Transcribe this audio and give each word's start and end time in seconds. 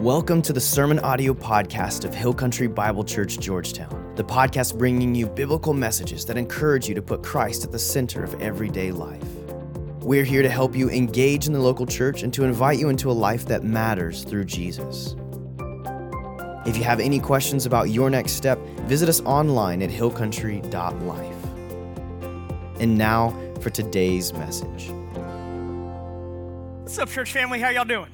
Welcome 0.00 0.40
to 0.42 0.54
the 0.54 0.60
Sermon 0.62 0.98
Audio 1.00 1.34
Podcast 1.34 2.06
of 2.06 2.14
Hill 2.14 2.32
Country 2.32 2.66
Bible 2.68 3.04
Church, 3.04 3.38
Georgetown. 3.38 4.14
The 4.16 4.24
podcast 4.24 4.78
bringing 4.78 5.14
you 5.14 5.26
biblical 5.26 5.74
messages 5.74 6.24
that 6.24 6.38
encourage 6.38 6.88
you 6.88 6.94
to 6.94 7.02
put 7.02 7.22
Christ 7.22 7.64
at 7.64 7.70
the 7.70 7.78
center 7.78 8.24
of 8.24 8.32
everyday 8.40 8.92
life. 8.92 9.22
We're 10.00 10.24
here 10.24 10.40
to 10.40 10.48
help 10.48 10.74
you 10.74 10.88
engage 10.88 11.46
in 11.46 11.52
the 11.52 11.58
local 11.58 11.84
church 11.84 12.22
and 12.22 12.32
to 12.32 12.44
invite 12.44 12.78
you 12.78 12.88
into 12.88 13.10
a 13.10 13.12
life 13.12 13.44
that 13.48 13.62
matters 13.62 14.24
through 14.24 14.46
Jesus. 14.46 15.16
If 16.64 16.78
you 16.78 16.82
have 16.84 16.98
any 16.98 17.20
questions 17.20 17.66
about 17.66 17.90
your 17.90 18.08
next 18.08 18.32
step, 18.32 18.58
visit 18.86 19.10
us 19.10 19.20
online 19.26 19.82
at 19.82 19.90
hillcountry.life. 19.90 21.44
And 22.80 22.96
now 22.96 23.38
for 23.60 23.68
today's 23.68 24.32
message. 24.32 24.88
What's 26.84 26.98
up, 26.98 27.10
church 27.10 27.32
family? 27.32 27.60
How 27.60 27.68
y'all 27.68 27.84
doing? 27.84 28.08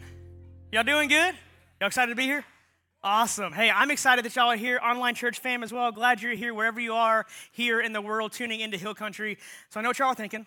Y'all 0.73 0.83
doing 0.83 1.09
good? 1.09 1.37
Y'all 1.79 1.89
excited 1.89 2.09
to 2.09 2.17
be 2.17 2.23
here? 2.23 2.43
Awesome. 3.05 3.53
Hey, 3.53 3.71
I'm 3.71 3.91
excited 3.91 4.25
that 4.25 4.35
y'all 4.35 4.51
are 4.51 4.57
here, 4.57 4.81
online 4.83 5.15
church 5.15 5.41
fam 5.41 5.63
as 5.63 5.75
well. 5.75 5.93
Glad 5.93 6.23
you're 6.23 6.33
here 6.33 6.55
wherever 6.55 6.81
you 6.81 6.95
are 6.95 7.27
here 7.53 7.83
in 7.83 7.93
the 7.93 8.01
world, 8.01 8.33
tuning 8.33 8.61
into 8.61 8.79
Hill 8.79 8.95
Country. 8.95 9.37
So 9.69 9.79
I 9.79 9.83
know 9.83 9.91
what 9.91 9.99
y'all 9.99 10.09
are 10.09 10.15
thinking. 10.15 10.47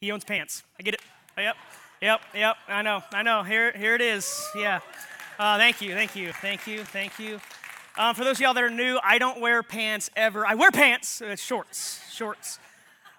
He 0.00 0.10
owns 0.10 0.24
pants. 0.24 0.62
I 0.80 0.82
get 0.82 0.94
it. 0.94 1.02
Yep, 1.36 1.56
yep, 2.00 2.20
yep. 2.34 2.56
I 2.68 2.80
know, 2.80 3.02
I 3.12 3.22
know. 3.22 3.42
Here, 3.42 3.70
here 3.72 3.94
it 3.96 4.00
is. 4.00 4.48
Yeah. 4.56 4.80
Uh, 5.38 5.58
thank 5.58 5.82
you, 5.82 5.92
thank 5.92 6.16
you, 6.16 6.32
thank 6.32 6.66
you, 6.66 6.84
thank 6.84 7.18
you. 7.18 7.38
Um, 7.98 8.14
for 8.14 8.24
those 8.24 8.38
of 8.38 8.40
y'all 8.40 8.54
that 8.54 8.64
are 8.64 8.70
new, 8.70 8.98
I 9.04 9.18
don't 9.18 9.42
wear 9.42 9.62
pants 9.62 10.08
ever. 10.16 10.46
I 10.46 10.54
wear 10.54 10.70
pants. 10.70 11.20
It's 11.20 11.42
shorts, 11.42 12.00
shorts. 12.10 12.58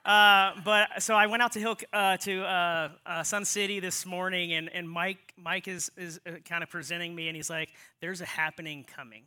Uh, 0.09 0.53
but 0.65 1.03
so 1.03 1.13
I 1.13 1.27
went 1.27 1.43
out 1.43 1.51
to 1.51 1.59
Hill 1.59 1.77
uh, 1.93 2.17
to 2.17 2.41
uh, 2.43 2.89
uh, 3.05 3.21
Sun 3.21 3.45
City 3.45 3.79
this 3.79 4.07
morning, 4.07 4.53
and, 4.53 4.67
and 4.73 4.89
Mike 4.89 5.35
Mike 5.37 5.67
is 5.67 5.91
is 5.95 6.19
uh, 6.25 6.31
kind 6.43 6.63
of 6.63 6.69
presenting 6.71 7.13
me, 7.13 7.27
and 7.27 7.35
he's 7.35 7.51
like, 7.51 7.69
"There's 8.01 8.19
a 8.19 8.25
happening 8.25 8.83
coming." 8.85 9.25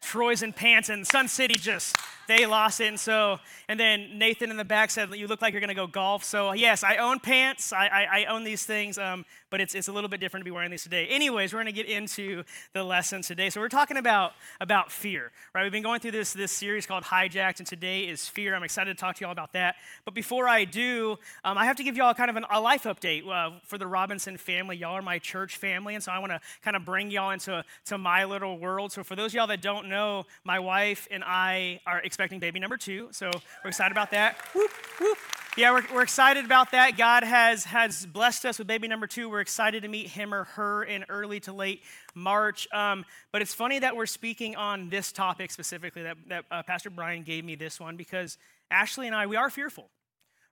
Troy's 0.00 0.42
in 0.42 0.52
pants, 0.52 0.88
and 0.88 1.06
Sun 1.06 1.28
City 1.28 1.54
just 1.54 1.96
they 2.26 2.46
lost 2.46 2.80
it. 2.80 2.86
And 2.86 2.98
so, 2.98 3.38
and 3.68 3.78
then 3.78 4.18
Nathan 4.18 4.50
in 4.50 4.56
the 4.56 4.64
back 4.64 4.90
said, 4.90 5.14
"You 5.14 5.26
look 5.26 5.42
like 5.42 5.52
you're 5.52 5.60
going 5.60 5.68
to 5.68 5.74
go 5.74 5.86
golf." 5.86 6.24
So 6.24 6.52
yes, 6.52 6.82
I 6.82 6.96
own 6.96 7.20
pants. 7.20 7.72
I, 7.72 7.86
I, 7.86 8.20
I 8.20 8.24
own 8.26 8.44
these 8.44 8.64
things, 8.64 8.98
um, 8.98 9.24
but 9.50 9.60
it's, 9.60 9.74
it's 9.74 9.88
a 9.88 9.92
little 9.92 10.08
bit 10.08 10.20
different 10.20 10.42
to 10.42 10.44
be 10.44 10.50
wearing 10.50 10.70
these 10.70 10.82
today. 10.82 11.06
Anyways, 11.06 11.52
we're 11.52 11.62
going 11.62 11.72
to 11.74 11.82
get 11.82 11.86
into 11.86 12.42
the 12.72 12.82
lesson 12.82 13.22
today. 13.22 13.50
So 13.50 13.60
we're 13.60 13.68
talking 13.68 13.96
about 13.96 14.32
about 14.60 14.90
fear, 14.90 15.30
right? 15.54 15.62
We've 15.62 15.72
been 15.72 15.82
going 15.82 16.00
through 16.00 16.12
this 16.12 16.32
this 16.32 16.52
series 16.52 16.86
called 16.86 17.04
Hijacked, 17.04 17.58
and 17.58 17.66
today 17.66 18.02
is 18.02 18.28
fear. 18.28 18.54
I'm 18.54 18.64
excited 18.64 18.96
to 18.96 19.00
talk 19.00 19.16
to 19.16 19.20
you 19.20 19.26
all 19.26 19.32
about 19.32 19.52
that. 19.52 19.76
But 20.04 20.14
before 20.14 20.48
I 20.48 20.64
do, 20.64 21.18
um, 21.44 21.58
I 21.58 21.64
have 21.66 21.76
to 21.76 21.84
give 21.84 21.96
you 21.96 22.02
all 22.02 22.14
kind 22.14 22.30
of 22.30 22.36
an, 22.36 22.44
a 22.50 22.60
life 22.60 22.84
update 22.84 23.26
uh, 23.28 23.58
for 23.64 23.78
the 23.78 23.86
Robinson 23.86 24.36
family. 24.36 24.76
Y'all 24.76 24.94
are 24.94 25.02
my 25.02 25.18
church 25.18 25.56
family, 25.56 25.94
and 25.94 26.02
so 26.02 26.12
I 26.12 26.18
want 26.18 26.32
to 26.32 26.40
kind 26.62 26.76
of 26.76 26.84
bring 26.84 27.10
y'all 27.10 27.30
into 27.30 27.64
to 27.86 27.98
my 27.98 28.24
little 28.24 28.58
world. 28.58 28.92
So 28.92 29.04
for 29.04 29.16
those 29.16 29.32
y'all 29.32 29.46
that 29.46 29.62
don't 29.62 29.85
know, 29.88 30.26
my 30.44 30.58
wife 30.58 31.08
and 31.10 31.22
I 31.24 31.80
are 31.86 32.00
expecting 32.00 32.38
baby 32.38 32.60
number 32.60 32.76
two, 32.76 33.08
so 33.12 33.30
we're 33.64 33.68
excited 33.68 33.92
about 33.92 34.10
that. 34.10 34.38
Whoop, 34.54 34.70
whoop. 35.00 35.18
Yeah, 35.56 35.72
we're, 35.72 35.84
we're 35.94 36.02
excited 36.02 36.44
about 36.44 36.72
that. 36.72 36.98
God 36.98 37.24
has, 37.24 37.64
has 37.64 38.04
blessed 38.04 38.44
us 38.44 38.58
with 38.58 38.66
baby 38.68 38.88
number 38.88 39.06
two. 39.06 39.30
We're 39.30 39.40
excited 39.40 39.84
to 39.84 39.88
meet 39.88 40.08
him 40.08 40.34
or 40.34 40.44
her 40.44 40.84
in 40.84 41.06
early 41.08 41.40
to 41.40 41.52
late 41.54 41.82
March. 42.14 42.68
Um, 42.74 43.06
but 43.32 43.40
it's 43.40 43.54
funny 43.54 43.78
that 43.78 43.96
we're 43.96 44.04
speaking 44.04 44.54
on 44.54 44.90
this 44.90 45.12
topic 45.12 45.50
specifically, 45.50 46.02
that, 46.02 46.18
that 46.28 46.44
uh, 46.50 46.62
Pastor 46.62 46.90
Brian 46.90 47.22
gave 47.22 47.42
me 47.42 47.54
this 47.54 47.80
one, 47.80 47.96
because 47.96 48.36
Ashley 48.70 49.06
and 49.06 49.16
I, 49.16 49.26
we 49.26 49.36
are 49.36 49.48
fearful, 49.48 49.88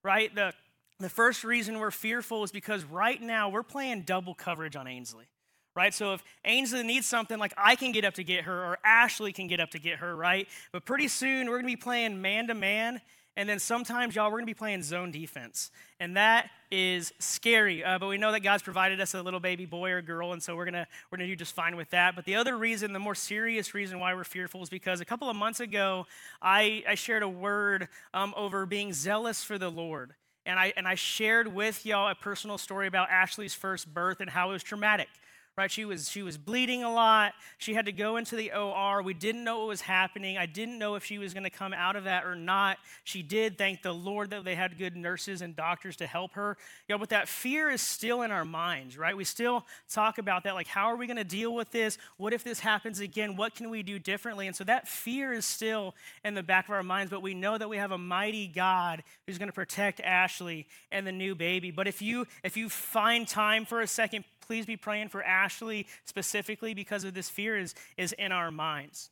right? 0.02 0.34
The, 0.34 0.54
the 1.00 1.10
first 1.10 1.44
reason 1.44 1.80
we're 1.80 1.90
fearful 1.90 2.42
is 2.42 2.50
because 2.50 2.82
right 2.84 3.20
now 3.20 3.50
we're 3.50 3.62
playing 3.62 4.02
double 4.02 4.34
coverage 4.34 4.74
on 4.74 4.86
Ainsley 4.86 5.26
right? 5.74 5.92
So 5.92 6.14
if 6.14 6.22
Ainsley 6.44 6.82
needs 6.82 7.06
something, 7.06 7.38
like 7.38 7.52
I 7.56 7.76
can 7.76 7.92
get 7.92 8.04
up 8.04 8.14
to 8.14 8.24
get 8.24 8.44
her, 8.44 8.64
or 8.64 8.78
Ashley 8.84 9.32
can 9.32 9.46
get 9.46 9.60
up 9.60 9.70
to 9.70 9.78
get 9.78 9.98
her, 9.98 10.14
right? 10.14 10.48
But 10.72 10.84
pretty 10.84 11.08
soon 11.08 11.48
we're 11.48 11.58
gonna 11.58 11.66
be 11.66 11.76
playing 11.76 12.20
man 12.20 12.46
to 12.48 12.54
man, 12.54 13.00
and 13.36 13.48
then 13.48 13.58
sometimes, 13.58 14.14
y'all, 14.14 14.30
we're 14.30 14.38
gonna 14.38 14.46
be 14.46 14.54
playing 14.54 14.82
zone 14.82 15.10
defense. 15.10 15.72
And 15.98 16.16
that 16.16 16.50
is 16.70 17.12
scary. 17.18 17.82
Uh, 17.82 17.98
but 17.98 18.08
we 18.08 18.16
know 18.16 18.30
that 18.30 18.40
God's 18.40 18.62
provided 18.62 19.00
us 19.00 19.14
a 19.14 19.22
little 19.22 19.40
baby 19.40 19.66
boy 19.66 19.90
or 19.90 20.02
girl, 20.02 20.32
and 20.32 20.42
so 20.42 20.54
we're 20.54 20.64
gonna 20.64 20.86
we're 21.10 21.18
gonna 21.18 21.28
do 21.28 21.34
just 21.34 21.54
fine 21.54 21.76
with 21.76 21.90
that. 21.90 22.14
But 22.14 22.24
the 22.26 22.36
other 22.36 22.56
reason, 22.56 22.92
the 22.92 23.00
more 23.00 23.14
serious 23.14 23.74
reason 23.74 23.98
why 23.98 24.14
we're 24.14 24.24
fearful 24.24 24.62
is 24.62 24.70
because 24.70 25.00
a 25.00 25.04
couple 25.04 25.28
of 25.28 25.34
months 25.34 25.58
ago, 25.58 26.06
I, 26.40 26.84
I 26.88 26.94
shared 26.94 27.24
a 27.24 27.28
word 27.28 27.88
um, 28.12 28.34
over 28.36 28.66
being 28.66 28.92
zealous 28.92 29.42
for 29.42 29.58
the 29.58 29.70
Lord. 29.70 30.14
And 30.46 30.58
I, 30.58 30.74
and 30.76 30.86
I 30.86 30.94
shared 30.94 31.48
with 31.48 31.86
y'all 31.86 32.10
a 32.10 32.14
personal 32.14 32.58
story 32.58 32.86
about 32.86 33.08
Ashley's 33.08 33.54
first 33.54 33.92
birth 33.92 34.20
and 34.20 34.28
how 34.28 34.50
it 34.50 34.52
was 34.52 34.62
traumatic 34.62 35.08
right? 35.56 35.70
She 35.70 35.84
was, 35.84 36.10
she 36.10 36.22
was 36.22 36.36
bleeding 36.36 36.82
a 36.82 36.92
lot. 36.92 37.32
She 37.58 37.74
had 37.74 37.86
to 37.86 37.92
go 37.92 38.16
into 38.16 38.34
the 38.34 38.52
OR. 38.52 39.02
We 39.02 39.14
didn't 39.14 39.44
know 39.44 39.60
what 39.60 39.68
was 39.68 39.82
happening. 39.82 40.36
I 40.36 40.46
didn't 40.46 40.78
know 40.78 40.96
if 40.96 41.04
she 41.04 41.18
was 41.18 41.32
going 41.32 41.44
to 41.44 41.50
come 41.50 41.72
out 41.72 41.94
of 41.94 42.04
that 42.04 42.24
or 42.24 42.34
not. 42.34 42.78
She 43.04 43.22
did. 43.22 43.56
Thank 43.56 43.82
the 43.82 43.94
Lord 43.94 44.30
that 44.30 44.44
they 44.44 44.56
had 44.56 44.78
good 44.78 44.96
nurses 44.96 45.42
and 45.42 45.54
doctors 45.54 45.96
to 45.96 46.06
help 46.06 46.32
her. 46.32 46.56
Know, 46.88 46.98
but 46.98 47.10
that 47.10 47.28
fear 47.28 47.70
is 47.70 47.80
still 47.80 48.22
in 48.22 48.32
our 48.32 48.44
minds, 48.44 48.98
right? 48.98 49.16
We 49.16 49.24
still 49.24 49.64
talk 49.88 50.18
about 50.18 50.44
that. 50.44 50.54
Like, 50.54 50.66
how 50.66 50.86
are 50.86 50.96
we 50.96 51.06
going 51.06 51.16
to 51.18 51.24
deal 51.24 51.54
with 51.54 51.70
this? 51.70 51.98
What 52.16 52.32
if 52.32 52.42
this 52.42 52.60
happens 52.60 52.98
again? 52.98 53.36
What 53.36 53.54
can 53.54 53.70
we 53.70 53.82
do 53.82 53.98
differently? 54.00 54.48
And 54.48 54.56
so 54.56 54.64
that 54.64 54.88
fear 54.88 55.32
is 55.32 55.44
still 55.44 55.94
in 56.24 56.34
the 56.34 56.42
back 56.42 56.68
of 56.68 56.74
our 56.74 56.82
minds, 56.82 57.10
but 57.10 57.22
we 57.22 57.34
know 57.34 57.56
that 57.56 57.68
we 57.68 57.76
have 57.76 57.92
a 57.92 57.98
mighty 57.98 58.48
God 58.48 59.04
who's 59.26 59.38
going 59.38 59.48
to 59.48 59.54
protect 59.54 60.00
Ashley 60.00 60.66
and 60.90 61.06
the 61.06 61.12
new 61.12 61.34
baby. 61.34 61.70
But 61.70 61.86
if 61.86 62.02
you 62.02 62.26
if 62.42 62.56
you 62.56 62.68
find 62.68 63.26
time 63.28 63.64
for 63.64 63.80
a 63.80 63.86
second, 63.86 64.24
please 64.46 64.66
be 64.66 64.76
praying 64.76 65.08
for 65.08 65.22
Ashley 65.22 65.86
specifically 66.04 66.74
because 66.74 67.04
of 67.04 67.14
this 67.14 67.28
fear 67.28 67.56
is, 67.56 67.74
is 67.96 68.12
in 68.12 68.32
our 68.32 68.50
minds. 68.50 69.10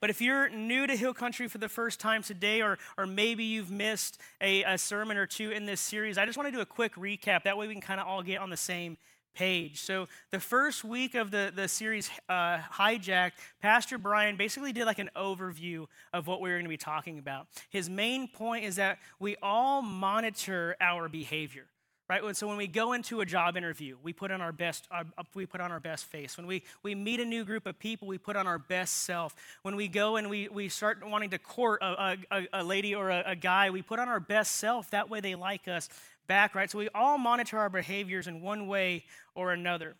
But 0.00 0.10
if 0.10 0.20
you're 0.20 0.48
new 0.48 0.86
to 0.86 0.96
Hill 0.96 1.14
Country 1.14 1.48
for 1.48 1.58
the 1.58 1.68
first 1.68 2.00
time 2.00 2.22
today, 2.22 2.62
or, 2.62 2.78
or 2.96 3.06
maybe 3.06 3.44
you've 3.44 3.70
missed 3.70 4.20
a, 4.40 4.62
a 4.64 4.78
sermon 4.78 5.16
or 5.16 5.26
two 5.26 5.50
in 5.50 5.66
this 5.66 5.80
series, 5.80 6.18
I 6.18 6.26
just 6.26 6.36
want 6.36 6.48
to 6.48 6.52
do 6.52 6.60
a 6.60 6.66
quick 6.66 6.94
recap. 6.94 7.44
That 7.44 7.56
way 7.56 7.66
we 7.66 7.74
can 7.74 7.82
kind 7.82 8.00
of 8.00 8.06
all 8.06 8.22
get 8.22 8.40
on 8.40 8.50
the 8.50 8.56
same 8.56 8.96
page. 9.34 9.80
So, 9.80 10.08
the 10.32 10.40
first 10.40 10.84
week 10.84 11.14
of 11.14 11.30
the, 11.30 11.52
the 11.54 11.68
series 11.68 12.10
uh, 12.28 12.58
Hijacked, 12.58 13.32
Pastor 13.62 13.96
Brian 13.96 14.36
basically 14.36 14.72
did 14.72 14.84
like 14.84 14.98
an 14.98 15.10
overview 15.16 15.86
of 16.12 16.26
what 16.26 16.40
we 16.40 16.50
were 16.50 16.56
going 16.56 16.64
to 16.64 16.70
be 16.70 16.76
talking 16.76 17.18
about. 17.18 17.46
His 17.70 17.88
main 17.88 18.26
point 18.26 18.64
is 18.64 18.76
that 18.76 18.98
we 19.20 19.36
all 19.42 19.80
monitor 19.82 20.76
our 20.80 21.08
behavior 21.08 21.66
right? 22.08 22.36
So 22.36 22.46
when 22.46 22.56
we 22.56 22.66
go 22.66 22.92
into 22.92 23.20
a 23.20 23.26
job 23.26 23.56
interview 23.56 23.96
we 24.02 24.12
put 24.12 24.30
on 24.30 24.40
our 24.40 24.52
best 24.52 24.86
uh, 24.90 25.04
we 25.34 25.46
put 25.46 25.60
on 25.60 25.70
our 25.70 25.80
best 25.80 26.06
face. 26.06 26.36
When 26.36 26.46
we, 26.46 26.62
we 26.82 26.94
meet 26.94 27.20
a 27.20 27.24
new 27.24 27.44
group 27.44 27.66
of 27.66 27.78
people 27.78 28.08
we 28.08 28.18
put 28.18 28.36
on 28.36 28.46
our 28.46 28.58
best 28.58 29.04
self. 29.04 29.34
When 29.62 29.76
we 29.76 29.88
go 29.88 30.16
and 30.16 30.30
we, 30.30 30.48
we 30.48 30.68
start 30.68 31.06
wanting 31.06 31.30
to 31.30 31.38
court 31.38 31.82
a, 31.82 32.16
a, 32.30 32.46
a 32.52 32.64
lady 32.64 32.94
or 32.94 33.10
a, 33.10 33.22
a 33.26 33.36
guy 33.36 33.70
we 33.70 33.82
put 33.82 33.98
on 33.98 34.08
our 34.08 34.20
best 34.20 34.56
self. 34.56 34.90
That 34.90 35.10
way 35.10 35.20
they 35.20 35.34
like 35.34 35.68
us 35.68 35.88
back 36.26 36.54
right? 36.54 36.70
So 36.70 36.78
we 36.78 36.88
all 36.94 37.18
monitor 37.18 37.58
our 37.58 37.70
behaviors 37.70 38.26
in 38.26 38.40
one 38.42 38.66
way 38.68 39.04
or 39.34 39.52
another. 39.52 39.96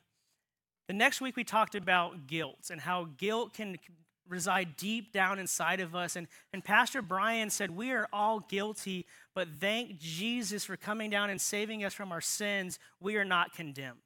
The 0.87 0.95
next 0.95 1.21
week 1.21 1.37
we 1.37 1.45
talked 1.45 1.75
about 1.75 2.27
guilt 2.27 2.71
and 2.71 2.81
how 2.81 3.09
guilt 3.19 3.55
can 3.55 3.79
reside 4.29 4.77
deep 4.77 5.13
down 5.13 5.39
inside 5.39 5.81
of 5.81 5.95
us. 5.95 6.17
And, 6.17 6.29
and 6.53 6.65
Pastor 6.65 7.03
Brian 7.03 7.51
said, 7.51 7.71
We 7.71 7.91
are 7.93 8.09
all 8.13 8.41
guilty, 8.41 9.07
but 9.35 9.49
thank 9.61 9.99
Jesus 9.99 10.65
for 10.65 10.77
coming 10.77 11.11
down 11.11 11.31
and 11.31 11.41
saving 11.41 11.85
us 11.85 11.95
from 11.95 12.13
our 12.13 12.21
sins. 12.21 12.79
We 13.01 13.17
are 13.17 13.25
not 13.25 13.55
condemned. 13.55 13.99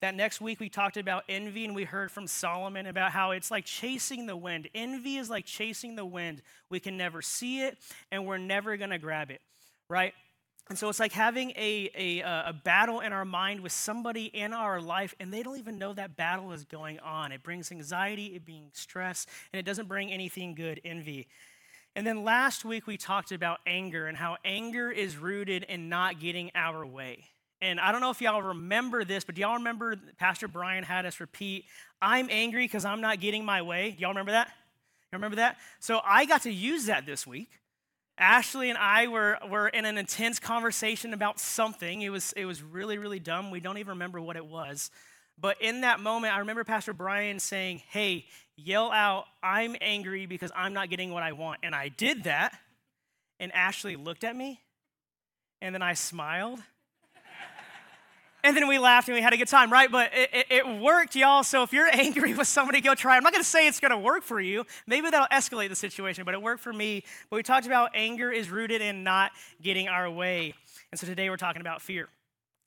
That 0.00 0.14
next 0.14 0.40
week, 0.40 0.60
we 0.60 0.70
talked 0.70 0.96
about 0.96 1.24
envy, 1.28 1.66
and 1.66 1.74
we 1.74 1.84
heard 1.84 2.10
from 2.10 2.26
Solomon 2.26 2.86
about 2.86 3.12
how 3.12 3.32
it's 3.32 3.50
like 3.50 3.66
chasing 3.66 4.24
the 4.24 4.36
wind. 4.36 4.68
Envy 4.74 5.18
is 5.18 5.28
like 5.28 5.44
chasing 5.44 5.94
the 5.94 6.06
wind. 6.06 6.40
We 6.70 6.80
can 6.80 6.96
never 6.96 7.20
see 7.20 7.62
it, 7.62 7.76
and 8.10 8.24
we're 8.24 8.38
never 8.38 8.78
going 8.78 8.90
to 8.90 8.98
grab 8.98 9.30
it, 9.30 9.42
right? 9.90 10.14
And 10.70 10.78
so 10.78 10.88
it's 10.88 11.00
like 11.00 11.12
having 11.12 11.50
a, 11.56 11.90
a, 11.96 12.22
uh, 12.22 12.50
a, 12.50 12.52
battle 12.52 13.00
in 13.00 13.12
our 13.12 13.24
mind 13.24 13.58
with 13.60 13.72
somebody 13.72 14.26
in 14.26 14.52
our 14.52 14.80
life, 14.80 15.16
and 15.18 15.34
they 15.34 15.42
don't 15.42 15.58
even 15.58 15.78
know 15.78 15.92
that 15.94 16.16
battle 16.16 16.52
is 16.52 16.64
going 16.64 17.00
on. 17.00 17.32
It 17.32 17.42
brings 17.42 17.72
anxiety, 17.72 18.36
it 18.36 18.44
brings 18.44 18.78
stress, 18.78 19.26
and 19.52 19.58
it 19.58 19.64
doesn't 19.64 19.88
bring 19.88 20.12
anything 20.12 20.54
good, 20.54 20.80
envy. 20.84 21.26
And 21.96 22.06
then 22.06 22.22
last 22.22 22.64
week 22.64 22.86
we 22.86 22.96
talked 22.96 23.32
about 23.32 23.58
anger 23.66 24.06
and 24.06 24.16
how 24.16 24.36
anger 24.44 24.92
is 24.92 25.16
rooted 25.16 25.64
in 25.64 25.88
not 25.88 26.20
getting 26.20 26.52
our 26.54 26.86
way. 26.86 27.24
And 27.60 27.80
I 27.80 27.90
don't 27.90 28.00
know 28.00 28.10
if 28.10 28.20
y'all 28.20 28.40
remember 28.40 29.04
this, 29.04 29.24
but 29.24 29.34
do 29.34 29.40
y'all 29.40 29.56
remember 29.56 29.96
Pastor 30.18 30.46
Brian 30.46 30.84
had 30.84 31.04
us 31.04 31.18
repeat, 31.18 31.64
I'm 32.00 32.28
angry 32.30 32.64
because 32.64 32.84
I'm 32.84 33.00
not 33.00 33.18
getting 33.18 33.44
my 33.44 33.60
way? 33.62 33.90
Do 33.90 34.02
y'all 34.02 34.10
remember 34.10 34.32
that? 34.32 34.46
You 35.10 35.16
remember 35.16 35.36
that? 35.38 35.56
So 35.80 36.00
I 36.04 36.26
got 36.26 36.42
to 36.42 36.52
use 36.52 36.86
that 36.86 37.06
this 37.06 37.26
week. 37.26 37.50
Ashley 38.20 38.68
and 38.68 38.78
I 38.78 39.08
were, 39.08 39.38
were 39.48 39.68
in 39.68 39.86
an 39.86 39.96
intense 39.96 40.38
conversation 40.38 41.14
about 41.14 41.40
something. 41.40 42.02
It 42.02 42.10
was, 42.10 42.32
it 42.36 42.44
was 42.44 42.62
really, 42.62 42.98
really 42.98 43.18
dumb. 43.18 43.50
We 43.50 43.60
don't 43.60 43.78
even 43.78 43.90
remember 43.90 44.20
what 44.20 44.36
it 44.36 44.44
was. 44.44 44.90
But 45.40 45.60
in 45.62 45.80
that 45.80 46.00
moment, 46.00 46.34
I 46.34 46.40
remember 46.40 46.62
Pastor 46.62 46.92
Brian 46.92 47.40
saying, 47.40 47.80
Hey, 47.88 48.26
yell 48.56 48.92
out, 48.92 49.24
I'm 49.42 49.74
angry 49.80 50.26
because 50.26 50.52
I'm 50.54 50.74
not 50.74 50.90
getting 50.90 51.10
what 51.12 51.22
I 51.22 51.32
want. 51.32 51.60
And 51.62 51.74
I 51.74 51.88
did 51.88 52.24
that. 52.24 52.52
And 53.38 53.50
Ashley 53.52 53.96
looked 53.96 54.22
at 54.22 54.36
me. 54.36 54.60
And 55.62 55.74
then 55.74 55.82
I 55.82 55.94
smiled. 55.94 56.60
And 58.42 58.56
then 58.56 58.68
we 58.68 58.78
laughed 58.78 59.08
and 59.08 59.14
we 59.14 59.20
had 59.22 59.32
a 59.32 59.36
good 59.36 59.48
time, 59.48 59.70
right? 59.70 59.90
But 59.90 60.12
it, 60.14 60.30
it, 60.32 60.46
it 60.50 60.80
worked, 60.80 61.14
y'all. 61.14 61.42
So 61.42 61.62
if 61.62 61.72
you're 61.72 61.88
angry 61.92 62.34
with 62.34 62.48
somebody, 62.48 62.80
go 62.80 62.94
try. 62.94 63.16
I'm 63.16 63.22
not 63.22 63.32
going 63.32 63.42
to 63.42 63.48
say 63.48 63.66
it's 63.66 63.80
going 63.80 63.90
to 63.90 63.98
work 63.98 64.22
for 64.22 64.40
you. 64.40 64.64
Maybe 64.86 65.10
that'll 65.10 65.28
escalate 65.28 65.68
the 65.68 65.76
situation, 65.76 66.24
but 66.24 66.34
it 66.34 66.42
worked 66.42 66.62
for 66.62 66.72
me. 66.72 67.04
But 67.28 67.36
we 67.36 67.42
talked 67.42 67.66
about 67.66 67.90
anger 67.94 68.30
is 68.30 68.50
rooted 68.50 68.80
in 68.80 69.04
not 69.04 69.32
getting 69.60 69.88
our 69.88 70.10
way. 70.10 70.54
And 70.90 70.98
so 70.98 71.06
today 71.06 71.28
we're 71.28 71.36
talking 71.36 71.60
about 71.60 71.82
fear. 71.82 72.08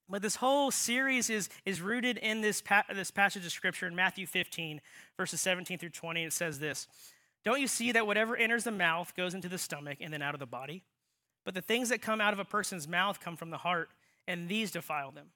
But 0.10 0.22
this 0.22 0.36
whole 0.36 0.70
series 0.70 1.30
is, 1.30 1.50
is 1.66 1.82
rooted 1.82 2.18
in 2.18 2.42
this, 2.42 2.62
pa- 2.62 2.84
this 2.94 3.10
passage 3.10 3.46
of 3.46 3.52
scripture 3.52 3.88
in 3.88 3.96
Matthew 3.96 4.28
15, 4.28 4.82
verses 5.18 5.42
17 5.42 5.78
through 5.78 5.90
20. 5.90 6.24
It 6.24 6.34
says 6.34 6.60
this 6.60 6.88
Don't 7.44 7.62
you 7.62 7.68
see 7.68 7.92
that 7.94 8.06
whatever 8.06 8.36
enters 8.36 8.64
the 8.64 8.72
mouth 8.72 9.16
goes 9.16 9.34
into 9.34 9.50
the 9.50 9.58
stomach 9.58 10.00
and 10.02 10.14
then 10.14 10.22
out 10.22 10.34
of 10.34 10.40
the 10.40 10.46
body? 10.46 10.84
But 11.46 11.56
the 11.56 11.62
things 11.62 11.90
that 11.90 12.02
come 12.02 12.22
out 12.22 12.34
of 12.34 12.40
a 12.40 12.46
person's 12.46 12.88
mouth 12.88 13.20
come 13.20 13.36
from 13.36 13.50
the 13.50 13.58
heart, 13.58 13.90
and 14.28 14.48
these 14.48 14.72
defile 14.72 15.12
them. 15.12 15.28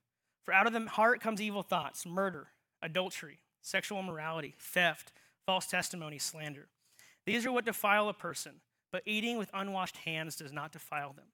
For 0.47 0.53
out 0.53 0.65
of 0.65 0.71
the 0.71 0.87
heart 0.87 1.19
comes 1.19 1.41
evil 1.41 1.61
thoughts, 1.61 2.05
murder, 2.05 2.47
adultery, 2.81 3.39
sexual 3.61 3.99
immorality, 3.99 4.55
theft, 4.57 5.11
false 5.45 5.65
testimony, 5.65 6.19
slander. 6.19 6.69
These 7.25 7.45
are 7.45 7.51
what 7.51 7.65
defile 7.65 8.07
a 8.07 8.13
person, 8.13 8.61
but 8.89 9.01
eating 9.05 9.37
with 9.37 9.49
unwashed 9.53 9.97
hands 9.97 10.37
does 10.37 10.53
not 10.53 10.71
defile 10.71 11.11
them. 11.11 11.25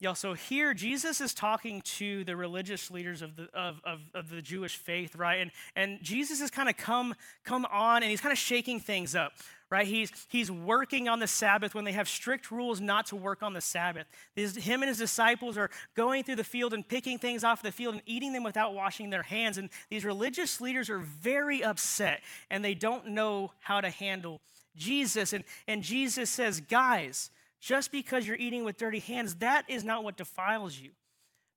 Y'all, 0.00 0.16
so 0.16 0.34
here 0.34 0.74
Jesus 0.74 1.20
is 1.20 1.32
talking 1.32 1.82
to 1.82 2.24
the 2.24 2.34
religious 2.34 2.90
leaders 2.90 3.22
of 3.22 3.36
the, 3.36 3.48
of, 3.54 3.80
of, 3.84 4.00
of 4.12 4.28
the 4.28 4.42
Jewish 4.42 4.76
faith, 4.76 5.14
right? 5.14 5.40
And, 5.40 5.52
and 5.76 6.02
Jesus 6.02 6.40
has 6.40 6.50
kind 6.50 6.68
of 6.68 6.76
come, 6.76 7.14
come 7.44 7.64
on 7.66 8.02
and 8.02 8.10
he's 8.10 8.20
kind 8.20 8.32
of 8.32 8.38
shaking 8.38 8.80
things 8.80 9.14
up, 9.14 9.34
right? 9.72 9.86
He's, 9.86 10.12
he's 10.28 10.50
working 10.50 11.08
on 11.08 11.18
the 11.18 11.26
Sabbath 11.26 11.74
when 11.74 11.84
they 11.86 11.92
have 11.92 12.06
strict 12.06 12.50
rules 12.50 12.78
not 12.78 13.06
to 13.06 13.16
work 13.16 13.42
on 13.42 13.54
the 13.54 13.60
Sabbath. 13.62 14.06
His, 14.36 14.54
him 14.54 14.82
and 14.82 14.88
his 14.90 14.98
disciples 14.98 15.56
are 15.56 15.70
going 15.96 16.24
through 16.24 16.36
the 16.36 16.44
field 16.44 16.74
and 16.74 16.86
picking 16.86 17.18
things 17.18 17.42
off 17.42 17.62
the 17.62 17.72
field 17.72 17.94
and 17.94 18.02
eating 18.04 18.34
them 18.34 18.44
without 18.44 18.74
washing 18.74 19.08
their 19.08 19.22
hands. 19.22 19.56
And 19.56 19.70
these 19.88 20.04
religious 20.04 20.60
leaders 20.60 20.90
are 20.90 20.98
very 20.98 21.64
upset 21.64 22.20
and 22.50 22.62
they 22.62 22.74
don't 22.74 23.08
know 23.08 23.52
how 23.60 23.80
to 23.80 23.88
handle 23.88 24.42
Jesus. 24.76 25.32
And, 25.32 25.42
and 25.66 25.82
Jesus 25.82 26.28
says, 26.28 26.60
guys, 26.60 27.30
just 27.58 27.90
because 27.90 28.26
you're 28.26 28.36
eating 28.36 28.64
with 28.64 28.76
dirty 28.76 28.98
hands, 28.98 29.36
that 29.36 29.64
is 29.68 29.84
not 29.84 30.04
what 30.04 30.18
defiles 30.18 30.78
you. 30.78 30.90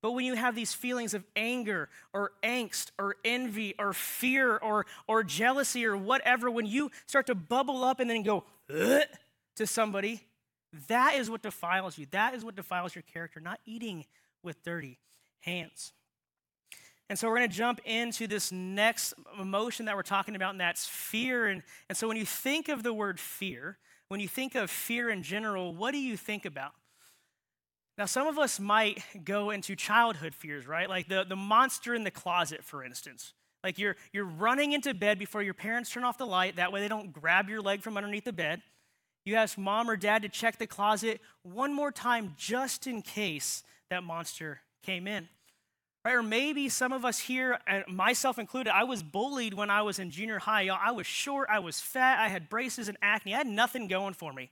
But 0.05 0.11
when 0.11 0.25
you 0.25 0.35
have 0.35 0.53
these 0.53 0.71
feelings 0.71 1.15
of 1.15 1.23
anger 1.35 1.89
or 2.13 2.33
angst 2.43 2.91
or 2.99 3.15
envy 3.25 3.73
or 3.79 3.91
fear 3.91 4.55
or, 4.55 4.85
or 5.07 5.23
jealousy 5.23 5.83
or 5.83 5.97
whatever, 5.97 6.51
when 6.51 6.67
you 6.67 6.91
start 7.07 7.25
to 7.25 7.33
bubble 7.33 7.83
up 7.83 7.99
and 7.99 8.07
then 8.07 8.21
go 8.21 8.43
to 9.55 9.65
somebody, 9.65 10.21
that 10.89 11.15
is 11.15 11.27
what 11.27 11.41
defiles 11.41 11.97
you. 11.97 12.05
That 12.11 12.35
is 12.35 12.45
what 12.45 12.55
defiles 12.55 12.93
your 12.93 13.01
character, 13.01 13.39
not 13.39 13.59
eating 13.65 14.05
with 14.43 14.63
dirty 14.63 14.99
hands. 15.39 15.91
And 17.09 17.17
so 17.17 17.27
we're 17.27 17.37
going 17.37 17.49
to 17.49 17.57
jump 17.57 17.81
into 17.83 18.27
this 18.27 18.51
next 18.51 19.15
emotion 19.41 19.87
that 19.87 19.95
we're 19.95 20.03
talking 20.03 20.35
about, 20.35 20.51
and 20.51 20.61
that's 20.61 20.85
fear. 20.85 21.47
And, 21.47 21.63
and 21.89 21.97
so 21.97 22.07
when 22.07 22.17
you 22.17 22.27
think 22.27 22.69
of 22.69 22.83
the 22.83 22.93
word 22.93 23.19
fear, 23.19 23.79
when 24.09 24.19
you 24.19 24.27
think 24.27 24.53
of 24.53 24.69
fear 24.69 25.09
in 25.09 25.23
general, 25.23 25.73
what 25.73 25.93
do 25.93 25.97
you 25.97 26.15
think 26.15 26.45
about? 26.45 26.73
Now, 27.97 28.05
some 28.05 28.27
of 28.27 28.37
us 28.37 28.59
might 28.59 29.01
go 29.23 29.51
into 29.51 29.75
childhood 29.75 30.35
fears, 30.35 30.67
right? 30.67 30.89
Like 30.89 31.07
the, 31.07 31.23
the 31.23 31.35
monster 31.35 31.95
in 31.95 32.03
the 32.03 32.11
closet, 32.11 32.63
for 32.63 32.83
instance. 32.83 33.33
Like 33.63 33.79
you're, 33.79 33.95
you're 34.11 34.25
running 34.25 34.73
into 34.73 34.93
bed 34.93 35.17
before 35.17 35.41
your 35.41 35.53
parents 35.53 35.89
turn 35.89 36.03
off 36.03 36.17
the 36.17 36.27
light. 36.27 36.57
That 36.57 36.71
way 36.71 36.81
they 36.81 36.87
don't 36.87 37.13
grab 37.13 37.49
your 37.49 37.61
leg 37.61 37.81
from 37.81 37.97
underneath 37.97 38.25
the 38.25 38.33
bed. 38.33 38.61
You 39.25 39.35
ask 39.35 39.57
mom 39.57 39.89
or 39.89 39.95
dad 39.95 40.21
to 40.21 40.29
check 40.29 40.59
the 40.59 40.67
closet 40.67 41.19
one 41.41 41.73
more 41.73 41.91
time 41.91 42.35
just 42.37 42.85
in 42.85 43.01
case 43.01 43.63
that 43.89 44.03
monster 44.03 44.61
came 44.83 45.07
in. 45.07 45.27
Right? 46.03 46.13
Or 46.13 46.21
maybe 46.21 46.69
some 46.69 46.93
of 46.93 47.03
us 47.03 47.17
here, 47.17 47.57
myself 47.87 48.37
included, 48.37 48.71
I 48.71 48.83
was 48.83 49.01
bullied 49.01 49.55
when 49.55 49.71
I 49.71 49.81
was 49.81 49.97
in 49.97 50.11
junior 50.11 50.37
high. 50.37 50.61
Y'all, 50.63 50.77
I 50.79 50.91
was 50.91 51.07
short, 51.07 51.47
I 51.49 51.57
was 51.57 51.79
fat, 51.79 52.19
I 52.19 52.27
had 52.27 52.49
braces 52.49 52.87
and 52.87 52.97
acne. 53.01 53.33
I 53.33 53.37
had 53.39 53.47
nothing 53.47 53.87
going 53.87 54.13
for 54.13 54.31
me. 54.31 54.51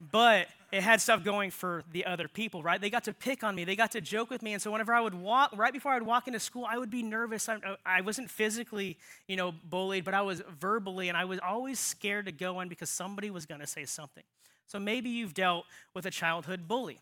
But 0.00 0.46
it 0.70 0.82
had 0.82 1.00
stuff 1.00 1.24
going 1.24 1.50
for 1.50 1.82
the 1.92 2.04
other 2.04 2.28
people, 2.28 2.62
right? 2.62 2.80
They 2.80 2.90
got 2.90 3.04
to 3.04 3.12
pick 3.12 3.42
on 3.42 3.54
me, 3.54 3.64
they 3.64 3.76
got 3.76 3.92
to 3.92 4.00
joke 4.00 4.30
with 4.30 4.42
me. 4.42 4.52
And 4.52 4.62
so 4.62 4.70
whenever 4.70 4.92
I 4.92 5.00
would 5.00 5.14
walk, 5.14 5.52
right 5.56 5.72
before 5.72 5.92
I 5.92 5.94
would 5.94 6.06
walk 6.06 6.28
into 6.28 6.38
school, 6.38 6.66
I 6.68 6.78
would 6.78 6.90
be 6.90 7.02
nervous. 7.02 7.48
I, 7.48 7.58
I 7.84 8.02
wasn't 8.02 8.30
physically, 8.30 8.96
you 9.26 9.36
know, 9.36 9.52
bullied, 9.52 10.04
but 10.04 10.14
I 10.14 10.22
was 10.22 10.42
verbally, 10.60 11.08
and 11.08 11.16
I 11.16 11.24
was 11.24 11.40
always 11.40 11.80
scared 11.80 12.26
to 12.26 12.32
go 12.32 12.60
in 12.60 12.68
because 12.68 12.90
somebody 12.90 13.30
was 13.30 13.46
going 13.46 13.60
to 13.60 13.66
say 13.66 13.84
something. 13.84 14.24
So 14.66 14.78
maybe 14.78 15.08
you've 15.08 15.34
dealt 15.34 15.64
with 15.94 16.06
a 16.06 16.10
childhood 16.10 16.68
bully. 16.68 17.00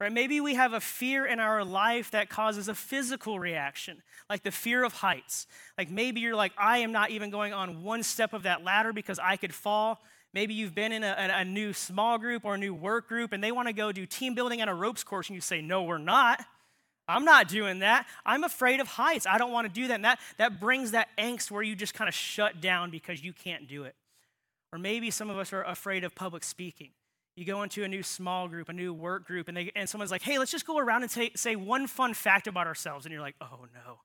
Right? 0.00 0.12
Maybe 0.12 0.40
we 0.40 0.54
have 0.54 0.72
a 0.72 0.80
fear 0.80 1.26
in 1.26 1.38
our 1.38 1.64
life 1.64 2.10
that 2.10 2.28
causes 2.28 2.66
a 2.68 2.74
physical 2.74 3.38
reaction, 3.38 4.02
like 4.28 4.42
the 4.42 4.50
fear 4.50 4.82
of 4.82 4.92
heights. 4.94 5.46
Like 5.78 5.90
maybe 5.90 6.20
you're 6.20 6.34
like, 6.34 6.52
I 6.58 6.78
am 6.78 6.90
not 6.90 7.10
even 7.10 7.30
going 7.30 7.52
on 7.52 7.84
one 7.84 8.02
step 8.02 8.32
of 8.32 8.44
that 8.44 8.64
ladder 8.64 8.92
because 8.92 9.20
I 9.20 9.36
could 9.36 9.54
fall. 9.54 10.00
Maybe 10.34 10.54
you've 10.54 10.74
been 10.74 10.92
in 10.92 11.04
a, 11.04 11.14
a 11.18 11.44
new 11.44 11.72
small 11.72 12.18
group 12.18 12.44
or 12.44 12.54
a 12.54 12.58
new 12.58 12.72
work 12.72 13.06
group 13.08 13.32
and 13.32 13.44
they 13.44 13.52
want 13.52 13.68
to 13.68 13.74
go 13.74 13.92
do 13.92 14.06
team 14.06 14.34
building 14.34 14.60
and 14.60 14.70
a 14.70 14.74
ropes 14.74 15.04
course, 15.04 15.28
and 15.28 15.34
you 15.34 15.40
say, 15.40 15.60
No, 15.60 15.82
we're 15.82 15.98
not. 15.98 16.44
I'm 17.08 17.24
not 17.24 17.48
doing 17.48 17.80
that. 17.80 18.06
I'm 18.24 18.44
afraid 18.44 18.80
of 18.80 18.86
heights. 18.86 19.26
I 19.26 19.36
don't 19.36 19.52
want 19.52 19.66
to 19.66 19.72
do 19.72 19.88
that. 19.88 19.94
And 19.94 20.04
that, 20.04 20.20
that 20.38 20.60
brings 20.60 20.92
that 20.92 21.08
angst 21.18 21.50
where 21.50 21.62
you 21.62 21.74
just 21.74 21.94
kind 21.94 22.08
of 22.08 22.14
shut 22.14 22.60
down 22.60 22.90
because 22.90 23.22
you 23.22 23.32
can't 23.32 23.68
do 23.68 23.84
it. 23.84 23.94
Or 24.72 24.78
maybe 24.78 25.10
some 25.10 25.28
of 25.28 25.36
us 25.36 25.52
are 25.52 25.64
afraid 25.64 26.04
of 26.04 26.14
public 26.14 26.44
speaking. 26.44 26.90
You 27.36 27.44
go 27.44 27.62
into 27.62 27.82
a 27.82 27.88
new 27.88 28.02
small 28.02 28.46
group, 28.46 28.68
a 28.68 28.72
new 28.72 28.92
work 28.94 29.26
group, 29.26 29.48
and, 29.48 29.56
they, 29.56 29.72
and 29.74 29.88
someone's 29.88 30.10
like, 30.10 30.22
hey, 30.22 30.38
let's 30.38 30.50
just 30.50 30.66
go 30.66 30.78
around 30.78 31.02
and 31.02 31.10
say, 31.10 31.30
say 31.34 31.56
one 31.56 31.86
fun 31.86 32.14
fact 32.14 32.46
about 32.46 32.66
ourselves. 32.66 33.04
And 33.04 33.12
you're 33.12 33.22
like, 33.22 33.36
oh 33.40 33.66
no. 33.74 34.00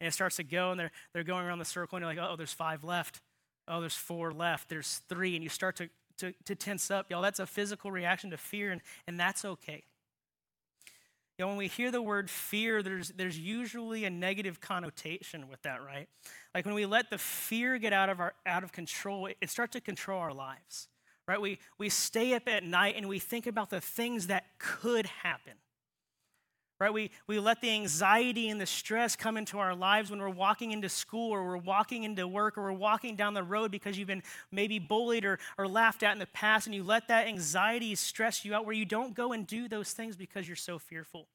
And 0.00 0.08
it 0.08 0.12
starts 0.12 0.36
to 0.36 0.44
go, 0.44 0.70
and 0.70 0.80
they're, 0.80 0.90
they're 1.12 1.24
going 1.24 1.46
around 1.46 1.60
the 1.60 1.64
circle, 1.64 1.96
and 1.96 2.02
you're 2.02 2.14
like, 2.14 2.30
oh, 2.30 2.36
there's 2.36 2.52
five 2.52 2.82
left. 2.82 3.20
Oh, 3.66 3.80
there's 3.80 3.96
four 3.96 4.32
left. 4.32 4.68
There's 4.68 5.00
three. 5.08 5.34
And 5.34 5.42
you 5.42 5.48
start 5.48 5.76
to, 5.76 5.88
to, 6.18 6.32
to 6.44 6.54
tense 6.54 6.90
up. 6.90 7.10
Y'all, 7.10 7.22
that's 7.22 7.40
a 7.40 7.46
physical 7.46 7.90
reaction 7.90 8.30
to 8.30 8.36
fear, 8.36 8.70
and, 8.70 8.80
and 9.06 9.18
that's 9.18 9.44
okay. 9.44 9.84
Know, 11.38 11.48
when 11.48 11.56
we 11.56 11.66
hear 11.66 11.90
the 11.90 12.00
word 12.00 12.30
fear, 12.30 12.80
there's, 12.80 13.08
there's 13.08 13.36
usually 13.36 14.04
a 14.04 14.10
negative 14.10 14.60
connotation 14.60 15.48
with 15.48 15.62
that, 15.62 15.82
right? 15.84 16.08
Like 16.54 16.64
when 16.64 16.74
we 16.74 16.86
let 16.86 17.10
the 17.10 17.18
fear 17.18 17.76
get 17.78 17.92
out 17.92 18.08
of, 18.08 18.20
our, 18.20 18.34
out 18.46 18.62
of 18.62 18.70
control, 18.70 19.26
it, 19.26 19.36
it 19.40 19.50
starts 19.50 19.72
to 19.72 19.80
control 19.80 20.20
our 20.20 20.32
lives 20.32 20.88
right? 21.26 21.40
We, 21.40 21.58
we 21.78 21.88
stay 21.88 22.34
up 22.34 22.48
at 22.48 22.64
night 22.64 22.94
and 22.96 23.08
we 23.08 23.18
think 23.18 23.46
about 23.46 23.70
the 23.70 23.80
things 23.80 24.26
that 24.28 24.44
could 24.58 25.06
happen, 25.06 25.54
right? 26.84 26.92
We, 26.92 27.10
we 27.26 27.38
let 27.38 27.62
the 27.62 27.70
anxiety 27.70 28.50
and 28.50 28.60
the 28.60 28.66
stress 28.66 29.16
come 29.16 29.38
into 29.38 29.58
our 29.58 29.74
lives 29.74 30.10
when 30.10 30.20
we're 30.20 30.28
walking 30.28 30.72
into 30.72 30.90
school 30.90 31.32
or 31.32 31.42
we're 31.42 31.56
walking 31.56 32.04
into 32.04 32.28
work 32.28 32.58
or 32.58 32.64
we're 32.64 32.72
walking 32.72 33.16
down 33.16 33.32
the 33.32 33.42
road 33.42 33.70
because 33.70 33.96
you've 33.96 34.06
been 34.06 34.22
maybe 34.52 34.78
bullied 34.78 35.24
or, 35.24 35.38
or 35.56 35.66
laughed 35.66 36.02
at 36.02 36.12
in 36.12 36.18
the 36.18 36.26
past 36.26 36.66
and 36.66 36.74
you 36.74 36.82
let 36.82 37.08
that 37.08 37.26
anxiety 37.26 37.94
stress 37.94 38.44
you 38.44 38.54
out 38.54 38.66
where 38.66 38.74
you 38.74 38.84
don't 38.84 39.14
go 39.14 39.32
and 39.32 39.46
do 39.46 39.66
those 39.66 39.92
things 39.92 40.14
because 40.14 40.46
you're 40.46 40.56
so 40.56 40.78
fearful. 40.78 41.26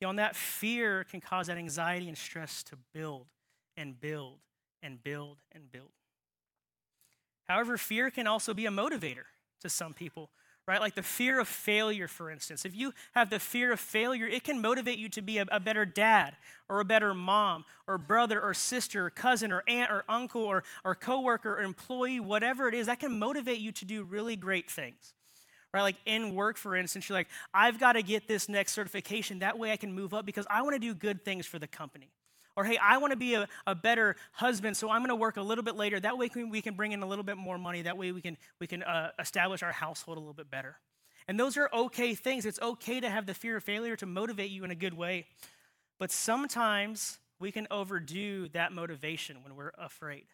You 0.00 0.06
know, 0.06 0.10
and 0.10 0.18
that 0.20 0.36
fear 0.36 1.02
can 1.02 1.20
cause 1.20 1.48
that 1.48 1.58
anxiety 1.58 2.06
and 2.06 2.16
stress 2.16 2.62
to 2.64 2.76
build 2.94 3.26
and 3.76 4.00
build 4.00 4.38
and 4.84 5.02
build 5.02 5.38
and 5.50 5.70
build. 5.72 5.90
However, 7.48 7.76
fear 7.76 8.08
can 8.12 8.28
also 8.28 8.54
be 8.54 8.66
a 8.66 8.70
motivator 8.70 9.24
to 9.62 9.68
some 9.68 9.94
people, 9.94 10.30
right? 10.66 10.80
Like 10.80 10.94
the 10.94 11.02
fear 11.02 11.40
of 11.40 11.48
failure, 11.48 12.06
for 12.06 12.30
instance. 12.30 12.64
If 12.64 12.76
you 12.76 12.92
have 13.14 13.30
the 13.30 13.40
fear 13.40 13.72
of 13.72 13.80
failure, 13.80 14.26
it 14.26 14.44
can 14.44 14.60
motivate 14.60 14.98
you 14.98 15.08
to 15.10 15.22
be 15.22 15.38
a, 15.38 15.46
a 15.50 15.60
better 15.60 15.84
dad 15.84 16.36
or 16.68 16.80
a 16.80 16.84
better 16.84 17.14
mom 17.14 17.64
or 17.86 17.98
brother 17.98 18.40
or 18.40 18.54
sister 18.54 19.06
or 19.06 19.10
cousin 19.10 19.52
or 19.52 19.64
aunt 19.66 19.90
or 19.90 20.04
uncle 20.08 20.42
or, 20.42 20.62
or 20.84 20.94
coworker 20.94 21.54
or 21.54 21.62
employee, 21.62 22.20
whatever 22.20 22.68
it 22.68 22.74
is, 22.74 22.86
that 22.86 23.00
can 23.00 23.18
motivate 23.18 23.58
you 23.58 23.72
to 23.72 23.84
do 23.84 24.04
really 24.04 24.36
great 24.36 24.70
things 24.70 25.14
right? 25.72 25.82
Like 25.82 25.96
in 26.04 26.34
work, 26.34 26.56
for 26.56 26.74
instance, 26.74 27.08
you're 27.08 27.16
like, 27.16 27.28
I've 27.54 27.78
got 27.78 27.92
to 27.92 28.02
get 28.02 28.26
this 28.26 28.48
next 28.48 28.72
certification. 28.72 29.38
That 29.40 29.58
way 29.58 29.70
I 29.70 29.76
can 29.76 29.92
move 29.92 30.12
up 30.12 30.26
because 30.26 30.46
I 30.50 30.62
want 30.62 30.74
to 30.74 30.80
do 30.80 30.94
good 30.94 31.24
things 31.24 31.46
for 31.46 31.58
the 31.58 31.68
company. 31.68 32.10
Or, 32.56 32.64
hey, 32.64 32.78
I 32.82 32.98
want 32.98 33.12
to 33.12 33.16
be 33.16 33.34
a, 33.34 33.48
a 33.66 33.74
better 33.74 34.16
husband, 34.32 34.76
so 34.76 34.90
I'm 34.90 35.00
going 35.00 35.10
to 35.10 35.16
work 35.16 35.36
a 35.36 35.42
little 35.42 35.64
bit 35.64 35.76
later. 35.76 36.00
That 36.00 36.18
way 36.18 36.30
we 36.34 36.60
can 36.60 36.74
bring 36.74 36.92
in 36.92 37.02
a 37.02 37.06
little 37.06 37.24
bit 37.24 37.36
more 37.36 37.58
money. 37.58 37.82
That 37.82 37.96
way 37.96 38.12
we 38.12 38.20
can, 38.20 38.36
we 38.58 38.66
can 38.66 38.82
uh, 38.82 39.10
establish 39.18 39.62
our 39.62 39.72
household 39.72 40.16
a 40.18 40.20
little 40.20 40.34
bit 40.34 40.50
better. 40.50 40.76
And 41.28 41.38
those 41.38 41.56
are 41.56 41.70
okay 41.72 42.14
things. 42.14 42.44
It's 42.44 42.60
okay 42.60 43.00
to 43.00 43.08
have 43.08 43.26
the 43.26 43.34
fear 43.34 43.56
of 43.56 43.64
failure 43.64 43.94
to 43.96 44.06
motivate 44.06 44.50
you 44.50 44.64
in 44.64 44.70
a 44.70 44.74
good 44.74 44.94
way. 44.94 45.26
But 45.98 46.10
sometimes 46.10 47.18
we 47.38 47.52
can 47.52 47.68
overdo 47.70 48.48
that 48.48 48.72
motivation 48.72 49.44
when 49.44 49.54
we're 49.54 49.72
afraid. 49.78 50.26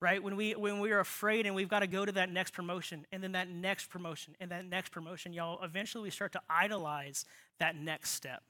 Right? 0.00 0.22
When 0.22 0.36
we 0.36 0.52
when 0.52 0.80
we're 0.80 1.00
afraid 1.00 1.46
and 1.46 1.54
we've 1.54 1.68
got 1.68 1.80
to 1.80 1.86
go 1.86 2.04
to 2.04 2.12
that 2.12 2.30
next 2.30 2.52
promotion 2.52 3.06
and 3.10 3.22
then 3.22 3.32
that 3.32 3.48
next 3.48 3.88
promotion 3.88 4.36
and 4.38 4.50
that 4.50 4.66
next 4.66 4.90
promotion, 4.90 5.32
y'all, 5.32 5.62
eventually 5.64 6.02
we 6.02 6.10
start 6.10 6.32
to 6.32 6.42
idolize 6.48 7.24
that 7.58 7.74
next 7.74 8.10
step. 8.10 8.42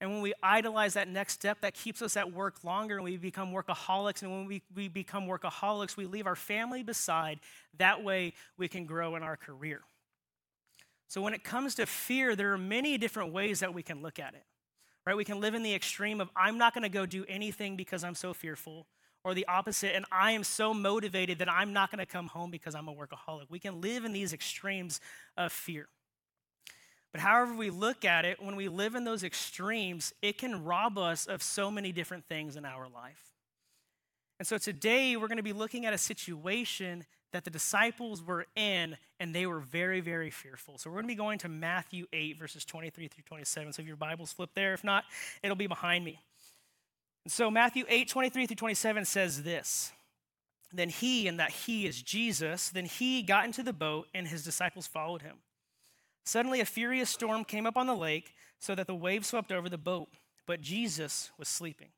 And 0.00 0.10
when 0.10 0.22
we 0.22 0.32
idolize 0.42 0.94
that 0.94 1.08
next 1.08 1.34
step, 1.34 1.60
that 1.60 1.74
keeps 1.74 2.00
us 2.00 2.16
at 2.16 2.32
work 2.32 2.64
longer 2.64 2.96
and 2.96 3.04
we 3.04 3.18
become 3.18 3.52
workaholics. 3.52 4.22
And 4.22 4.30
when 4.30 4.46
we, 4.46 4.62
we 4.74 4.88
become 4.88 5.26
workaholics, 5.26 5.96
we 5.96 6.06
leave 6.06 6.26
our 6.26 6.36
family 6.36 6.82
beside. 6.82 7.40
That 7.76 8.02
way, 8.02 8.32
we 8.56 8.66
can 8.66 8.86
grow 8.86 9.14
in 9.16 9.22
our 9.22 9.36
career. 9.36 9.82
So, 11.06 11.20
when 11.20 11.34
it 11.34 11.44
comes 11.44 11.74
to 11.74 11.86
fear, 11.86 12.34
there 12.36 12.52
are 12.52 12.58
many 12.58 12.96
different 12.96 13.32
ways 13.32 13.60
that 13.60 13.74
we 13.74 13.82
can 13.82 14.00
look 14.00 14.18
at 14.18 14.34
it. 14.34 14.44
right? 15.04 15.16
We 15.16 15.24
can 15.24 15.40
live 15.40 15.54
in 15.54 15.62
the 15.62 15.74
extreme 15.74 16.20
of, 16.20 16.30
I'm 16.36 16.56
not 16.56 16.72
going 16.72 16.82
to 16.82 16.88
go 16.88 17.04
do 17.04 17.24
anything 17.28 17.76
because 17.76 18.04
I'm 18.04 18.14
so 18.14 18.32
fearful, 18.32 18.86
or 19.24 19.34
the 19.34 19.46
opposite, 19.48 19.94
and 19.94 20.06
I 20.10 20.32
am 20.32 20.44
so 20.44 20.72
motivated 20.72 21.40
that 21.40 21.50
I'm 21.50 21.72
not 21.72 21.90
going 21.90 21.98
to 21.98 22.06
come 22.06 22.28
home 22.28 22.50
because 22.50 22.74
I'm 22.74 22.88
a 22.88 22.94
workaholic. 22.94 23.46
We 23.50 23.58
can 23.58 23.80
live 23.80 24.04
in 24.04 24.12
these 24.12 24.32
extremes 24.32 25.00
of 25.36 25.52
fear. 25.52 25.88
But 27.12 27.20
however 27.20 27.54
we 27.54 27.70
look 27.70 28.04
at 28.04 28.24
it, 28.24 28.42
when 28.42 28.56
we 28.56 28.68
live 28.68 28.94
in 28.94 29.04
those 29.04 29.24
extremes, 29.24 30.12
it 30.22 30.38
can 30.38 30.64
rob 30.64 30.96
us 30.96 31.26
of 31.26 31.42
so 31.42 31.70
many 31.70 31.92
different 31.92 32.24
things 32.26 32.56
in 32.56 32.64
our 32.64 32.88
life. 32.88 33.32
And 34.38 34.46
so 34.46 34.58
today 34.58 35.16
we're 35.16 35.28
going 35.28 35.36
to 35.36 35.42
be 35.42 35.52
looking 35.52 35.86
at 35.86 35.92
a 35.92 35.98
situation 35.98 37.04
that 37.32 37.44
the 37.44 37.50
disciples 37.50 38.22
were 38.22 38.46
in, 38.56 38.96
and 39.20 39.34
they 39.34 39.46
were 39.46 39.60
very, 39.60 40.00
very 40.00 40.30
fearful. 40.30 40.78
So 40.78 40.90
we're 40.90 40.96
going 40.96 41.04
to 41.04 41.08
be 41.08 41.14
going 41.14 41.38
to 41.40 41.48
Matthew 41.48 42.06
8, 42.12 42.38
verses 42.38 42.64
23 42.64 43.08
through 43.08 43.24
27. 43.24 43.72
So 43.72 43.82
if 43.82 43.88
your 43.88 43.96
Bible's 43.96 44.32
flipped 44.32 44.54
there, 44.54 44.72
if 44.72 44.82
not, 44.82 45.04
it'll 45.42 45.56
be 45.56 45.66
behind 45.66 46.04
me. 46.04 46.20
And 47.24 47.32
so 47.32 47.50
Matthew 47.50 47.84
8, 47.88 48.08
23 48.08 48.46
through 48.46 48.56
27 48.56 49.04
says 49.04 49.42
this 49.42 49.92
Then 50.72 50.88
he, 50.88 51.28
and 51.28 51.38
that 51.38 51.50
he 51.50 51.86
is 51.86 52.02
Jesus, 52.02 52.70
then 52.70 52.86
he 52.86 53.22
got 53.22 53.44
into 53.44 53.62
the 53.62 53.72
boat, 53.72 54.08
and 54.14 54.26
his 54.26 54.42
disciples 54.42 54.86
followed 54.86 55.22
him. 55.22 55.36
Suddenly, 56.30 56.60
a 56.60 56.64
furious 56.64 57.10
storm 57.10 57.44
came 57.44 57.66
up 57.66 57.76
on 57.76 57.88
the 57.88 57.96
lake, 57.96 58.36
so 58.60 58.76
that 58.76 58.86
the 58.86 58.94
waves 58.94 59.26
swept 59.26 59.50
over 59.50 59.68
the 59.68 59.76
boat, 59.76 60.10
but 60.46 60.60
Jesus 60.60 61.32
was 61.36 61.48
sleeping. 61.48 61.88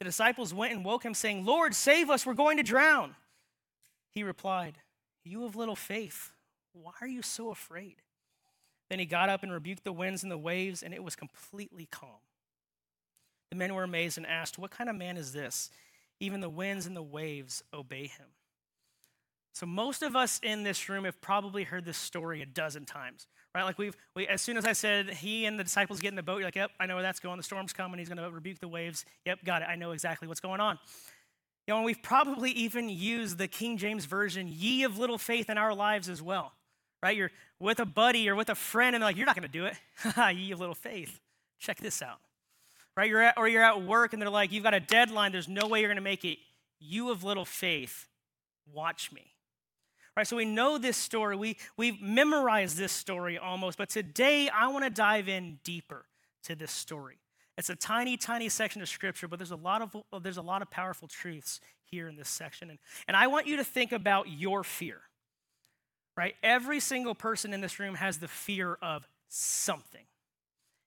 The 0.00 0.04
disciples 0.04 0.52
went 0.52 0.72
and 0.72 0.84
woke 0.84 1.04
him, 1.04 1.14
saying, 1.14 1.44
Lord, 1.44 1.72
save 1.72 2.10
us, 2.10 2.26
we're 2.26 2.34
going 2.34 2.56
to 2.56 2.64
drown. 2.64 3.14
He 4.10 4.24
replied, 4.24 4.78
You 5.22 5.44
have 5.44 5.54
little 5.54 5.76
faith. 5.76 6.32
Why 6.72 6.90
are 7.00 7.06
you 7.06 7.22
so 7.22 7.52
afraid? 7.52 8.02
Then 8.90 8.98
he 8.98 9.06
got 9.06 9.28
up 9.28 9.44
and 9.44 9.52
rebuked 9.52 9.84
the 9.84 9.92
winds 9.92 10.24
and 10.24 10.32
the 10.32 10.36
waves, 10.36 10.82
and 10.82 10.92
it 10.92 11.04
was 11.04 11.14
completely 11.14 11.86
calm. 11.86 12.18
The 13.50 13.56
men 13.56 13.76
were 13.76 13.84
amazed 13.84 14.18
and 14.18 14.26
asked, 14.26 14.58
What 14.58 14.72
kind 14.72 14.90
of 14.90 14.96
man 14.96 15.16
is 15.16 15.32
this? 15.32 15.70
Even 16.18 16.40
the 16.40 16.50
winds 16.50 16.86
and 16.86 16.96
the 16.96 17.00
waves 17.00 17.62
obey 17.72 18.08
him. 18.08 18.26
So, 19.52 19.66
most 19.66 20.02
of 20.02 20.16
us 20.16 20.40
in 20.42 20.62
this 20.62 20.88
room 20.88 21.04
have 21.04 21.20
probably 21.20 21.64
heard 21.64 21.84
this 21.84 21.98
story 21.98 22.40
a 22.42 22.46
dozen 22.46 22.86
times, 22.86 23.28
right? 23.54 23.64
Like, 23.64 23.78
we've, 23.78 23.96
we, 24.14 24.26
as 24.26 24.42
soon 24.42 24.56
as 24.56 24.64
I 24.64 24.72
said 24.72 25.10
he 25.10 25.44
and 25.44 25.58
the 25.58 25.64
disciples 25.64 26.00
get 26.00 26.08
in 26.08 26.16
the 26.16 26.22
boat, 26.22 26.38
you're 26.38 26.46
like, 26.46 26.56
Yep, 26.56 26.70
I 26.80 26.86
know 26.86 26.94
where 26.94 27.02
that's 27.02 27.20
going. 27.20 27.36
The 27.36 27.42
storm's 27.42 27.72
coming. 27.72 27.98
He's 27.98 28.08
going 28.08 28.18
to 28.18 28.30
rebuke 28.30 28.58
the 28.58 28.68
waves. 28.68 29.04
Yep, 29.26 29.44
got 29.44 29.62
it. 29.62 29.68
I 29.68 29.76
know 29.76 29.92
exactly 29.92 30.28
what's 30.28 30.40
going 30.40 30.60
on. 30.60 30.78
You 31.66 31.74
know, 31.74 31.78
and 31.78 31.86
we've 31.86 32.02
probably 32.02 32.50
even 32.50 32.88
used 32.88 33.38
the 33.38 33.46
King 33.46 33.76
James 33.76 34.04
Version, 34.04 34.48
ye 34.50 34.82
of 34.82 34.98
little 34.98 35.18
faith 35.18 35.48
in 35.48 35.58
our 35.58 35.74
lives 35.74 36.08
as 36.08 36.20
well, 36.20 36.52
right? 37.02 37.16
You're 37.16 37.30
with 37.60 37.78
a 37.78 37.84
buddy 37.84 38.28
or 38.28 38.34
with 38.34 38.48
a 38.48 38.56
friend, 38.56 38.96
and 38.96 39.02
they're 39.02 39.08
like, 39.08 39.16
you're 39.16 39.26
not 39.26 39.36
going 39.36 39.48
to 39.48 39.52
do 39.52 39.66
it. 39.66 40.36
ye 40.36 40.50
of 40.50 40.58
little 40.58 40.74
faith. 40.74 41.20
Check 41.60 41.78
this 41.78 42.02
out, 42.02 42.18
right? 42.96 43.08
You're 43.08 43.22
at, 43.22 43.38
or 43.38 43.46
you're 43.46 43.62
at 43.62 43.82
work, 43.82 44.12
and 44.12 44.20
they're 44.20 44.28
like, 44.28 44.50
you've 44.50 44.64
got 44.64 44.74
a 44.74 44.80
deadline. 44.80 45.30
There's 45.30 45.48
no 45.48 45.68
way 45.68 45.80
you're 45.80 45.88
going 45.88 45.96
to 45.96 46.02
make 46.02 46.24
it. 46.24 46.38
You 46.80 47.10
of 47.10 47.22
little 47.22 47.44
faith, 47.44 48.08
watch 48.72 49.12
me. 49.12 49.31
Right, 50.14 50.26
so 50.26 50.36
we 50.36 50.44
know 50.44 50.76
this 50.76 50.98
story. 50.98 51.36
We, 51.36 51.56
we've 51.78 52.00
memorized 52.02 52.76
this 52.76 52.92
story 52.92 53.38
almost, 53.38 53.78
but 53.78 53.88
today 53.88 54.50
I 54.50 54.68
want 54.68 54.84
to 54.84 54.90
dive 54.90 55.26
in 55.26 55.58
deeper 55.64 56.04
to 56.44 56.54
this 56.54 56.70
story. 56.70 57.16
It's 57.56 57.70
a 57.70 57.76
tiny, 57.76 58.18
tiny 58.18 58.50
section 58.50 58.82
of 58.82 58.88
scripture, 58.88 59.26
but 59.26 59.38
there's 59.38 59.52
a 59.52 59.56
lot 59.56 59.80
of, 59.80 59.96
oh, 60.12 60.18
there's 60.18 60.36
a 60.36 60.42
lot 60.42 60.60
of 60.60 60.70
powerful 60.70 61.08
truths 61.08 61.60
here 61.84 62.08
in 62.08 62.16
this 62.16 62.28
section. 62.28 62.68
And, 62.68 62.78
and 63.08 63.16
I 63.16 63.26
want 63.26 63.46
you 63.46 63.56
to 63.56 63.64
think 63.64 63.92
about 63.92 64.28
your 64.28 64.64
fear, 64.64 65.00
right? 66.14 66.34
Every 66.42 66.80
single 66.80 67.14
person 67.14 67.54
in 67.54 67.62
this 67.62 67.78
room 67.78 67.94
has 67.94 68.18
the 68.18 68.28
fear 68.28 68.78
of 68.82 69.08
something. 69.28 70.04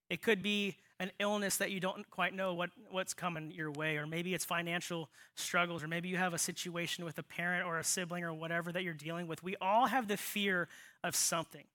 It 0.10 0.22
could 0.22 0.44
be 0.44 0.78
an 1.00 1.12
illness 1.20 1.58
that 1.58 1.72
you 1.72 1.80
don't 1.80 2.10
quite 2.10 2.34
know 2.34 2.54
what, 2.54 2.70
what's 2.90 3.14
coming 3.14 3.52
your 3.52 3.72
way, 3.72 3.98
or 3.98 4.08
maybe 4.08 4.34
it's 4.34 4.46
financial 4.46 5.10
struggles, 5.36 5.84
or 5.84 5.88
maybe 5.88 6.08
you 6.08 6.18
have 6.18 6.34
a 6.34 6.38
situation 6.38 7.04
with 7.04 7.18
a 7.18 7.24
parent 7.24 7.66
or 7.66 7.80
a 7.80 7.84
sibling 7.84 8.24
or 8.24 8.34
whatever 8.34 8.72
that 8.72 8.84
you're 8.84 8.94
dealing 8.94 9.28
with. 9.28 9.44
We 9.44 9.56
all 9.60 9.88
have 9.88 10.08
the 10.08 10.18
fear 10.18 10.70
of 11.04 11.16
something. 11.16 11.66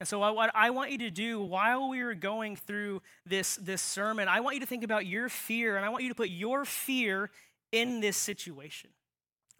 And 0.00 0.06
so, 0.06 0.18
what 0.32 0.50
I 0.54 0.70
want 0.70 0.92
you 0.92 0.98
to 0.98 1.10
do 1.10 1.40
while 1.40 1.88
we 1.88 2.00
are 2.00 2.14
going 2.14 2.54
through 2.54 3.02
this, 3.26 3.56
this 3.56 3.82
sermon, 3.82 4.28
I 4.28 4.40
want 4.40 4.54
you 4.54 4.60
to 4.60 4.66
think 4.66 4.84
about 4.84 5.06
your 5.06 5.28
fear, 5.28 5.76
and 5.76 5.84
I 5.84 5.88
want 5.88 6.04
you 6.04 6.10
to 6.10 6.14
put 6.14 6.28
your 6.28 6.64
fear 6.64 7.30
in 7.72 8.00
this 8.00 8.16
situation, 8.16 8.90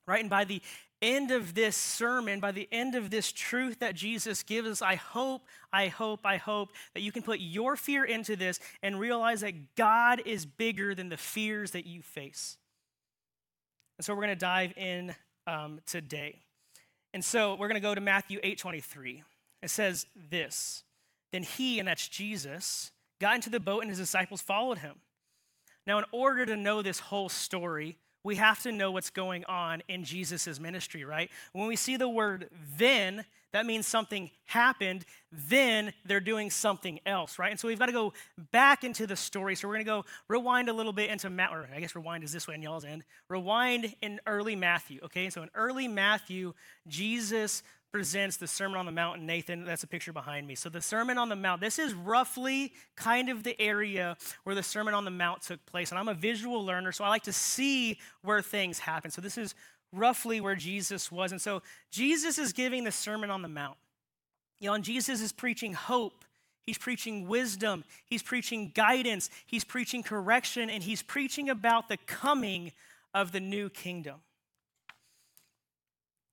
right? 0.07 0.21
And 0.21 0.31
by 0.31 0.45
the 0.45 0.63
end 1.01 1.31
of 1.31 1.55
this 1.55 1.77
sermon, 1.77 2.41
by 2.41 2.53
the 2.53 2.69
end 2.73 2.95
of 2.95 3.11
this 3.11 3.33
truth 3.33 3.81
that 3.81 3.95
Jesus 3.95 4.43
gives 4.43 4.83
I 4.83 4.97
hope, 4.97 5.43
I 5.73 5.89
hope, 5.89 6.21
I 6.25 6.37
hope 6.37 6.71
that 6.95 7.01
you 7.01 7.13
can 7.13 7.23
put 7.23 7.41
your 7.41 7.77
fear 7.77 8.05
into 8.05 8.37
this 8.37 8.61
and 8.83 8.99
realize 8.99 9.41
that 9.41 9.75
God 9.77 10.23
is 10.25 10.47
bigger 10.47 10.95
than 10.95 11.09
the 11.09 11.17
fears 11.17 11.73
that 11.73 11.87
you 11.87 12.03
face. 12.03 12.57
And 13.99 14.05
so, 14.05 14.15
we're 14.15 14.23
going 14.23 14.37
to 14.37 14.37
dive 14.37 14.73
in 14.77 15.15
um, 15.47 15.81
today. 15.87 16.37
And 17.15 17.25
so, 17.25 17.53
we're 17.55 17.69
going 17.69 17.81
to 17.81 17.87
go 17.87 17.95
to 17.95 18.01
Matthew 18.01 18.41
8 18.43 18.59
23. 18.59 19.23
It 19.63 19.71
says 19.71 20.07
this 20.31 20.85
Then 21.33 21.43
he, 21.43 21.79
and 21.79 21.89
that's 21.89 22.09
Jesus, 22.09 22.93
got 23.21 23.35
into 23.35 23.51
the 23.51 23.61
boat 23.61 23.81
and 23.81 23.91
his 23.91 23.99
disciples 23.99 24.41
followed 24.41 24.79
him. 24.79 24.97
Now, 25.87 25.99
in 25.99 26.05
order 26.13 26.45
to 26.45 26.57
know 26.57 26.83
this 26.83 27.01
whole 27.01 27.29
story, 27.29 27.97
we 28.25 28.37
have 28.37 28.63
to 28.63 28.73
know 28.73 28.91
what's 28.91 29.11
going 29.11 29.45
on 29.45 29.83
in 29.89 30.05
Jesus' 30.05 30.59
ministry, 30.59 31.05
right? 31.05 31.31
When 31.53 31.67
we 31.67 31.77
see 31.77 31.97
the 31.97 32.09
word 32.09 32.51
then, 32.77 33.25
that 33.53 33.65
means 33.65 33.87
something 33.87 34.31
happened, 34.45 35.05
then 35.33 35.93
they're 36.05 36.21
doing 36.21 36.51
something 36.51 37.01
else, 37.07 37.39
right? 37.39 37.51
And 37.51 37.59
so 37.59 37.69
we've 37.69 37.79
got 37.79 37.87
to 37.87 37.93
go 37.93 38.13
back 38.53 38.85
into 38.85 39.07
the 39.07 39.17
story. 39.17 39.55
So 39.55 39.69
we're 39.69 39.75
going 39.75 39.87
to 39.87 39.91
go 39.91 40.05
rewind 40.29 40.69
a 40.69 40.73
little 40.73 40.93
bit 40.93 41.11
into, 41.11 41.31
Ma- 41.31 41.53
or 41.53 41.69
I 41.75 41.81
guess 41.81 41.95
rewind 41.95 42.25
is 42.25 42.33
this 42.33 42.47
way 42.47 42.57
in 42.57 42.63
y'all's 42.63 42.85
end. 42.85 43.05
Rewind 43.29 43.95
in 44.03 44.21
early 44.27 44.55
Matthew, 44.55 45.01
okay? 45.05 45.31
So 45.31 45.43
in 45.43 45.51
early 45.55 45.89
Matthew, 45.89 46.53
Jesus 46.87 47.63
presents 47.91 48.37
the 48.37 48.47
Sermon 48.47 48.79
on 48.79 48.87
the 48.87 48.93
Mount. 48.93 49.23
Nathan, 49.23 49.65
that's 49.65 49.83
a 49.83 49.87
picture 49.87 50.13
behind 50.13 50.47
me. 50.47 50.55
So, 50.55 50.69
the 50.69 50.81
Sermon 50.81 51.19
on 51.19 51.29
the 51.29 51.37
Mount, 51.37 51.61
this 51.61 51.79
is 51.79 51.95
roughly 51.95 52.73
kind 52.97 53.29
of 53.29 53.43
the 53.43 53.61
area 53.61 54.17
where 54.45 54.55
the 54.55 54.63
Sermon 54.63 54.95
on 54.95 55.05
the 55.05 55.11
Mount 55.11 55.43
took 55.43 55.65
place. 55.67 55.91
And 55.91 55.99
I'm 55.99 56.09
a 56.09 56.15
visual 56.15 56.65
learner, 56.65 56.93
so 56.93 57.05
I 57.05 57.09
like 57.09 57.25
to 57.25 57.33
see 57.33 57.99
where 58.23 58.43
things 58.43 58.79
happen. 58.79 59.11
So, 59.11 59.21
this 59.21 59.39
is 59.39 59.55
roughly 59.93 60.41
where 60.41 60.55
Jesus 60.55 61.11
was. 61.11 61.33
And 61.33 61.41
so, 61.41 61.63
Jesus 61.91 62.39
is 62.39 62.53
giving 62.53 62.85
the 62.85 62.93
Sermon 62.93 63.31
on 63.31 63.43
the 63.43 63.49
Mount. 63.49 63.79
You 64.61 64.69
know, 64.69 64.75
and 64.75 64.85
Jesus 64.85 65.21
is 65.21 65.33
preaching 65.33 65.73
hope. 65.73 66.25
He's 66.67 66.79
preaching 66.79 67.27
wisdom. 67.29 67.85
He's 68.05 68.23
preaching 68.23 68.73
guidance. 68.75 69.31
He's 69.47 69.65
preaching 69.65 70.03
correction. 70.03 70.69
And 70.69 70.83
he's 70.83 71.03
preaching 71.03 71.49
about 71.49 71.89
the 71.89 71.97
coming 71.97 72.73
of 73.15 73.33
the 73.33 73.41
new 73.41 73.71
kingdom. 73.71 74.17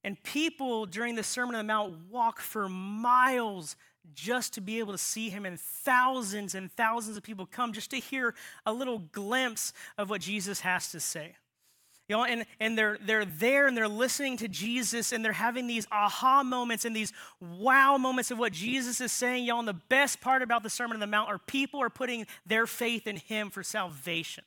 And 0.06 0.22
people 0.22 0.86
during 0.86 1.16
the 1.16 1.24
Sermon 1.24 1.56
on 1.56 1.66
the 1.66 1.74
Mount 1.74 1.96
walk 2.12 2.40
for 2.40 2.70
miles 2.70 3.76
just 4.14 4.54
to 4.54 4.62
be 4.62 4.78
able 4.78 4.92
to 4.92 5.00
see 5.00 5.32
him, 5.32 5.48
and 5.48 5.60
thousands 5.60 6.54
and 6.54 6.72
thousands 6.72 7.18
of 7.18 7.24
people 7.24 7.48
come 7.48 7.74
just 7.74 7.90
to 7.90 7.98
hear 7.98 8.36
a 8.68 8.72
little 8.72 9.00
glimpse 9.00 9.74
of 9.98 10.12
what 10.12 10.22
Jesus 10.22 10.60
has 10.60 10.92
to 10.92 11.00
say. 11.00 11.36
You 12.08 12.18
know, 12.18 12.24
and, 12.24 12.46
and 12.60 12.78
they're, 12.78 13.00
they're 13.02 13.26
there 13.26 13.66
and 13.66 13.76
they're 13.76 13.88
listening 13.88 14.38
to 14.38 14.48
Jesus 14.48 15.12
and 15.12 15.26
they're 15.26 15.32
having 15.32 15.66
these 15.66 15.88
aha 15.92 16.44
moments 16.44 16.86
and 16.86 16.96
these 16.96 17.12
wow 17.42 17.98
moments 17.98 18.30
of 18.30 18.38
what 18.38 18.54
Jesus 18.54 19.02
is 19.02 19.12
saying. 19.12 19.46
Y'all, 19.46 19.58
and 19.58 19.68
the 19.68 19.74
best 19.74 20.22
part 20.22 20.44
about 20.44 20.62
the 20.62 20.70
Sermon 20.70 20.98
on 20.98 21.00
the 21.00 21.08
Mount 21.08 21.32
are 21.32 21.40
people 21.40 21.82
are 21.82 21.90
putting 21.90 22.28
their 22.46 22.68
faith 22.68 23.08
in 23.08 23.16
him 23.16 23.50
for 23.50 23.64
salvation. 23.64 24.44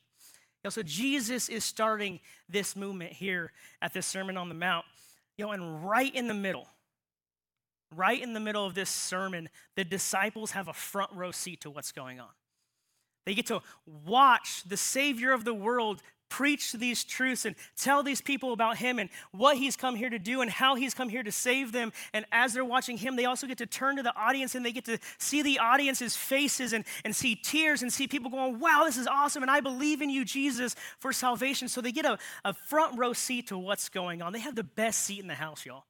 You 0.63 0.67
know, 0.67 0.69
so 0.69 0.83
Jesus 0.83 1.49
is 1.49 1.65
starting 1.65 2.21
this 2.47 2.77
movement 2.77 3.11
here 3.11 3.51
at 3.81 3.93
this 3.93 4.05
Sermon 4.05 4.37
on 4.37 4.47
the 4.47 4.55
Mount. 4.55 4.85
You 5.39 5.45
know, 5.45 5.51
and 5.53 5.87
right 5.87 6.13
in 6.13 6.27
the 6.27 6.33
middle, 6.33 6.67
right 7.95 8.21
in 8.21 8.33
the 8.33 8.41
middle 8.41 8.65
of 8.65 8.75
this 8.75 8.89
sermon, 8.89 9.47
the 9.77 9.85
disciples 9.85 10.51
have 10.51 10.67
a 10.67 10.73
front 10.73 11.13
row 11.13 11.31
seat 11.31 11.61
to 11.61 11.69
what's 11.69 11.93
going 11.93 12.19
on. 12.19 12.27
They 13.25 13.35
get 13.35 13.45
to 13.45 13.61
watch 13.85 14.63
the 14.67 14.75
Savior 14.75 15.31
of 15.31 15.45
the 15.45 15.53
world 15.53 16.03
preach 16.29 16.73
these 16.73 17.03
truths 17.03 17.45
and 17.45 17.55
tell 17.75 18.03
these 18.03 18.21
people 18.21 18.53
about 18.53 18.77
him 18.77 18.99
and 18.99 19.09
what 19.31 19.57
he's 19.57 19.75
come 19.75 19.95
here 19.95 20.09
to 20.09 20.19
do 20.19 20.41
and 20.41 20.49
how 20.49 20.75
he's 20.75 20.93
come 20.93 21.09
here 21.09 21.23
to 21.23 21.31
save 21.31 21.71
them. 21.71 21.91
And 22.13 22.25
as 22.31 22.53
they're 22.53 22.65
watching 22.65 22.97
him, 22.97 23.15
they 23.15 23.25
also 23.25 23.47
get 23.47 23.57
to 23.57 23.65
turn 23.65 23.97
to 23.97 24.03
the 24.03 24.15
audience 24.15 24.55
and 24.55 24.65
they 24.65 24.71
get 24.71 24.85
to 24.85 24.99
see 25.17 25.41
the 25.41 25.59
audience's 25.59 26.15
faces 26.15 26.73
and, 26.73 26.85
and 27.03 27.15
see 27.15 27.35
tears 27.35 27.81
and 27.81 27.91
see 27.91 28.07
people 28.07 28.29
going, 28.29 28.59
wow, 28.59 28.83
this 28.85 28.97
is 28.97 29.07
awesome. 29.07 29.43
And 29.43 29.51
I 29.51 29.59
believe 29.59 30.01
in 30.01 30.09
you, 30.09 30.23
Jesus, 30.23 30.75
for 30.99 31.11
salvation. 31.11 31.67
So 31.67 31.81
they 31.81 31.91
get 31.91 32.05
a, 32.05 32.17
a 32.45 32.53
front 32.53 32.97
row 32.97 33.13
seat 33.13 33.47
to 33.47 33.57
what's 33.57 33.89
going 33.89 34.21
on. 34.21 34.31
They 34.33 34.39
have 34.39 34.55
the 34.55 34.63
best 34.63 35.01
seat 35.01 35.19
in 35.19 35.27
the 35.27 35.35
house, 35.35 35.65
y'all. 35.65 35.85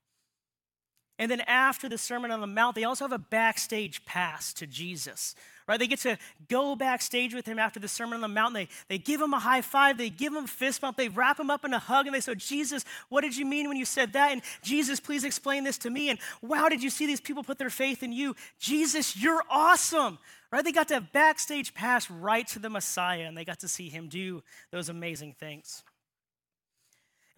And 1.19 1.29
then 1.29 1.41
after 1.41 1.89
the 1.89 1.97
Sermon 1.97 2.31
on 2.31 2.39
the 2.39 2.47
Mount, 2.47 2.75
they 2.75 2.85
also 2.85 3.03
have 3.03 3.11
a 3.11 3.19
backstage 3.19 4.05
pass 4.05 4.53
to 4.53 4.65
Jesus, 4.65 5.35
right? 5.67 5.77
They 5.77 5.85
get 5.85 5.99
to 5.99 6.17
go 6.47 6.77
backstage 6.77 7.33
with 7.33 7.45
him 7.45 7.59
after 7.59 7.77
the 7.77 7.89
Sermon 7.89 8.15
on 8.15 8.21
the 8.21 8.29
Mount. 8.29 8.53
They, 8.53 8.69
they 8.87 8.97
give 8.97 9.19
him 9.19 9.33
a 9.33 9.39
high 9.39 9.59
five, 9.61 9.97
they 9.97 10.09
give 10.09 10.33
him 10.33 10.45
a 10.45 10.47
fist 10.47 10.79
bump, 10.79 10.95
they 10.95 11.09
wrap 11.09 11.37
him 11.37 11.49
up 11.49 11.65
in 11.65 11.73
a 11.73 11.79
hug, 11.79 12.05
and 12.05 12.15
they 12.15 12.21
say, 12.21 12.35
Jesus, 12.35 12.85
what 13.09 13.19
did 13.19 13.35
you 13.35 13.45
mean 13.45 13.67
when 13.67 13.75
you 13.75 13.83
said 13.83 14.13
that? 14.13 14.31
And 14.31 14.41
Jesus, 14.63 15.01
please 15.01 15.25
explain 15.25 15.65
this 15.65 15.77
to 15.79 15.89
me. 15.89 16.09
And 16.09 16.19
wow, 16.41 16.69
did 16.69 16.81
you 16.81 16.89
see 16.89 17.05
these 17.05 17.21
people 17.21 17.43
put 17.43 17.57
their 17.57 17.69
faith 17.69 18.01
in 18.01 18.13
you? 18.13 18.33
Jesus, 18.57 19.21
you're 19.21 19.43
awesome, 19.49 20.19
right? 20.53 20.63
They 20.63 20.71
got 20.71 20.87
to 20.87 20.93
have 20.93 21.11
backstage 21.11 21.73
pass 21.73 22.09
right 22.09 22.47
to 22.47 22.59
the 22.59 22.69
Messiah, 22.69 23.23
and 23.23 23.37
they 23.37 23.43
got 23.43 23.59
to 23.59 23.67
see 23.67 23.89
him 23.89 24.07
do 24.07 24.41
those 24.71 24.87
amazing 24.87 25.33
things. 25.37 25.83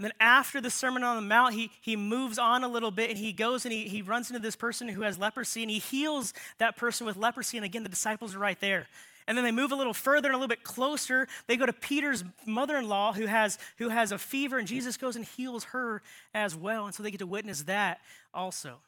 And 0.02 0.06
then 0.08 0.14
after 0.20 0.60
the 0.60 0.72
Sermon 0.72 1.04
on 1.04 1.16
the 1.16 1.22
Mount, 1.22 1.54
he, 1.54 1.70
he 1.80 1.96
moves 1.96 2.40
on 2.40 2.64
a 2.64 2.68
little 2.68 2.90
bit 2.90 3.12
and 3.12 3.20
he 3.20 3.32
goes 3.32 3.66
and 3.66 3.72
he, 3.72 3.88
he 3.88 4.02
runs 4.02 4.32
into 4.32 4.42
this 4.42 4.56
person 4.56 4.88
who 4.88 5.04
has 5.04 5.20
leprosy 5.20 5.62
and 5.62 5.70
he 5.70 5.78
heals 5.78 6.34
that 6.58 6.76
person 6.76 7.06
with 7.06 7.18
leprosy. 7.18 7.56
And 7.58 7.64
again, 7.64 7.84
the 7.84 7.90
disciples 7.90 8.34
are 8.34 8.40
right 8.40 8.60
there. 8.60 8.88
And 9.28 9.38
then 9.38 9.46
they 9.46 9.52
move 9.52 9.72
a 9.72 9.76
little 9.76 9.94
further 9.94 10.30
and 10.30 10.34
a 10.34 10.40
little 10.40 10.48
bit 10.48 10.64
closer. 10.64 11.28
They 11.46 11.56
go 11.56 11.68
to 11.68 11.72
Peter's 11.72 12.24
mother 12.48 12.78
in 12.78 12.90
law 12.90 13.14
who 13.14 13.28
has, 13.28 13.60
who 13.78 13.90
has 13.90 14.12
a 14.12 14.18
fever, 14.18 14.58
and 14.58 14.68
Jesus 14.68 14.98
goes 14.98 15.16
and 15.16 15.24
heals 15.24 15.66
her 15.66 16.02
as 16.34 16.56
well. 16.56 16.88
And 16.88 16.96
so 16.96 17.04
they 17.04 17.12
get 17.12 17.20
to 17.20 17.28
witness 17.28 17.62
that 17.66 18.00
also. 18.34 18.80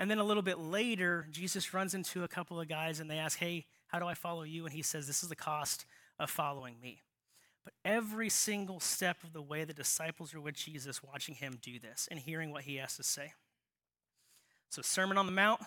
And 0.00 0.10
then 0.10 0.18
a 0.18 0.24
little 0.24 0.42
bit 0.42 0.58
later, 0.58 1.28
Jesus 1.30 1.72
runs 1.72 1.94
into 1.94 2.24
a 2.24 2.28
couple 2.28 2.60
of 2.60 2.66
guys 2.66 2.98
and 2.98 3.08
they 3.08 3.18
ask, 3.18 3.38
Hey, 3.38 3.66
how 3.86 4.00
do 4.00 4.06
I 4.06 4.14
follow 4.14 4.42
you? 4.42 4.64
And 4.64 4.74
he 4.74 4.82
says, 4.82 5.06
This 5.06 5.22
is 5.22 5.28
the 5.28 5.36
cost 5.36 5.84
of 6.18 6.30
following 6.30 6.80
me. 6.82 7.00
But 7.64 7.74
every 7.84 8.28
single 8.28 8.80
step 8.80 9.22
of 9.22 9.32
the 9.32 9.42
way, 9.42 9.64
the 9.64 9.72
disciples 9.72 10.34
are 10.34 10.40
with 10.40 10.56
Jesus, 10.56 11.02
watching 11.02 11.34
him 11.34 11.58
do 11.62 11.78
this 11.78 12.08
and 12.10 12.18
hearing 12.18 12.50
what 12.50 12.64
he 12.64 12.76
has 12.76 12.96
to 12.96 13.02
say. 13.02 13.34
So, 14.68 14.82
Sermon 14.82 15.18
on 15.18 15.26
the 15.26 15.32
Mount, 15.32 15.60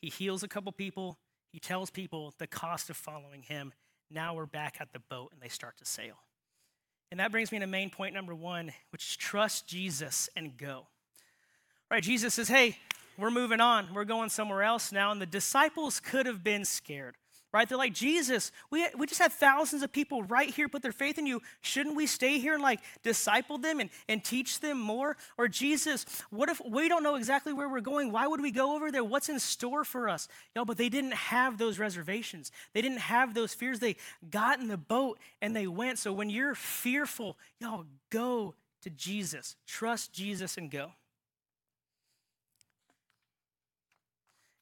he 0.00 0.08
heals 0.08 0.42
a 0.42 0.48
couple 0.48 0.72
people, 0.72 1.18
he 1.52 1.58
tells 1.58 1.90
people 1.90 2.34
the 2.38 2.46
cost 2.46 2.88
of 2.88 2.96
following 2.96 3.42
him. 3.42 3.72
Now 4.10 4.34
we're 4.34 4.46
back 4.46 4.78
at 4.80 4.92
the 4.92 5.00
boat 5.00 5.30
and 5.32 5.42
they 5.42 5.48
start 5.48 5.76
to 5.78 5.84
sail. 5.84 6.14
And 7.10 7.20
that 7.20 7.32
brings 7.32 7.50
me 7.50 7.58
to 7.58 7.66
main 7.66 7.90
point 7.90 8.14
number 8.14 8.34
one, 8.34 8.72
which 8.90 9.04
is 9.08 9.16
trust 9.16 9.66
Jesus 9.66 10.28
and 10.36 10.56
go. 10.56 10.86
Right? 11.90 12.02
Jesus 12.02 12.34
says, 12.34 12.48
hey, 12.48 12.78
we're 13.18 13.32
moving 13.32 13.60
on. 13.60 13.92
We're 13.92 14.04
going 14.04 14.30
somewhere 14.30 14.62
else 14.62 14.92
now. 14.92 15.10
And 15.10 15.20
the 15.20 15.26
disciples 15.26 15.98
could 15.98 16.26
have 16.26 16.44
been 16.44 16.64
scared 16.64 17.16
right? 17.52 17.68
They're 17.68 17.78
like, 17.78 17.92
Jesus, 17.92 18.52
we, 18.70 18.86
we 18.96 19.06
just 19.06 19.20
had 19.20 19.32
thousands 19.32 19.82
of 19.82 19.92
people 19.92 20.22
right 20.22 20.50
here 20.50 20.68
put 20.68 20.82
their 20.82 20.92
faith 20.92 21.18
in 21.18 21.26
you. 21.26 21.40
Shouldn't 21.60 21.96
we 21.96 22.06
stay 22.06 22.38
here 22.38 22.54
and 22.54 22.62
like 22.62 22.80
disciple 23.02 23.58
them 23.58 23.80
and, 23.80 23.90
and 24.08 24.22
teach 24.22 24.60
them 24.60 24.78
more? 24.78 25.16
Or 25.36 25.48
Jesus, 25.48 26.06
what 26.30 26.48
if 26.48 26.60
we 26.64 26.88
don't 26.88 27.02
know 27.02 27.16
exactly 27.16 27.52
where 27.52 27.68
we're 27.68 27.80
going? 27.80 28.12
Why 28.12 28.26
would 28.26 28.40
we 28.40 28.50
go 28.50 28.76
over 28.76 28.90
there? 28.92 29.04
What's 29.04 29.28
in 29.28 29.40
store 29.40 29.84
for 29.84 30.08
us? 30.08 30.28
Y'all, 30.54 30.64
but 30.64 30.76
they 30.76 30.88
didn't 30.88 31.14
have 31.14 31.58
those 31.58 31.78
reservations. 31.78 32.52
They 32.72 32.82
didn't 32.82 32.98
have 32.98 33.34
those 33.34 33.52
fears. 33.52 33.80
They 33.80 33.96
got 34.30 34.60
in 34.60 34.68
the 34.68 34.76
boat 34.76 35.18
and 35.42 35.54
they 35.54 35.66
went. 35.66 35.98
So 35.98 36.12
when 36.12 36.30
you're 36.30 36.54
fearful, 36.54 37.36
y'all 37.58 37.86
go 38.10 38.54
to 38.82 38.90
Jesus. 38.90 39.56
Trust 39.66 40.12
Jesus 40.12 40.56
and 40.56 40.70
go. 40.70 40.92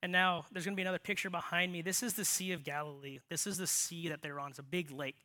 And 0.02 0.12
now 0.12 0.44
there's 0.52 0.64
going 0.64 0.74
to 0.74 0.76
be 0.76 0.82
another 0.82 0.98
picture 0.98 1.30
behind 1.30 1.72
me. 1.72 1.82
This 1.82 2.02
is 2.02 2.14
the 2.14 2.24
Sea 2.24 2.52
of 2.52 2.62
Galilee. 2.62 3.18
This 3.28 3.46
is 3.46 3.58
the 3.58 3.66
sea 3.66 4.08
that 4.08 4.22
they're 4.22 4.38
on. 4.38 4.50
It's 4.50 4.58
a 4.60 4.62
big 4.62 4.92
lake, 4.92 5.16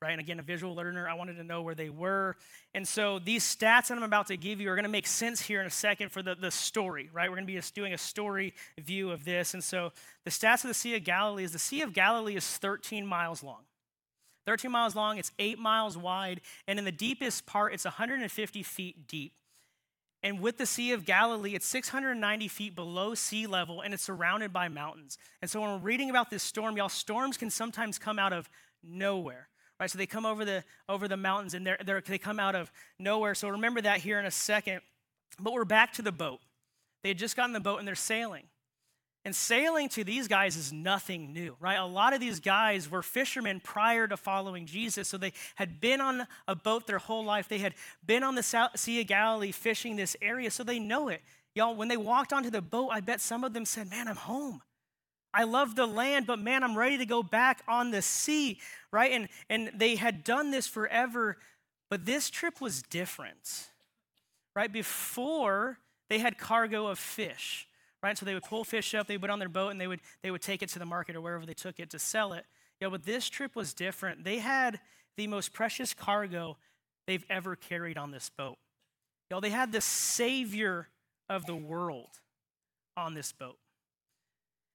right? 0.00 0.12
And 0.12 0.20
again, 0.20 0.38
a 0.38 0.42
visual 0.42 0.74
learner, 0.74 1.06
I 1.06 1.14
wanted 1.14 1.34
to 1.34 1.44
know 1.44 1.60
where 1.60 1.74
they 1.74 1.90
were. 1.90 2.36
And 2.74 2.88
so 2.88 3.18
these 3.18 3.44
stats 3.44 3.88
that 3.88 3.92
I'm 3.92 4.02
about 4.02 4.28
to 4.28 4.36
give 4.38 4.58
you 4.58 4.70
are 4.70 4.74
going 4.74 4.84
to 4.84 4.88
make 4.88 5.06
sense 5.06 5.42
here 5.42 5.60
in 5.60 5.66
a 5.66 5.70
second 5.70 6.12
for 6.12 6.22
the, 6.22 6.34
the 6.34 6.50
story, 6.50 7.10
right? 7.12 7.28
We're 7.28 7.36
going 7.36 7.46
to 7.46 7.52
be 7.52 7.58
just 7.58 7.74
doing 7.74 7.92
a 7.92 7.98
story 7.98 8.54
view 8.78 9.10
of 9.10 9.24
this. 9.24 9.52
And 9.52 9.62
so 9.62 9.92
the 10.24 10.30
stats 10.30 10.64
of 10.64 10.68
the 10.68 10.74
Sea 10.74 10.96
of 10.96 11.04
Galilee 11.04 11.44
is 11.44 11.52
the 11.52 11.58
Sea 11.58 11.82
of 11.82 11.92
Galilee 11.92 12.36
is 12.36 12.46
13 12.56 13.06
miles 13.06 13.42
long. 13.42 13.64
13 14.46 14.70
miles 14.70 14.96
long, 14.96 15.18
it's 15.18 15.32
eight 15.38 15.58
miles 15.58 15.96
wide, 15.96 16.40
and 16.66 16.78
in 16.78 16.84
the 16.84 16.92
deepest 16.92 17.46
part, 17.46 17.72
it's 17.72 17.84
150 17.84 18.62
feet 18.62 19.06
deep. 19.06 19.34
And 20.22 20.40
with 20.40 20.56
the 20.56 20.66
Sea 20.66 20.92
of 20.92 21.04
Galilee, 21.04 21.54
it's 21.54 21.66
690 21.66 22.46
feet 22.48 22.76
below 22.76 23.14
sea 23.14 23.46
level 23.46 23.80
and 23.80 23.92
it's 23.92 24.04
surrounded 24.04 24.52
by 24.52 24.68
mountains. 24.68 25.18
And 25.40 25.50
so 25.50 25.60
when 25.60 25.70
we're 25.70 25.78
reading 25.78 26.10
about 26.10 26.30
this 26.30 26.42
storm, 26.44 26.76
y'all, 26.76 26.88
storms 26.88 27.36
can 27.36 27.50
sometimes 27.50 27.98
come 27.98 28.20
out 28.20 28.32
of 28.32 28.48
nowhere, 28.84 29.48
right? 29.80 29.90
So 29.90 29.98
they 29.98 30.06
come 30.06 30.24
over 30.24 30.44
the, 30.44 30.62
over 30.88 31.08
the 31.08 31.16
mountains 31.16 31.54
and 31.54 31.66
they're, 31.66 31.78
they're, 31.84 32.00
they 32.00 32.18
come 32.18 32.38
out 32.38 32.54
of 32.54 32.70
nowhere. 33.00 33.34
So 33.34 33.48
remember 33.48 33.80
that 33.80 33.98
here 33.98 34.20
in 34.20 34.26
a 34.26 34.30
second. 34.30 34.80
But 35.40 35.54
we're 35.54 35.64
back 35.64 35.92
to 35.94 36.02
the 36.02 36.12
boat. 36.12 36.38
They 37.02 37.08
had 37.08 37.18
just 37.18 37.36
gotten 37.36 37.52
the 37.52 37.60
boat 37.60 37.80
and 37.80 37.88
they're 37.88 37.94
sailing. 37.96 38.44
And 39.24 39.36
sailing 39.36 39.88
to 39.90 40.02
these 40.02 40.26
guys 40.26 40.56
is 40.56 40.72
nothing 40.72 41.32
new, 41.32 41.56
right? 41.60 41.78
A 41.78 41.84
lot 41.84 42.12
of 42.12 42.18
these 42.18 42.40
guys 42.40 42.90
were 42.90 43.02
fishermen 43.02 43.60
prior 43.60 44.08
to 44.08 44.16
following 44.16 44.66
Jesus. 44.66 45.08
So 45.08 45.16
they 45.16 45.32
had 45.54 45.80
been 45.80 46.00
on 46.00 46.26
a 46.48 46.56
boat 46.56 46.88
their 46.88 46.98
whole 46.98 47.24
life. 47.24 47.48
They 47.48 47.58
had 47.58 47.74
been 48.04 48.24
on 48.24 48.34
the 48.34 48.70
Sea 48.74 49.00
of 49.00 49.06
Galilee 49.06 49.52
fishing 49.52 49.94
this 49.94 50.16
area, 50.20 50.50
so 50.50 50.64
they 50.64 50.80
know 50.80 51.08
it. 51.08 51.22
Y'all, 51.54 51.76
when 51.76 51.86
they 51.86 51.96
walked 51.96 52.32
onto 52.32 52.50
the 52.50 52.62
boat, 52.62 52.88
I 52.92 53.00
bet 53.00 53.20
some 53.20 53.44
of 53.44 53.52
them 53.52 53.64
said, 53.64 53.88
Man, 53.90 54.08
I'm 54.08 54.16
home. 54.16 54.60
I 55.34 55.44
love 55.44 55.76
the 55.76 55.86
land, 55.86 56.26
but 56.26 56.38
man, 56.38 56.62
I'm 56.64 56.76
ready 56.76 56.98
to 56.98 57.06
go 57.06 57.22
back 57.22 57.62
on 57.66 57.90
the 57.90 58.02
sea, 58.02 58.58
right? 58.90 59.12
And, 59.12 59.28
and 59.48 59.70
they 59.74 59.96
had 59.96 60.24
done 60.24 60.50
this 60.50 60.66
forever, 60.66 61.38
but 61.88 62.04
this 62.04 62.28
trip 62.28 62.60
was 62.60 62.82
different, 62.82 63.68
right? 64.54 64.70
Before, 64.70 65.78
they 66.10 66.18
had 66.18 66.36
cargo 66.36 66.88
of 66.88 66.98
fish 66.98 67.66
right? 68.02 68.16
So 68.18 68.26
they 68.26 68.34
would 68.34 68.44
pull 68.44 68.64
fish 68.64 68.94
up, 68.94 69.06
they 69.06 69.14
would 69.14 69.22
put 69.22 69.30
on 69.30 69.38
their 69.38 69.48
boat, 69.48 69.68
and 69.68 69.80
they 69.80 69.86
would, 69.86 70.00
they 70.22 70.30
would 70.30 70.42
take 70.42 70.62
it 70.62 70.68
to 70.70 70.78
the 70.78 70.86
market 70.86 71.16
or 71.16 71.20
wherever 71.20 71.46
they 71.46 71.54
took 71.54 71.78
it 71.78 71.90
to 71.90 71.98
sell 71.98 72.32
it. 72.32 72.44
Yeah, 72.80 72.88
but 72.88 73.04
this 73.04 73.28
trip 73.28 73.54
was 73.54 73.74
different. 73.74 74.24
They 74.24 74.38
had 74.38 74.80
the 75.16 75.26
most 75.26 75.52
precious 75.52 75.94
cargo 75.94 76.56
they've 77.06 77.24
ever 77.30 77.54
carried 77.54 77.96
on 77.96 78.10
this 78.10 78.30
boat. 78.30 78.58
Y'all, 79.30 79.40
they 79.40 79.50
had 79.50 79.72
the 79.72 79.80
savior 79.80 80.88
of 81.28 81.46
the 81.46 81.54
world 81.54 82.10
on 82.96 83.14
this 83.14 83.32
boat. 83.32 83.56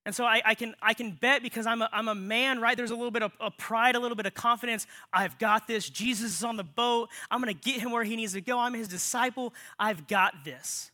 And 0.06 0.16
so 0.16 0.24
I, 0.24 0.42
I, 0.46 0.56
can, 0.56 0.74
I 0.82 0.94
can 0.94 1.12
bet 1.12 1.44
because 1.44 1.68
I'm 1.68 1.82
a, 1.82 1.90
I'm 1.92 2.08
a 2.08 2.16
man, 2.16 2.62
right? 2.62 2.78
There's 2.78 2.92
a 2.92 2.96
little 2.96 3.12
bit 3.12 3.24
of, 3.24 3.34
of 3.42 3.58
pride, 3.58 3.98
a 3.98 4.00
little 4.00 4.16
bit 4.16 4.26
of 4.26 4.34
confidence. 4.34 4.88
I've 5.12 5.38
got 5.38 5.68
this. 5.68 5.90
Jesus 5.90 6.38
is 6.38 6.44
on 6.46 6.56
the 6.56 6.64
boat. 6.64 7.10
I'm 7.30 7.42
going 7.42 7.54
to 7.54 7.60
get 7.60 7.82
him 7.82 7.92
where 7.92 8.06
he 8.06 8.16
needs 8.16 8.32
to 8.32 8.42
go. 8.42 8.58
I'm 8.58 8.74
his 8.74 8.88
disciple. 8.88 9.54
I've 9.78 10.08
got 10.08 10.46
this. 10.46 10.92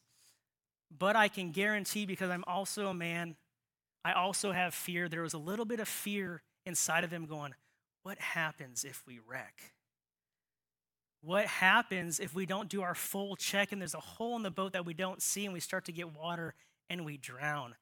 But 0.98 1.16
I 1.16 1.28
can 1.28 1.52
guarantee, 1.52 2.06
because 2.06 2.30
I'm 2.30 2.44
also 2.46 2.88
a 2.88 2.94
man, 2.94 3.36
I 4.06 4.14
also 4.14 4.52
have 4.52 4.74
fear. 4.74 5.10
There 5.10 5.22
was 5.22 5.34
a 5.34 5.40
little 5.40 5.66
bit 5.66 5.80
of 5.80 5.88
fear 5.88 6.42
inside 6.66 7.04
of 7.04 7.10
them 7.10 7.26
going, 7.26 7.54
What 8.04 8.20
happens 8.20 8.84
if 8.84 9.04
we 9.08 9.20
wreck? 9.26 9.74
What 11.22 11.46
happens 11.46 12.20
if 12.20 12.36
we 12.36 12.46
don't 12.46 12.68
do 12.68 12.82
our 12.82 12.96
full 12.96 13.38
check 13.38 13.72
and 13.72 13.80
there's 13.80 13.94
a 13.94 14.00
hole 14.00 14.36
in 14.36 14.44
the 14.44 14.52
boat 14.52 14.74
that 14.74 14.86
we 14.86 14.94
don't 14.94 15.22
see 15.22 15.46
and 15.46 15.54
we 15.54 15.62
start 15.62 15.86
to 15.86 15.94
get 15.94 16.14
water 16.14 16.54
and 16.90 17.06
we 17.06 17.18
drown? 17.18 17.76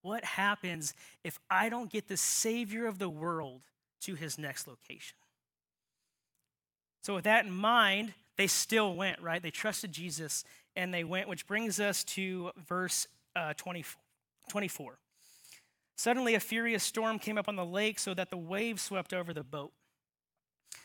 What 0.00 0.24
happens 0.24 0.94
if 1.22 1.38
I 1.50 1.68
don't 1.68 1.90
get 1.90 2.08
the 2.08 2.16
Savior 2.16 2.86
of 2.86 2.98
the 2.98 3.08
world 3.08 3.62
to 4.02 4.14
his 4.14 4.38
next 4.38 4.66
location? 4.66 5.18
So, 7.02 7.14
with 7.14 7.24
that 7.24 7.44
in 7.44 7.52
mind, 7.52 8.14
they 8.36 8.46
still 8.46 8.94
went, 8.94 9.20
right? 9.20 9.42
They 9.42 9.50
trusted 9.50 9.92
Jesus 9.92 10.44
and 10.76 10.92
they 10.92 11.04
went, 11.04 11.28
which 11.28 11.46
brings 11.46 11.80
us 11.80 12.04
to 12.04 12.50
verse 12.68 13.06
uh, 13.34 13.54
24. 13.54 14.98
Suddenly, 15.96 16.34
a 16.34 16.40
furious 16.40 16.84
storm 16.84 17.18
came 17.18 17.38
up 17.38 17.48
on 17.48 17.56
the 17.56 17.64
lake 17.64 17.98
so 17.98 18.12
that 18.14 18.30
the 18.30 18.36
waves 18.36 18.82
swept 18.82 19.14
over 19.14 19.32
the 19.32 19.42
boat. 19.42 19.72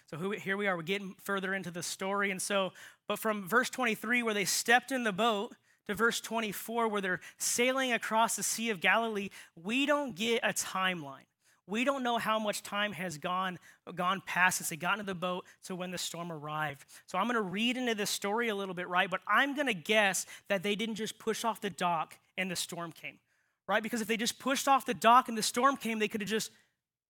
So 0.09 0.31
here 0.31 0.57
we 0.57 0.67
are, 0.67 0.75
we're 0.75 0.83
getting 0.83 1.15
further 1.21 1.53
into 1.53 1.71
the 1.71 1.83
story. 1.83 2.31
And 2.31 2.41
so, 2.41 2.73
but 3.07 3.19
from 3.19 3.47
verse 3.47 3.69
23, 3.69 4.23
where 4.23 4.33
they 4.33 4.45
stepped 4.45 4.91
in 4.91 5.03
the 5.03 5.13
boat, 5.13 5.55
to 5.87 5.95
verse 5.95 6.21
24, 6.21 6.87
where 6.87 7.01
they're 7.01 7.19
sailing 7.37 7.91
across 7.91 8.35
the 8.35 8.43
Sea 8.43 8.69
of 8.69 8.79
Galilee, 8.79 9.29
we 9.61 9.85
don't 9.85 10.15
get 10.15 10.41
a 10.43 10.53
timeline. 10.53 11.25
We 11.67 11.83
don't 11.83 12.03
know 12.03 12.17
how 12.17 12.39
much 12.39 12.63
time 12.63 12.91
has 12.93 13.17
gone, 13.17 13.59
gone 13.95 14.21
past 14.25 14.57
since 14.57 14.69
they 14.69 14.75
got 14.75 14.93
into 14.93 15.05
the 15.05 15.15
boat 15.15 15.45
to 15.65 15.75
when 15.75 15.91
the 15.91 15.97
storm 15.97 16.31
arrived. 16.31 16.85
So 17.05 17.17
I'm 17.17 17.25
going 17.25 17.35
to 17.35 17.41
read 17.41 17.77
into 17.77 17.95
this 17.95 18.09
story 18.09 18.49
a 18.49 18.55
little 18.55 18.73
bit, 18.73 18.87
right? 18.87 19.09
But 19.09 19.21
I'm 19.27 19.55
going 19.55 19.67
to 19.67 19.73
guess 19.73 20.25
that 20.49 20.63
they 20.63 20.75
didn't 20.75 20.95
just 20.95 21.19
push 21.19 21.45
off 21.45 21.61
the 21.61 21.69
dock 21.69 22.15
and 22.37 22.49
the 22.49 22.55
storm 22.55 22.91
came, 22.91 23.19
right? 23.67 23.83
Because 23.83 24.01
if 24.01 24.07
they 24.07 24.17
just 24.17 24.39
pushed 24.39 24.67
off 24.67 24.85
the 24.85 24.93
dock 24.93 25.29
and 25.29 25.37
the 25.37 25.43
storm 25.43 25.77
came, 25.77 25.99
they 25.99 26.07
could 26.07 26.21
have 26.21 26.29
just 26.29 26.51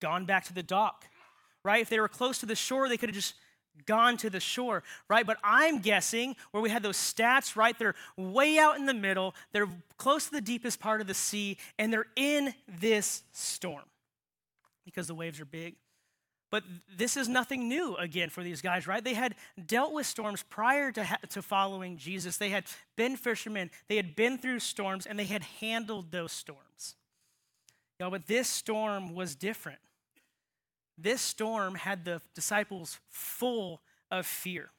gone 0.00 0.26
back 0.26 0.44
to 0.44 0.54
the 0.54 0.62
dock, 0.62 1.06
right? 1.64 1.80
If 1.80 1.88
they 1.88 2.00
were 2.00 2.08
close 2.08 2.38
to 2.38 2.46
the 2.46 2.56
shore, 2.56 2.88
they 2.88 2.96
could 2.96 3.08
have 3.08 3.16
just 3.16 3.34
gone 3.86 4.18
to 4.18 4.28
the 4.28 4.40
shore, 4.40 4.82
right? 5.08 5.26
But 5.26 5.38
I'm 5.42 5.78
guessing 5.78 6.36
where 6.50 6.62
we 6.62 6.68
had 6.68 6.82
those 6.82 6.98
stats, 6.98 7.56
right? 7.56 7.76
They're 7.78 7.94
way 8.18 8.58
out 8.58 8.76
in 8.76 8.84
the 8.84 8.94
middle, 8.94 9.34
they're 9.52 9.68
close 9.96 10.26
to 10.26 10.32
the 10.32 10.42
deepest 10.42 10.78
part 10.78 11.00
of 11.00 11.06
the 11.06 11.14
sea, 11.14 11.56
and 11.78 11.90
they're 11.90 12.06
in 12.16 12.52
this 12.68 13.22
storm 13.32 13.84
because 14.84 15.06
the 15.06 15.14
waves 15.14 15.40
are 15.40 15.44
big. 15.44 15.76
But 16.50 16.64
this 16.94 17.16
is 17.16 17.28
nothing 17.28 17.66
new 17.66 17.96
again 17.96 18.28
for 18.28 18.42
these 18.42 18.60
guys, 18.60 18.86
right? 18.86 19.02
They 19.02 19.14
had 19.14 19.34
dealt 19.66 19.94
with 19.94 20.04
storms 20.04 20.42
prior 20.42 20.92
to, 20.92 21.02
ha- 21.02 21.16
to 21.30 21.40
following 21.40 21.96
Jesus. 21.96 22.36
They 22.36 22.50
had 22.50 22.64
been 22.94 23.16
fishermen, 23.16 23.70
they 23.88 23.96
had 23.96 24.14
been 24.14 24.36
through 24.36 24.60
storms, 24.60 25.06
and 25.06 25.18
they 25.18 25.24
had 25.24 25.42
handled 25.60 26.12
those 26.12 26.30
storms. 26.30 26.96
Know, 27.98 28.10
but 28.10 28.26
this 28.26 28.48
storm 28.48 29.14
was 29.14 29.34
different. 29.34 29.78
This 30.98 31.22
storm 31.22 31.74
had 31.74 32.04
the 32.04 32.20
disciples 32.34 32.98
full 33.08 33.80
of 34.10 34.26
fear. 34.26 34.70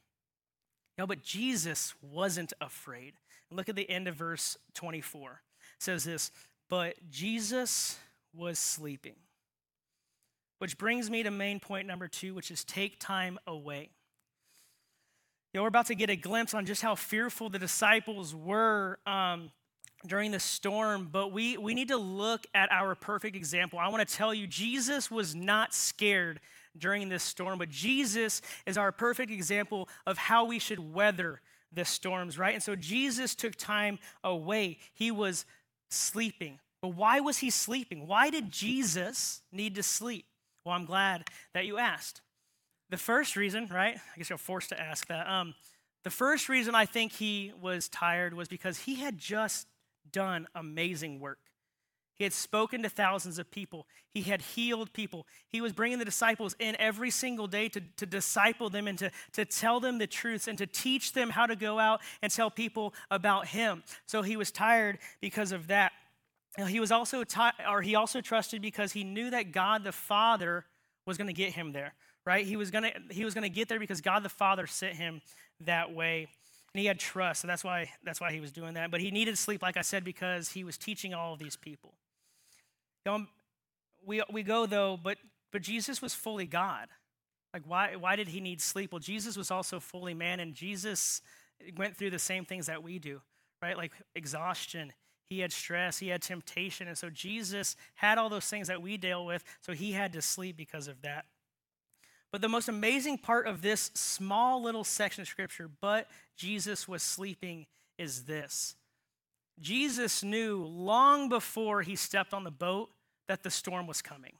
Know, 0.96 1.06
but 1.06 1.22
Jesus 1.22 1.94
wasn't 2.00 2.52
afraid. 2.60 3.14
Look 3.50 3.68
at 3.68 3.76
the 3.76 3.88
end 3.90 4.06
of 4.06 4.14
verse 4.14 4.56
24. 4.74 5.30
It 5.30 5.82
says 5.82 6.04
this, 6.04 6.30
but 6.68 6.94
Jesus 7.10 7.98
was 8.32 8.58
sleeping. 8.58 9.16
Which 10.58 10.78
brings 10.78 11.10
me 11.10 11.22
to 11.22 11.30
main 11.30 11.60
point 11.60 11.86
number 11.86 12.08
two, 12.08 12.34
which 12.34 12.50
is 12.50 12.64
take 12.64 12.98
time 12.98 13.38
away. 13.46 13.90
You 15.52 15.58
know, 15.58 15.62
we're 15.62 15.68
about 15.68 15.86
to 15.86 15.94
get 15.94 16.10
a 16.10 16.16
glimpse 16.16 16.54
on 16.54 16.66
just 16.66 16.82
how 16.82 16.94
fearful 16.94 17.48
the 17.48 17.58
disciples 17.60 18.34
were 18.34 18.98
um, 19.06 19.52
during 20.06 20.32
the 20.32 20.40
storm, 20.40 21.08
but 21.12 21.32
we, 21.32 21.56
we 21.56 21.74
need 21.74 21.88
to 21.88 21.96
look 21.96 22.46
at 22.54 22.70
our 22.72 22.94
perfect 22.94 23.36
example. 23.36 23.78
I 23.78 23.88
want 23.88 24.06
to 24.06 24.14
tell 24.14 24.34
you, 24.34 24.46
Jesus 24.46 25.10
was 25.10 25.34
not 25.34 25.72
scared 25.72 26.40
during 26.76 27.08
this 27.08 27.22
storm, 27.22 27.58
but 27.58 27.68
Jesus 27.68 28.42
is 28.66 28.76
our 28.76 28.90
perfect 28.90 29.30
example 29.30 29.88
of 30.06 30.18
how 30.18 30.44
we 30.44 30.58
should 30.58 30.92
weather 30.92 31.40
the 31.72 31.84
storms, 31.84 32.38
right? 32.38 32.54
And 32.54 32.62
so 32.62 32.74
Jesus 32.76 33.34
took 33.34 33.54
time 33.56 33.98
away. 34.22 34.78
He 34.92 35.10
was 35.10 35.46
sleeping. 35.88 36.58
But 36.82 36.88
why 36.88 37.20
was 37.20 37.38
he 37.38 37.50
sleeping? 37.50 38.06
Why 38.06 38.30
did 38.30 38.50
Jesus 38.50 39.42
need 39.52 39.74
to 39.76 39.82
sleep? 39.82 40.26
Well, 40.64 40.74
I'm 40.74 40.86
glad 40.86 41.24
that 41.52 41.66
you 41.66 41.78
asked. 41.78 42.22
The 42.90 42.96
first 42.96 43.36
reason, 43.36 43.68
right? 43.70 43.96
I 43.96 44.18
guess 44.18 44.30
you're 44.30 44.38
forced 44.38 44.70
to 44.70 44.80
ask 44.80 45.06
that. 45.08 45.28
Um, 45.28 45.54
the 46.04 46.10
first 46.10 46.48
reason 46.48 46.74
I 46.74 46.86
think 46.86 47.12
he 47.12 47.52
was 47.60 47.88
tired 47.88 48.34
was 48.34 48.48
because 48.48 48.78
he 48.80 48.96
had 48.96 49.18
just 49.18 49.66
done 50.10 50.46
amazing 50.54 51.20
work. 51.20 51.38
He 52.14 52.24
had 52.24 52.32
spoken 52.32 52.82
to 52.84 52.88
thousands 52.88 53.38
of 53.38 53.50
people. 53.50 53.86
He 54.12 54.22
had 54.22 54.40
healed 54.40 54.92
people. 54.92 55.26
He 55.48 55.60
was 55.60 55.72
bringing 55.72 55.98
the 55.98 56.04
disciples 56.04 56.54
in 56.60 56.76
every 56.78 57.10
single 57.10 57.48
day 57.48 57.68
to, 57.70 57.80
to 57.96 58.06
disciple 58.06 58.70
them 58.70 58.86
and 58.86 58.96
to, 58.98 59.10
to 59.32 59.44
tell 59.44 59.80
them 59.80 59.98
the 59.98 60.06
truths 60.06 60.46
and 60.46 60.56
to 60.58 60.66
teach 60.66 61.12
them 61.12 61.30
how 61.30 61.46
to 61.46 61.56
go 61.56 61.80
out 61.80 62.00
and 62.22 62.30
tell 62.30 62.50
people 62.50 62.94
about 63.10 63.48
him. 63.48 63.82
So 64.06 64.22
he 64.22 64.36
was 64.36 64.52
tired 64.52 64.98
because 65.20 65.50
of 65.50 65.66
that. 65.66 65.92
He 66.56 66.78
was 66.78 66.92
also 66.92 67.24
t- 67.24 67.40
or 67.68 67.82
he 67.82 67.96
also 67.96 68.20
trusted 68.20 68.62
because 68.62 68.92
he 68.92 69.02
knew 69.02 69.30
that 69.30 69.50
God 69.50 69.82
the 69.82 69.92
Father 69.92 70.64
was 71.04 71.16
going 71.16 71.26
to 71.26 71.32
get 71.32 71.52
him 71.52 71.72
there, 71.72 71.94
right? 72.24 72.46
He 72.46 72.56
was 72.56 72.70
going 72.70 72.84
to 72.84 72.92
he 73.10 73.24
was 73.24 73.34
going 73.34 73.42
to 73.42 73.48
get 73.48 73.68
there 73.68 73.80
because 73.80 74.00
God 74.00 74.22
the 74.22 74.28
Father 74.28 74.66
sent 74.66 74.94
him 74.94 75.20
that 75.60 75.92
way. 75.92 76.28
And 76.72 76.80
he 76.80 76.86
had 76.86 76.98
trust, 76.98 77.42
so 77.42 77.48
that's 77.48 77.64
why 77.64 77.90
that's 78.04 78.20
why 78.20 78.32
he 78.32 78.40
was 78.40 78.52
doing 78.52 78.74
that. 78.74 78.90
But 78.90 79.00
he 79.00 79.10
needed 79.10 79.36
sleep 79.36 79.62
like 79.62 79.76
I 79.76 79.82
said 79.82 80.04
because 80.04 80.50
he 80.50 80.62
was 80.64 80.78
teaching 80.78 81.12
all 81.12 81.32
of 81.32 81.38
these 81.38 81.56
people. 81.56 81.94
We 84.06 84.22
we 84.30 84.42
go 84.42 84.66
though, 84.66 84.98
but 85.02 85.18
but 85.52 85.62
Jesus 85.62 86.00
was 86.00 86.14
fully 86.14 86.46
God. 86.46 86.88
Like 87.52 87.62
why 87.66 87.96
why 87.96 88.14
did 88.14 88.28
he 88.28 88.40
need 88.40 88.60
sleep? 88.60 88.92
Well, 88.92 89.00
Jesus 89.00 89.36
was 89.36 89.50
also 89.50 89.80
fully 89.80 90.14
man 90.14 90.38
and 90.38 90.54
Jesus 90.54 91.20
went 91.76 91.96
through 91.96 92.10
the 92.10 92.18
same 92.18 92.44
things 92.44 92.66
that 92.66 92.82
we 92.82 92.98
do, 92.98 93.20
right? 93.62 93.76
Like 93.76 93.92
exhaustion, 94.14 94.92
he 95.28 95.40
had 95.40 95.52
stress, 95.52 95.98
he 95.98 96.08
had 96.08 96.22
temptation. 96.22 96.88
And 96.88 96.98
so 96.98 97.10
Jesus 97.10 97.76
had 97.94 98.18
all 98.18 98.28
those 98.28 98.46
things 98.46 98.68
that 98.68 98.82
we 98.82 98.96
deal 98.96 99.24
with, 99.24 99.44
so 99.60 99.72
he 99.72 99.92
had 99.92 100.12
to 100.12 100.22
sleep 100.22 100.56
because 100.56 100.88
of 100.88 101.02
that. 101.02 101.24
But 102.30 102.40
the 102.40 102.48
most 102.48 102.68
amazing 102.68 103.18
part 103.18 103.46
of 103.46 103.62
this 103.62 103.90
small 103.94 104.62
little 104.62 104.84
section 104.84 105.22
of 105.22 105.28
scripture, 105.28 105.70
but 105.80 106.08
Jesus 106.36 106.88
was 106.88 107.02
sleeping, 107.02 107.66
is 107.96 108.24
this. 108.24 108.74
Jesus 109.60 110.24
knew 110.24 110.64
long 110.64 111.28
before 111.28 111.82
he 111.82 111.94
stepped 111.94 112.34
on 112.34 112.42
the 112.42 112.50
boat 112.50 112.90
that 113.28 113.44
the 113.44 113.50
storm 113.50 113.86
was 113.86 114.02
coming. 114.02 114.32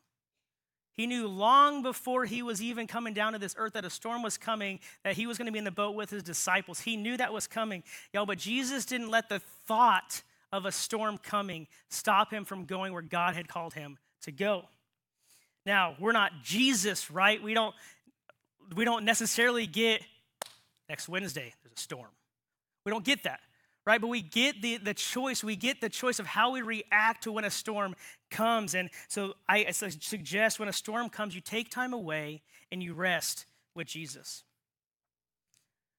He 0.93 1.07
knew 1.07 1.27
long 1.27 1.83
before 1.83 2.25
he 2.25 2.43
was 2.43 2.63
even 2.63 2.87
coming 2.87 3.15
down 3.15 3.33
to 3.33 3.39
this 3.39 3.55
earth 3.59 3.73
that 3.73 3.85
a 3.85 3.91
storm 3.91 4.23
was 4.23 4.39
coming, 4.39 4.79
that 5.03 5.15
he 5.15 5.27
was 5.27 5.39
going 5.39 5.47
to 5.47 5.53
be 5.53 5.59
in 5.59 5.65
the 5.65 5.73
boat 5.73 5.97
with 5.97 6.11
his 6.11 6.23
disciples. 6.23 6.81
He 6.81 6.97
knew 6.97 7.17
that 7.17 7.33
was 7.33 7.47
coming. 7.47 7.83
Y'all, 8.13 8.27
but 8.27 8.39
Jesus 8.39 8.85
didn't 8.85 9.11
let 9.11 9.29
the 9.29 9.41
thought 9.67 10.23
of 10.55 10.67
a 10.67 10.73
storm 10.73 11.19
coming 11.19 11.67
stop 11.91 12.33
him 12.33 12.45
from 12.45 12.65
going 12.65 12.93
where 12.93 13.03
God 13.03 13.35
had 13.35 13.49
called 13.49 13.75
him 13.75 13.99
to 14.23 14.31
go. 14.31 14.63
Now, 15.67 15.97
we're 15.99 16.13
not 16.13 16.31
Jesus, 16.45 17.11
right? 17.11 17.43
We 17.43 17.55
don't 17.55 17.75
we 18.77 18.85
don't 18.85 19.05
necessarily 19.05 19.67
get 19.67 20.03
next 20.89 21.09
Wednesday 21.09 21.53
there's 21.63 21.77
a 21.77 21.81
storm. 21.81 22.09
We 22.87 22.91
don't 22.91 23.05
get 23.05 23.25
that, 23.25 23.41
right? 23.85 24.01
But 24.01 24.07
we 24.07 24.23
get 24.23 24.63
the, 24.63 24.77
the 24.77 24.95
choice. 24.95 25.43
We 25.43 25.57
get 25.57 25.81
the 25.81 25.89
choice 25.89 26.19
of 26.19 26.27
how 26.27 26.53
we 26.53 26.63
react 26.63 27.25
to 27.25 27.33
when 27.33 27.45
a 27.45 27.51
storm 27.51 27.97
comes. 28.31 28.75
And 28.75 28.91
so 29.09 29.35
I 29.49 29.71
suggest 29.73 30.61
when 30.61 30.69
a 30.69 30.73
storm 30.73 31.09
comes, 31.09 31.35
you 31.35 31.41
take 31.41 31.71
time 31.71 31.93
away 31.93 32.43
and 32.71 32.83
you 32.83 32.95
rest 32.95 33.47
with 33.75 33.89
Jesus. 33.89 34.45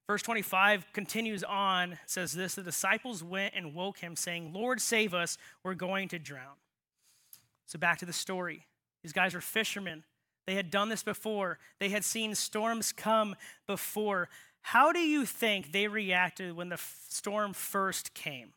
Verse 0.08 0.22
25 0.22 0.86
continues 0.94 1.44
on, 1.44 1.98
says 2.06 2.34
this 2.34 2.56
The 2.56 2.64
disciples 2.64 3.24
went 3.24 3.54
and 3.56 3.74
woke 3.74 4.00
him, 4.00 4.16
saying, 4.16 4.54
Lord, 4.54 4.80
save 4.80 5.14
us, 5.14 5.38
we're 5.64 5.74
going 5.74 6.10
to 6.10 6.20
drown. 6.20 6.56
So 7.66 7.80
back 7.80 8.00
to 8.00 8.06
the 8.06 8.14
story. 8.14 8.68
These 9.02 9.14
guys 9.14 9.34
were 9.34 9.42
fishermen. 9.42 10.04
They 10.46 10.56
had 10.56 10.70
done 10.70 10.90
this 10.90 11.02
before, 11.02 11.58
they 11.80 11.90
had 11.90 12.04
seen 12.04 12.36
storms 12.36 12.92
come 12.92 13.36
before. 13.66 14.30
How 14.62 14.92
do 14.92 15.00
you 15.00 15.26
think 15.26 15.72
they 15.72 15.88
reacted 15.88 16.56
when 16.56 16.70
the 16.70 16.80
storm 17.10 17.54
first 17.54 18.14
came? 18.14 18.54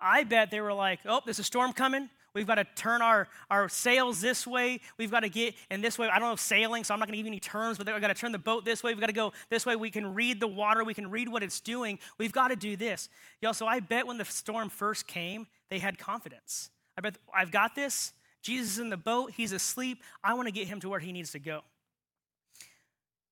I 0.00 0.24
bet 0.24 0.50
they 0.50 0.60
were 0.60 0.72
like, 0.72 1.00
oh, 1.04 1.20
there's 1.24 1.38
a 1.38 1.44
storm 1.44 1.72
coming. 1.72 2.10
We've 2.36 2.46
got 2.46 2.56
to 2.56 2.66
turn 2.76 3.00
our, 3.00 3.28
our 3.50 3.66
sails 3.70 4.20
this 4.20 4.46
way. 4.46 4.80
We've 4.98 5.10
got 5.10 5.20
to 5.20 5.30
get 5.30 5.54
in 5.70 5.80
this 5.80 5.98
way. 5.98 6.06
I 6.06 6.18
don't 6.18 6.28
know 6.28 6.36
sailing, 6.36 6.84
so 6.84 6.92
I'm 6.92 7.00
not 7.00 7.08
going 7.08 7.14
to 7.14 7.16
give 7.16 7.24
you 7.24 7.30
any 7.30 7.40
terms, 7.40 7.78
but 7.78 7.86
we've 7.86 7.98
got 7.98 8.08
to 8.08 8.14
turn 8.14 8.30
the 8.30 8.38
boat 8.38 8.66
this 8.66 8.82
way. 8.82 8.92
We've 8.92 9.00
got 9.00 9.06
to 9.06 9.14
go 9.14 9.32
this 9.48 9.64
way. 9.64 9.74
We 9.74 9.90
can 9.90 10.12
read 10.12 10.38
the 10.38 10.46
water. 10.46 10.84
We 10.84 10.92
can 10.92 11.10
read 11.10 11.30
what 11.30 11.42
it's 11.42 11.60
doing. 11.60 11.98
We've 12.18 12.32
got 12.32 12.48
to 12.48 12.56
do 12.56 12.76
this. 12.76 13.08
Y'all, 13.40 13.54
so 13.54 13.66
I 13.66 13.80
bet 13.80 14.06
when 14.06 14.18
the 14.18 14.26
storm 14.26 14.68
first 14.68 15.06
came, 15.06 15.46
they 15.70 15.78
had 15.78 15.96
confidence. 15.96 16.68
I 16.98 17.00
bet 17.00 17.16
I've 17.34 17.50
got 17.50 17.74
this. 17.74 18.12
Jesus 18.42 18.72
is 18.74 18.78
in 18.80 18.90
the 18.90 18.98
boat. 18.98 19.32
He's 19.34 19.52
asleep. 19.52 20.02
I 20.22 20.34
want 20.34 20.46
to 20.46 20.52
get 20.52 20.68
him 20.68 20.78
to 20.80 20.90
where 20.90 21.00
he 21.00 21.12
needs 21.12 21.32
to 21.32 21.38
go. 21.38 21.62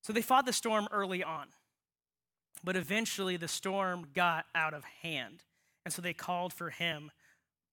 So 0.01 0.15
they 0.15 0.23
fought 0.23 0.47
the 0.47 0.53
storm 0.55 0.89
early 0.91 1.23
on. 1.23 1.49
But 2.65 2.75
eventually 2.75 3.37
the 3.37 3.49
storm 3.49 4.07
got 4.15 4.47
out 4.55 4.73
of 4.73 4.83
hand. 5.03 5.45
And 5.85 5.93
so 5.93 6.01
they 6.01 6.15
called 6.15 6.55
for 6.55 6.71
him 6.71 7.11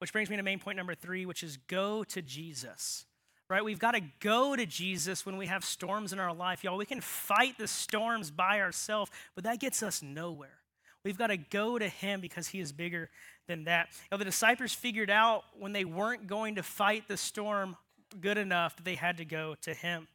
which 0.01 0.11
brings 0.11 0.31
me 0.31 0.35
to 0.35 0.41
main 0.41 0.57
point 0.57 0.77
number 0.77 0.95
three, 0.95 1.27
which 1.27 1.43
is 1.43 1.57
go 1.67 2.03
to 2.05 2.23
Jesus. 2.23 3.05
Right? 3.51 3.63
We've 3.63 3.77
got 3.77 3.91
to 3.91 4.01
go 4.19 4.55
to 4.55 4.65
Jesus 4.65 5.27
when 5.27 5.37
we 5.37 5.45
have 5.45 5.63
storms 5.63 6.11
in 6.11 6.17
our 6.17 6.33
life. 6.33 6.63
Y'all, 6.63 6.75
we 6.75 6.87
can 6.87 7.01
fight 7.01 7.59
the 7.59 7.67
storms 7.67 8.31
by 8.31 8.61
ourselves, 8.61 9.11
but 9.35 9.43
that 9.43 9.59
gets 9.59 9.83
us 9.83 10.01
nowhere. 10.01 10.57
We've 11.05 11.19
got 11.19 11.27
to 11.27 11.37
go 11.37 11.77
to 11.77 11.87
him 11.87 12.19
because 12.19 12.47
he 12.47 12.59
is 12.59 12.71
bigger 12.71 13.11
than 13.47 13.65
that. 13.65 13.89
Now, 14.11 14.17
the 14.17 14.25
disciples 14.25 14.73
figured 14.73 15.11
out 15.11 15.43
when 15.59 15.71
they 15.71 15.85
weren't 15.85 16.25
going 16.25 16.55
to 16.55 16.63
fight 16.63 17.07
the 17.07 17.17
storm 17.17 17.77
good 18.19 18.39
enough 18.39 18.77
that 18.77 18.85
they 18.85 18.95
had 18.95 19.17
to 19.17 19.25
go 19.25 19.55
to 19.61 19.73
him. 19.73 20.07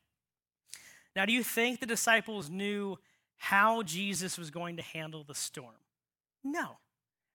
Now, 1.14 1.26
do 1.26 1.32
you 1.32 1.44
think 1.44 1.78
the 1.78 1.86
disciples 1.86 2.50
knew 2.50 2.98
how 3.36 3.84
Jesus 3.84 4.36
was 4.36 4.50
going 4.50 4.78
to 4.78 4.82
handle 4.82 5.22
the 5.22 5.34
storm? 5.36 5.76
No. 6.42 6.78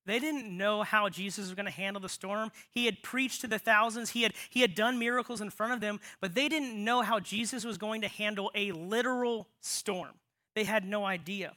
They 0.06 0.20
didn't 0.20 0.56
know 0.56 0.84
how 0.84 1.10
Jesus 1.10 1.46
was 1.46 1.54
going 1.54 1.66
to 1.66 1.72
handle 1.72 2.02
the 2.02 2.10
storm. 2.10 2.52
He 2.72 2.86
had 2.86 3.04
preached 3.04 3.42
to 3.42 3.48
the 3.48 3.60
thousands, 3.60 4.12
he 4.12 4.24
had, 4.24 4.34
he 4.50 4.62
had 4.62 4.76
done 4.76 4.98
miracles 4.98 5.42
in 5.42 5.50
front 5.50 5.74
of 5.74 5.80
them, 5.80 6.00
but 6.20 6.34
they 6.34 6.50
didn't 6.50 6.84
know 6.84 7.02
how 7.02 7.20
Jesus 7.20 7.64
was 7.64 7.78
going 7.78 8.02
to 8.02 8.08
handle 8.08 8.52
a 8.56 8.72
literal 8.72 9.48
storm. 9.62 10.14
They 10.56 10.64
had 10.64 10.86
no 10.86 11.06
idea. 11.06 11.54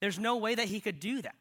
There's 0.00 0.18
no 0.18 0.36
way 0.36 0.54
that 0.54 0.66
he 0.66 0.80
could 0.80 0.98
do 0.98 1.22
that. 1.22 1.36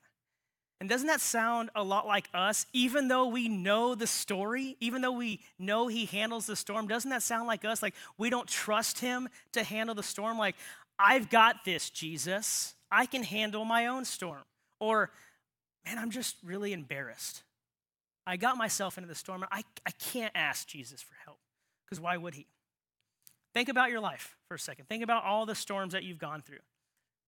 And 0.80 0.90
doesn't 0.90 1.08
that 1.08 1.22
sound 1.22 1.70
a 1.76 1.84
lot 1.84 2.06
like 2.06 2.28
us? 2.34 2.66
Even 2.74 3.08
though 3.08 3.28
we 3.28 3.48
know 3.48 3.96
the 3.96 4.06
story, 4.06 4.76
even 4.82 5.02
though 5.02 5.14
we 5.14 5.40
know 5.58 5.88
he 5.88 6.06
handles 6.06 6.46
the 6.46 6.58
storm, 6.58 6.88
doesn't 6.88 7.10
that 7.10 7.24
sound 7.24 7.48
like 7.48 7.64
us? 7.64 7.82
Like 7.82 7.96
we 8.18 8.30
don't 8.30 8.50
trust 8.50 9.00
him 9.00 9.30
to 9.54 9.64
handle 9.64 9.96
the 9.96 10.04
storm? 10.04 10.38
Like, 10.38 10.56
I've 11.00 11.30
got 11.30 11.64
this, 11.64 11.90
Jesus. 11.90 12.76
I 12.92 13.06
can 13.06 13.24
handle 13.24 13.64
my 13.64 13.88
own 13.88 14.04
storm. 14.04 14.44
Or, 14.80 15.10
man, 15.86 15.98
I'm 15.98 16.12
just 16.12 16.36
really 16.44 16.74
embarrassed. 16.74 17.44
I 18.26 18.38
got 18.38 18.58
myself 18.58 18.98
into 18.98 19.08
the 19.08 19.16
storm. 19.16 19.46
I, 19.52 19.64
I 19.86 19.92
can't 19.92 20.32
ask 20.34 20.68
Jesus 20.68 21.02
for 21.02 21.16
help 21.26 21.40
because 21.86 22.00
why 22.00 22.16
would 22.18 22.36
he? 22.36 22.48
Think 23.54 23.70
about 23.70 23.92
your 23.92 24.00
life 24.00 24.36
for 24.48 24.56
a 24.56 24.60
second. 24.60 24.88
Think 24.88 25.04
about 25.04 25.24
all 25.24 25.46
the 25.46 25.56
storms 25.56 25.94
that 25.94 26.04
you've 26.04 26.18
gone 26.18 26.42
through. 26.42 26.60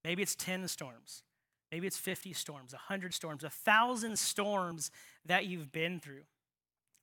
Maybe 0.03 0.23
it's 0.23 0.35
10 0.35 0.67
storms. 0.67 1.23
Maybe 1.71 1.87
it's 1.87 1.97
50 1.97 2.33
storms, 2.33 2.73
100 2.73 3.13
storms, 3.13 3.43
1,000 3.43 4.17
storms 4.17 4.91
that 5.25 5.45
you've 5.45 5.71
been 5.71 5.99
through. 5.99 6.23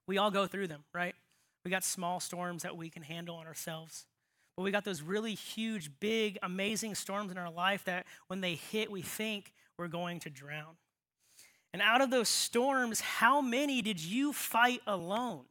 We 0.06 0.18
all 0.18 0.30
go 0.30 0.46
through 0.46 0.68
them, 0.68 0.84
right? 0.94 1.14
We 1.64 1.70
got 1.70 1.84
small 1.84 2.20
storms 2.20 2.62
that 2.62 2.76
we 2.76 2.88
can 2.88 3.02
handle 3.02 3.36
on 3.36 3.46
ourselves. 3.46 4.06
But 4.56 4.62
we 4.62 4.70
got 4.70 4.84
those 4.84 5.02
really 5.02 5.34
huge, 5.34 5.90
big, 6.00 6.38
amazing 6.42 6.94
storms 6.94 7.30
in 7.30 7.38
our 7.38 7.50
life 7.50 7.84
that 7.84 8.06
when 8.26 8.40
they 8.40 8.54
hit, 8.54 8.90
we 8.90 9.02
think 9.02 9.52
we're 9.78 9.88
going 9.88 10.20
to 10.20 10.30
drown. 10.30 10.76
And 11.72 11.80
out 11.80 12.00
of 12.00 12.10
those 12.10 12.28
storms, 12.28 13.00
how 13.00 13.40
many 13.40 13.82
did 13.82 14.00
you 14.00 14.32
fight 14.32 14.82
alone? 14.86 15.44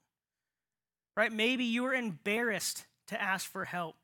Right? 1.17 1.31
Maybe 1.31 1.63
you 1.63 1.83
were 1.83 1.93
embarrassed 1.93 2.85
to 3.07 3.21
ask 3.21 3.49
for 3.49 3.65
help. 3.65 3.95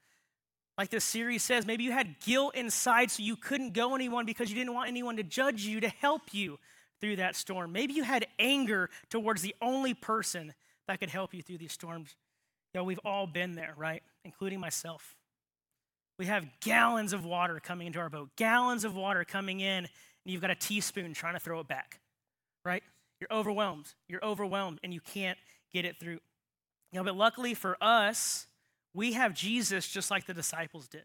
Like 0.77 0.89
this 0.89 1.06
series 1.06 1.43
says, 1.43 1.65
maybe 1.65 1.84
you 1.84 1.91
had 1.91 2.19
guilt 2.19 2.56
inside 2.56 3.10
so 3.10 3.23
you 3.23 3.36
couldn't 3.36 3.73
go 3.73 3.95
anyone 3.95 4.25
because 4.25 4.49
you 4.49 4.56
didn't 4.56 4.73
want 4.73 4.89
anyone 4.89 5.17
to 5.17 5.23
judge 5.23 5.63
you 5.63 5.80
to 5.80 5.89
help 5.89 6.34
you 6.34 6.60
through 6.99 7.17
that 7.17 7.36
storm. 7.36 7.71
Maybe 7.71 7.93
you 7.93 8.03
had 8.03 8.27
anger 8.39 8.89
towards 9.10 9.41
the 9.41 9.56
only 9.62 9.93
person 9.93 10.53
that 10.88 10.99
could 10.99 11.10
help 11.10 11.34
you 11.34 11.41
through 11.41 11.58
these 11.58 11.73
storms. 11.73 12.15
Know, 12.73 12.84
we've 12.84 12.99
all 13.03 13.25
been 13.25 13.53
there, 13.53 13.73
right? 13.75 14.03
Including 14.23 14.60
myself. 14.60 15.15
We 16.19 16.27
have 16.27 16.45
gallons 16.62 17.12
of 17.13 17.25
water 17.25 17.60
coming 17.60 17.88
into 17.88 17.99
our 17.99 18.10
boat, 18.10 18.30
gallons 18.36 18.86
of 18.86 18.95
water 18.95 19.25
coming 19.25 19.62
in, 19.62 19.86
and 19.86 19.88
you've 20.25 20.41
got 20.41 20.51
a 20.51 20.56
teaspoon 20.56 21.13
trying 21.13 21.34
to 21.34 21.39
throw 21.39 21.60
it 21.60 21.67
back, 21.67 21.99
right? 22.67 22.84
You're 23.19 23.32
overwhelmed. 23.32 23.93
You're 24.08 24.23
overwhelmed, 24.23 24.80
and 24.84 24.93
you 24.93 24.99
can't 25.01 25.38
get 25.73 25.86
it 25.86 25.99
through. 25.99 26.19
You 26.91 26.99
know, 26.99 27.03
but 27.03 27.15
luckily 27.15 27.53
for 27.53 27.77
us, 27.82 28.47
we 28.93 29.13
have 29.13 29.34
Jesus 29.34 29.88
just 29.88 30.12
like 30.12 30.27
the 30.27 30.34
disciples 30.34 30.88
did. 30.88 31.03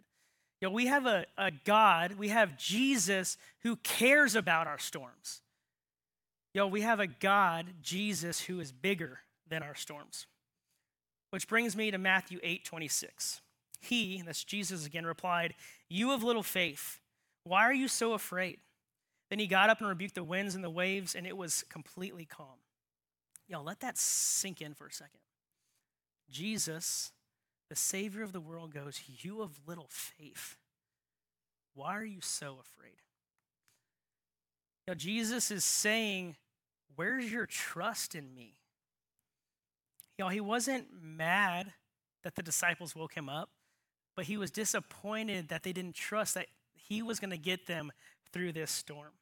You 0.61 0.69
know, 0.69 0.75
we 0.75 0.87
have 0.87 1.07
a, 1.07 1.27
a 1.39 1.51
God, 1.51 2.15
we 2.19 2.29
have 2.29 2.57
Jesus 2.57 3.37
who 3.63 3.77
cares 3.77 4.35
about 4.35 4.67
our 4.67 4.79
storms. 4.79 5.41
You 6.55 6.61
know, 6.61 6.67
we 6.67 6.83
have 6.83 7.01
a 7.01 7.07
God, 7.07 7.67
Jesus, 7.83 8.43
who 8.43 8.61
is 8.61 8.71
bigger 8.73 9.21
than 9.49 9.63
our 9.63 9.75
storms. 9.75 10.27
Which 11.31 11.49
brings 11.49 11.75
me 11.75 11.91
to 11.91 11.99
Matthew 11.99 12.39
8 12.43 12.65
26. 12.65 13.41
He, 13.81 14.23
that's 14.25 14.45
Jesus 14.45 14.87
again, 14.87 15.05
replied, 15.05 15.55
You 15.89 16.13
of 16.13 16.23
little 16.23 16.43
faith, 16.43 17.01
why 17.45 17.63
are 17.63 17.75
you 17.75 17.89
so 17.89 18.13
afraid? 18.13 18.59
Then 19.33 19.39
he 19.39 19.47
got 19.47 19.71
up 19.71 19.81
and 19.81 19.89
rebuked 19.89 20.17
the 20.17 20.23
winds 20.23 20.55
and 20.55 20.63
the 20.63 20.69
waves, 20.69 21.15
and 21.15 21.27
it 21.27 21.35
was 21.35 21.65
completely 21.71 22.27
calm. 22.27 22.59
Y'all, 23.49 23.65
let 23.65 23.81
that 23.81 23.97
sink 23.97 24.61
in 24.61 24.75
for 24.75 24.87
a 24.87 24.93
second. 24.93 25.21
Jesus 26.31 27.13
the 27.71 27.75
Savior 27.75 28.23
of 28.23 28.35
the 28.35 28.43
world 28.43 28.75
goes, 28.75 29.01
You 29.23 29.41
of 29.41 29.59
little 29.67 29.89
faith, 29.89 30.59
why 31.73 31.97
are 31.97 32.05
you 32.05 32.21
so 32.21 32.59
afraid? 32.61 33.01
Now, 34.87 34.93
Jesus 34.93 35.51
is 35.51 35.65
saying, 35.65 36.37
Where's 36.95 37.33
your 37.33 37.47
trust 37.47 38.15
in 38.15 38.35
me? 38.35 38.57
Y'all, 40.19 40.29
he 40.29 40.43
wasn't 40.43 40.89
mad 41.03 41.73
that 42.23 42.35
the 42.35 42.43
disciples 42.43 42.95
woke 42.95 43.15
him 43.15 43.31
up, 43.31 43.49
but 44.15 44.27
he 44.27 44.37
was 44.37 44.51
disappointed 44.51 45.49
that 45.49 45.63
they 45.63 45.73
didn't 45.73 45.95
trust 45.95 46.35
that 46.35 46.49
he 46.75 47.01
was 47.01 47.19
going 47.19 47.31
to 47.31 47.39
get 47.39 47.67
them 47.67 47.93
through 48.31 48.53
this 48.53 48.71
storm. 48.71 49.13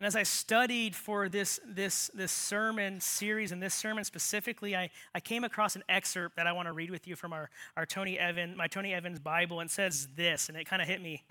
And 0.00 0.06
as 0.06 0.16
I 0.16 0.22
studied 0.22 0.96
for 0.96 1.28
this, 1.28 1.60
this, 1.66 2.10
this 2.14 2.32
sermon 2.32 3.00
series 3.00 3.52
and 3.52 3.62
this 3.62 3.74
sermon 3.74 4.02
specifically, 4.02 4.74
I, 4.74 4.88
I 5.14 5.20
came 5.20 5.44
across 5.44 5.76
an 5.76 5.84
excerpt 5.90 6.36
that 6.36 6.46
I 6.46 6.52
want 6.52 6.68
to 6.68 6.72
read 6.72 6.90
with 6.90 7.06
you 7.06 7.16
from 7.16 7.34
our, 7.34 7.50
our 7.76 7.84
Tony 7.84 8.18
Evans, 8.18 8.56
my 8.56 8.66
Tony 8.66 8.94
Evans 8.94 9.18
Bible, 9.18 9.60
and 9.60 9.70
says 9.70 10.08
this, 10.16 10.48
and 10.48 10.56
it 10.56 10.66
kind 10.66 10.80
of 10.80 10.88
hit 10.88 11.02
me 11.02 11.24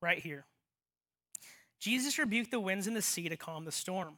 right 0.00 0.18
here. 0.18 0.46
Jesus 1.78 2.18
rebuked 2.18 2.50
the 2.50 2.58
winds 2.58 2.86
and 2.86 2.96
the 2.96 3.02
sea 3.02 3.28
to 3.28 3.36
calm 3.36 3.66
the 3.66 3.72
storm, 3.72 4.16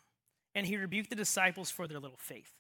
and 0.54 0.64
he 0.64 0.76
rebuked 0.76 1.11
the 1.11 1.16
disciples 1.16 1.68
for 1.68 1.88
their 1.88 1.98
little 1.98 2.18
faith. 2.20 2.54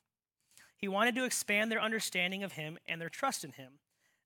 He 0.76 0.88
wanted 0.88 1.14
to 1.14 1.24
expand 1.24 1.70
their 1.70 1.80
understanding 1.80 2.42
of 2.42 2.52
him 2.52 2.78
and 2.88 3.00
their 3.00 3.08
trust 3.08 3.44
in 3.44 3.52
him. 3.52 3.74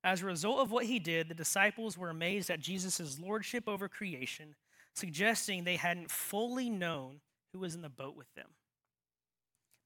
As 0.02 0.22
a 0.22 0.26
result 0.26 0.60
of 0.60 0.70
what 0.70 0.86
he 0.86 0.98
did, 0.98 1.28
the 1.28 1.34
disciples 1.34 1.98
were 1.98 2.08
amazed 2.08 2.48
at 2.48 2.60
Jesus' 2.60 3.18
lordship 3.20 3.68
over 3.68 3.86
creation 3.86 4.54
suggesting 4.94 5.64
they 5.64 5.76
hadn't 5.76 6.10
fully 6.10 6.70
known 6.70 7.20
who 7.52 7.60
was 7.60 7.74
in 7.74 7.82
the 7.82 7.88
boat 7.88 8.16
with 8.16 8.32
them. 8.34 8.48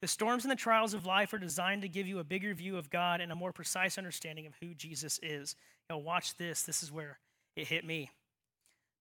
The 0.02 0.08
storms 0.08 0.44
and 0.44 0.50
the 0.50 0.56
trials 0.56 0.94
of 0.94 1.06
life 1.06 1.32
are 1.32 1.38
designed 1.38 1.82
to 1.82 1.88
give 1.88 2.06
you 2.06 2.18
a 2.18 2.24
bigger 2.24 2.52
view 2.54 2.76
of 2.76 2.90
God 2.90 3.20
and 3.20 3.32
a 3.32 3.36
more 3.36 3.52
precise 3.52 3.96
understanding 3.98 4.46
of 4.46 4.54
who 4.60 4.74
Jesus 4.74 5.18
is. 5.22 5.56
Now, 5.88 5.98
watch 5.98 6.36
this. 6.36 6.62
This 6.62 6.82
is 6.82 6.92
where 6.92 7.18
it 7.56 7.68
hit 7.68 7.84
me. 7.84 8.10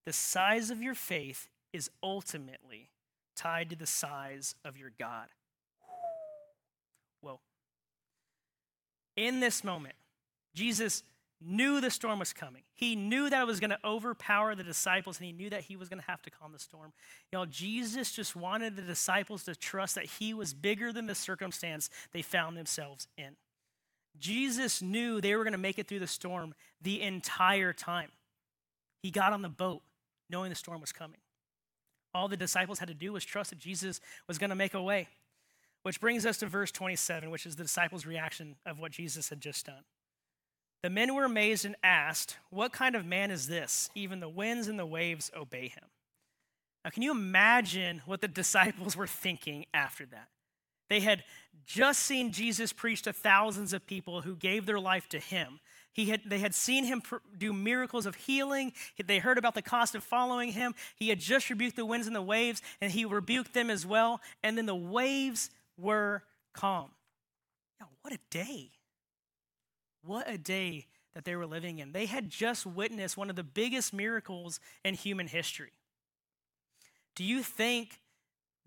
The 0.06 0.13
size 0.13 0.70
of 0.70 0.82
your 0.82 0.96
faith 0.96 1.50
is 1.74 1.89
ultimately 2.02 2.91
tied 3.36 3.70
to 3.72 3.76
the 3.76 3.86
size 3.86 4.56
of 4.63 4.78
your 4.78 4.91
God. 4.98 5.28
Whoa. 7.22 7.39
In 9.18 9.41
this 9.41 9.63
moment, 9.63 9.96
Jesus 10.54 11.04
knew 11.45 11.79
the 11.79 11.91
storm 11.91 12.19
was 12.19 12.34
coming. 12.34 12.63
He 12.73 12.95
knew 12.95 13.29
that 13.29 13.41
it 13.41 13.47
was 13.47 13.60
going 13.60 13.69
to 13.69 13.79
overpower 13.86 14.55
the 14.55 14.63
disciples, 14.63 15.17
and 15.17 15.25
he 15.25 15.31
knew 15.31 15.49
that 15.49 15.63
he 15.63 15.75
was 15.75 15.89
going 15.89 16.01
to 16.01 16.08
have 16.08 16.21
to 16.23 16.31
calm 16.31 16.51
the 16.51 16.60
storm. 16.60 16.91
Y'all, 17.31 17.45
Jesus 17.45 18.12
just 18.12 18.36
wanted 18.36 18.75
the 18.75 18.81
disciples 18.81 19.43
to 19.43 19.55
trust 19.55 19.95
that 19.95 20.05
he 20.05 20.34
was 20.34 20.53
bigger 20.53 20.91
than 20.91 21.08
the 21.08 21.15
circumstance 21.15 21.89
they 22.12 22.21
found 22.21 22.58
themselves 22.58 23.08
in. 23.17 23.36
Jesus 24.19 24.81
knew 24.81 25.21
they 25.21 25.36
were 25.36 25.43
going 25.43 25.53
to 25.53 25.58
make 25.58 25.77
it 25.77 25.88
through 25.88 25.99
the 25.99 26.08
storm 26.08 26.53
the 26.81 27.01
entire 27.01 27.73
time. 27.73 28.10
He 29.01 29.12
got 29.12 29.34
on 29.34 29.41
the 29.41 29.49
boat 29.49 29.81
knowing 30.29 30.49
the 30.49 30.55
storm 30.55 30.81
was 30.81 30.91
coming. 30.91 31.19
All 32.13 32.27
the 32.27 32.38
disciples 32.38 32.79
had 32.79 32.88
to 32.88 32.93
do 32.93 33.12
was 33.12 33.25
trust 33.25 33.49
that 33.49 33.60
Jesus 33.60 33.99
was 34.27 34.38
going 34.38 34.49
to 34.49 34.55
make 34.55 34.73
a 34.73 34.81
way. 34.81 35.10
Which 35.84 35.99
brings 36.01 36.25
us 36.25 36.38
to 36.38 36.47
verse 36.47 36.71
27, 36.71 37.29
which 37.29 37.45
is 37.45 37.58
the 37.58 37.63
disciples' 37.63 38.05
reaction 38.05 38.55
of 38.65 38.79
what 38.79 38.91
Jesus 38.91 39.29
had 39.29 39.41
just 39.41 39.65
done. 39.65 39.84
The 40.86 40.91
men 40.91 41.15
were 41.15 41.26
amazed 41.26 41.65
and 41.65 41.76
asked, 41.82 42.38
What 42.52 42.71
kind 42.71 42.93
of 42.93 43.08
man 43.08 43.32
is 43.32 43.48
this? 43.48 43.89
Even 43.95 44.19
the 44.19 44.30
winds 44.30 44.67
and 44.67 44.78
the 44.78 44.86
waves 44.86 45.32
obey 45.36 45.69
him. 45.69 45.86
Now, 46.84 46.91
can 46.91 47.02
you 47.02 47.10
imagine 47.10 48.04
what 48.06 48.21
the 48.21 48.28
disciples 48.43 48.95
were 48.95 49.08
thinking 49.08 49.65
after 49.74 50.06
that? 50.06 50.28
They 50.88 51.00
had 51.00 51.24
just 51.65 52.04
seen 52.04 52.32
Jesus 52.32 52.71
preach 52.71 53.02
to 53.02 53.13
thousands 53.13 53.74
of 53.74 53.88
people 53.88 54.21
who 54.21 54.36
gave 54.36 54.67
their 54.67 54.80
life 54.80 55.10
to 55.10 55.17
him. 55.17 55.60
He 55.91 56.06
had, 56.06 56.21
they 56.24 56.38
had 56.38 56.54
seen 56.54 56.86
him 56.86 57.02
do 57.36 57.52
miracles 57.52 58.06
of 58.06 58.13
healing. 58.13 58.71
They 59.04 59.17
heard 59.17 59.39
about 59.39 59.56
the 59.56 59.63
cost 59.63 59.95
of 59.95 60.04
following 60.04 60.52
him. 60.52 60.76
He 60.98 61.10
had 61.10 61.19
just 61.19 61.50
rebuked 61.50 61.78
the 61.78 61.86
winds 61.88 62.06
and 62.06 62.15
the 62.15 62.21
waves, 62.21 62.62
and 62.80 62.91
he 62.91 63.06
rebuked 63.06 63.56
them 63.56 63.71
as 63.71 63.88
well. 63.88 64.21
And 64.43 64.56
then 64.56 64.67
the 64.67 64.76
waves 64.76 65.50
were 65.80 66.21
calm. 66.54 66.91
Now, 67.80 67.88
what 68.04 68.13
a 68.13 68.19
day! 68.30 68.74
What 70.06 70.30
a 70.30 70.38
day 70.38 70.88
that 71.13 71.26
they 71.26 71.36
were 71.36 71.48
living 71.48 71.80
in. 71.80 71.94
They 71.94 72.06
had 72.06 72.30
just 72.30 72.65
witnessed 72.65 73.18
one 73.18 73.30
of 73.30 73.36
the 73.36 73.44
biggest 73.44 73.94
miracles 73.94 74.60
in 74.84 74.94
human 74.94 75.28
history. 75.28 75.72
Do 77.15 77.24
you 77.24 77.41
think 77.41 78.02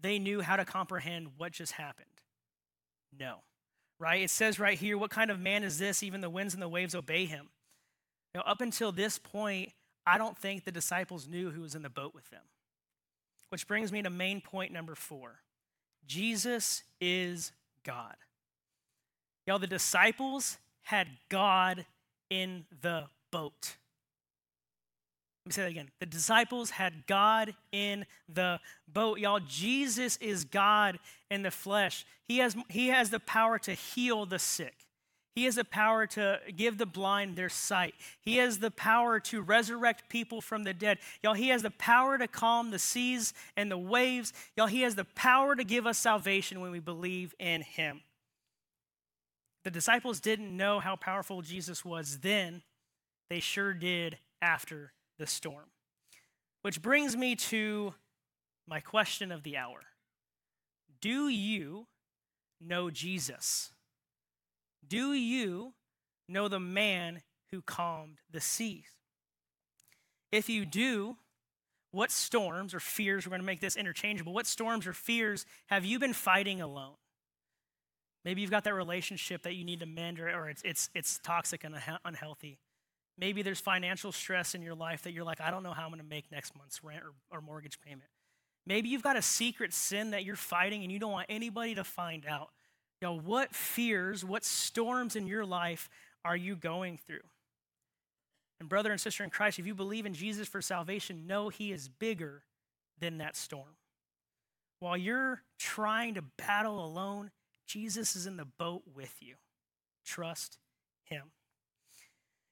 they 0.01 0.19
knew 0.19 0.41
how 0.41 0.57
to 0.57 0.65
comprehend 0.65 1.29
what 1.37 1.53
just 1.53 1.73
happened? 1.73 2.07
No. 3.19 3.39
Right? 3.99 4.23
It 4.23 4.31
says 4.31 4.59
right 4.59 4.79
here, 4.79 4.97
what 4.97 5.11
kind 5.11 5.31
of 5.31 5.39
man 5.39 5.63
is 5.63 5.79
this? 5.79 6.03
Even 6.03 6.21
the 6.21 6.31
winds 6.31 6.55
and 6.55 6.63
the 6.63 6.69
waves 6.69 6.95
obey 6.95 7.27
him. 7.27 7.49
Now, 8.35 8.43
up 8.47 8.61
until 8.61 8.93
this 8.93 9.19
point, 9.19 9.73
I 10.07 10.17
don't 10.17 10.39
think 10.39 10.65
the 10.65 10.73
disciples 10.73 11.29
knew 11.29 11.51
who 11.51 11.63
was 11.63 11.75
in 11.75 11.83
the 11.83 11.91
boat 11.91 12.15
with 12.15 12.31
them. 12.31 12.43
Which 13.51 13.67
brings 13.67 13.93
me 13.93 14.03
to 14.03 14.11
main 14.11 14.41
point 14.41 14.73
number 14.73 14.95
four 14.95 15.41
Jesus 16.07 16.85
is 17.01 17.53
God. 17.85 18.17
Y'all, 19.47 19.59
the 19.59 19.67
disciples 19.67 20.59
had 20.89 21.07
God 21.29 21.85
in 22.31 22.65
the 22.81 23.05
boat. 23.31 23.77
Let 25.45 25.51
me 25.51 25.53
say 25.53 25.63
that 25.65 25.71
again. 25.71 25.91
The 26.01 26.07
disciples 26.07 26.71
had 26.71 27.07
God 27.07 27.55
in 27.73 28.07
the 28.27 28.59
boat. 28.91 29.19
Y'all, 29.19 29.41
Jesus 29.47 30.17
is 30.17 30.47
God 30.47 30.99
in 31.31 31.43
the 31.43 31.51
flesh. 31.51 32.07
He 32.27 32.39
has, 32.39 32.57
he 32.71 32.89
has 32.89 33.11
the 33.11 33.21
power 33.21 33.59
to 33.59 33.73
heal 33.73 34.25
the 34.25 34.39
sick. 34.39 34.87
He 35.37 35.45
has 35.45 35.57
the 35.57 35.65
power 35.65 36.07
to 36.07 36.41
give 36.57 36.79
the 36.79 36.87
blind 36.87 37.37
their 37.37 37.51
sight. 37.51 37.95
He 38.23 38.39
has 38.39 38.59
the 38.59 38.71
power 38.71 39.21
to 39.21 39.43
resurrect 39.43 40.09
people 40.09 40.41
from 40.41 40.65
the 40.65 40.73
dead. 40.73 41.01
Y'all, 41.23 41.35
He 41.35 41.49
has 41.49 41.63
the 41.63 41.71
power 41.71 42.17
to 42.17 42.27
calm 42.27 42.71
the 42.71 42.79
seas 42.79 43.35
and 43.59 43.71
the 43.71 43.77
waves. 43.77 44.33
Y'all, 44.57 44.67
He 44.67 44.81
has 44.81 44.95
the 44.95 45.05
power 45.05 45.55
to 45.55 45.65
give 45.65 45.87
us 45.87 45.99
salvation 45.99 46.61
when 46.61 46.71
we 46.71 46.81
believe 46.81 47.35
in 47.39 47.61
Him. 47.61 48.01
The 49.69 49.73
disciples 49.73 50.19
didn't 50.19 50.57
know 50.57 50.81
how 50.81 50.97
powerful 50.97 51.43
Jesus 51.43 51.85
was 51.85 52.21
then, 52.21 52.63
they 53.29 53.39
sure 53.39 53.75
did 53.75 54.17
after 54.41 54.95
the 55.19 55.27
storm. 55.27 55.67
Which 56.63 56.81
brings 56.81 57.15
me 57.15 57.37
to 57.37 57.93
my 58.67 58.81
question 58.81 59.31
of 59.31 59.43
the 59.43 59.59
hour 59.59 59.81
Do 61.03 61.29
you 61.29 61.87
know 62.59 62.89
Jesus? 62.89 63.71
Do 64.89 65.13
you 65.13 65.75
know 66.31 66.49
the 66.49 66.59
man 66.59 67.21
who 67.51 67.61
calmed 67.61 68.21
the 68.31 68.41
seas? 68.41 68.87
If 70.33 70.49
you 70.49 70.65
do, 70.65 71.19
what 71.91 72.11
storms 72.11 72.73
or 72.73 72.81
fears, 72.81 73.27
we're 73.27 73.33
going 73.33 73.43
to 73.43 73.47
make 73.47 73.61
this 73.61 73.77
interchangeable, 73.77 74.33
what 74.33 74.47
storms 74.47 74.87
or 74.87 74.95
fears 74.95 75.45
have 75.67 75.85
you 75.85 75.99
been 75.99 76.15
fighting 76.15 76.63
alone? 76.63 76.95
Maybe 78.29 78.43
you've 78.43 78.51
got 78.51 78.65
that 78.65 78.75
relationship 78.75 79.45
that 79.45 79.55
you 79.55 79.65
need 79.65 79.81
to 79.81 79.87
mend 79.87 80.21
or, 80.21 80.29
or 80.29 80.51
it's, 80.51 80.61
it's, 80.63 80.91
it's 80.95 81.19
toxic 81.23 81.65
and 81.65 81.75
unhealthy. 82.05 82.59
Maybe 83.17 83.41
there's 83.41 83.59
financial 83.59 84.13
stress 84.13 84.55
in 84.55 84.61
your 84.61 84.75
life 84.75 85.05
that 85.05 85.13
you're 85.13 85.25
like, 85.25 85.41
I 85.41 85.51
don't 85.51 85.63
know 85.63 85.73
how 85.73 85.85
I'm 85.85 85.89
going 85.89 86.03
to 86.03 86.07
make 86.07 86.31
next 86.31 86.55
month's 86.55 86.85
rent 86.85 87.03
or, 87.05 87.13
or 87.31 87.41
mortgage 87.41 87.81
payment. 87.81 88.11
Maybe 88.67 88.91
you've 88.91 89.03
got 89.03 89.17
a 89.17 89.23
secret 89.23 89.73
sin 89.73 90.11
that 90.11 90.27
you're 90.27 90.37
fighting 90.37 90.83
and 90.83 90.93
you 90.93 90.99
don't 90.99 91.11
want 91.11 91.25
anybody 91.31 91.75
to 91.77 91.85
find 91.85 92.27
out. 92.27 92.51
You 93.01 93.09
know, 93.09 93.19
what 93.19 93.55
fears, 93.55 94.27
what 94.27 94.45
storms 94.45 95.17
in 95.17 95.27
your 95.27 95.47
life 95.47 95.89
are 96.23 96.37
you 96.37 96.55
going 96.55 96.99
through? 96.99 97.25
And, 98.61 98.69
brother 98.69 98.93
and 98.93 99.01
sister 99.01 99.25
in 99.25 99.31
Christ, 99.31 99.59
if 99.59 99.67
you 99.67 99.75
believe 99.75 100.05
in 100.05 100.13
Jesus 100.13 100.47
for 100.47 100.61
salvation, 100.61 101.27
know 101.27 101.49
He 101.49 101.73
is 101.73 101.89
bigger 101.89 102.43
than 103.01 103.17
that 103.19 103.37
storm. 103.37 103.77
While 104.81 104.99
you're 104.99 105.41
trying 105.59 106.13
to 106.17 106.23
battle 106.37 106.85
alone, 106.85 107.31
Jesus 107.69 108.17
is 108.17 108.27
in 108.27 108.37
the 108.37 108.45
boat 108.45 108.83
with 108.95 109.15
you. 109.21 109.37
Trust 110.05 110.59
Him. 111.05 111.31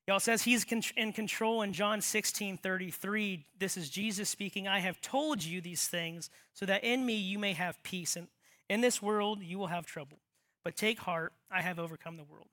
Y'all 0.07 0.21
says 0.21 0.43
he's 0.43 0.65
in 0.97 1.13
control 1.13 1.63
in 1.63 1.73
John 1.73 2.01
16 2.01 2.59
33. 2.59 3.45
This 3.59 3.77
is 3.77 3.91
Jesus 3.91 4.29
speaking. 4.29 4.69
I 4.69 4.79
have 4.79 5.01
told 5.01 5.43
you 5.43 5.61
these 5.61 5.89
things 5.89 6.31
so 6.55 6.65
that 6.67 6.85
in 6.85 7.05
me 7.05 7.17
you 7.17 7.41
may 7.41 7.55
have 7.55 7.83
peace. 7.83 8.15
And 8.15 8.29
in 8.71 8.83
this 8.83 9.03
world 9.03 9.43
you 9.43 9.59
will 9.59 9.67
have 9.67 9.85
trouble. 9.85 10.19
But 10.63 10.77
take 10.77 11.01
heart, 11.01 11.33
I 11.51 11.61
have 11.61 11.81
overcome 11.81 12.17
the 12.17 12.25
world. 12.25 12.47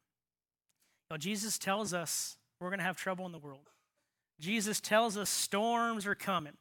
Now, 1.12 1.18
Jesus 1.18 1.60
tells 1.60 1.94
us 1.94 2.38
we're 2.60 2.70
going 2.70 2.80
to 2.80 2.86
have 2.86 2.98
trouble 2.98 3.26
in 3.28 3.32
the 3.32 3.38
world. 3.38 3.70
Jesus 4.40 4.80
tells 4.80 5.16
us 5.16 5.30
storms 5.30 6.08
are 6.08 6.16
coming, 6.16 6.54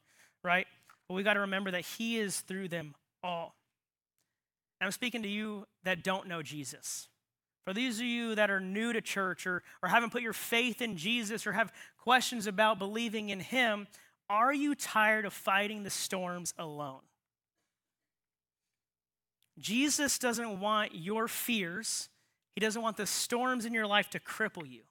right? 0.43 0.67
But 1.07 1.15
we 1.15 1.23
got 1.23 1.33
to 1.33 1.39
remember 1.41 1.71
that 1.71 1.85
He 1.85 2.17
is 2.17 2.41
through 2.41 2.67
them 2.67 2.93
all. 3.23 3.55
I'm 4.83 4.91
speaking 4.91 5.23
to 5.23 5.29
you 5.29 5.65
that 5.83 6.03
don't 6.03 6.27
know 6.27 6.41
Jesus. 6.41 7.07
For 7.63 7.73
these 7.73 7.99
of 7.99 8.05
you 8.05 8.35
that 8.35 8.51
are 8.51 8.59
new 8.59 8.91
to 8.91 9.01
church 9.01 9.47
or, 9.47 9.63
or 9.81 9.89
haven't 9.89 10.11
put 10.11 10.21
your 10.21 10.33
faith 10.33 10.81
in 10.81 10.97
Jesus 10.97 11.47
or 11.47 11.53
have 11.53 11.71
questions 11.97 12.45
about 12.47 12.79
believing 12.79 13.29
in 13.29 13.39
Him, 13.39 13.87
are 14.29 14.53
you 14.53 14.75
tired 14.75 15.25
of 15.25 15.33
fighting 15.33 15.83
the 15.83 15.89
storms 15.89 16.53
alone? 16.57 17.01
Jesus 19.59 20.17
doesn't 20.17 20.59
want 20.59 20.95
your 20.95 21.27
fears, 21.27 22.09
He 22.55 22.59
doesn't 22.59 22.81
want 22.81 22.97
the 22.97 23.05
storms 23.05 23.65
in 23.65 23.73
your 23.73 23.87
life 23.87 24.09
to 24.09 24.19
cripple 24.19 24.69
you. 24.69 24.81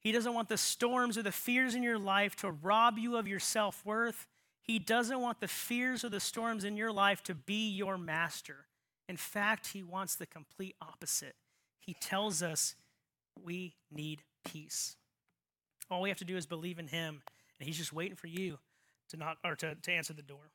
He 0.00 0.12
doesn't 0.12 0.32
want 0.32 0.48
the 0.48 0.56
storms 0.56 1.18
or 1.18 1.22
the 1.22 1.32
fears 1.32 1.74
in 1.74 1.82
your 1.82 1.98
life 1.98 2.36
to 2.36 2.50
rob 2.50 2.98
you 2.98 3.16
of 3.16 3.26
your 3.26 3.40
self 3.40 3.84
worth. 3.84 4.26
He 4.62 4.78
doesn't 4.78 5.20
want 5.20 5.40
the 5.40 5.48
fears 5.48 6.04
or 6.04 6.08
the 6.08 6.20
storms 6.20 6.64
in 6.64 6.76
your 6.76 6.92
life 6.92 7.22
to 7.24 7.34
be 7.34 7.70
your 7.70 7.98
master. 7.98 8.67
In 9.08 9.16
fact, 9.16 9.68
He 9.68 9.82
wants 9.82 10.14
the 10.14 10.26
complete 10.26 10.76
opposite 10.80 11.34
he 11.88 11.94
tells 11.94 12.42
us 12.42 12.74
we 13.42 13.72
need 13.90 14.20
peace. 14.44 14.96
All 15.90 16.02
we 16.02 16.10
have 16.10 16.18
to 16.18 16.24
do 16.26 16.36
is 16.36 16.44
believe 16.44 16.78
in 16.78 16.88
him, 16.88 17.22
and 17.58 17.66
he's 17.66 17.78
just 17.78 17.94
waiting 17.94 18.14
for 18.14 18.26
you 18.26 18.58
to 19.08 19.16
knock 19.16 19.38
or 19.42 19.56
to, 19.56 19.74
to 19.74 19.90
answer 19.90 20.12
the 20.12 20.20
door. 20.20 20.50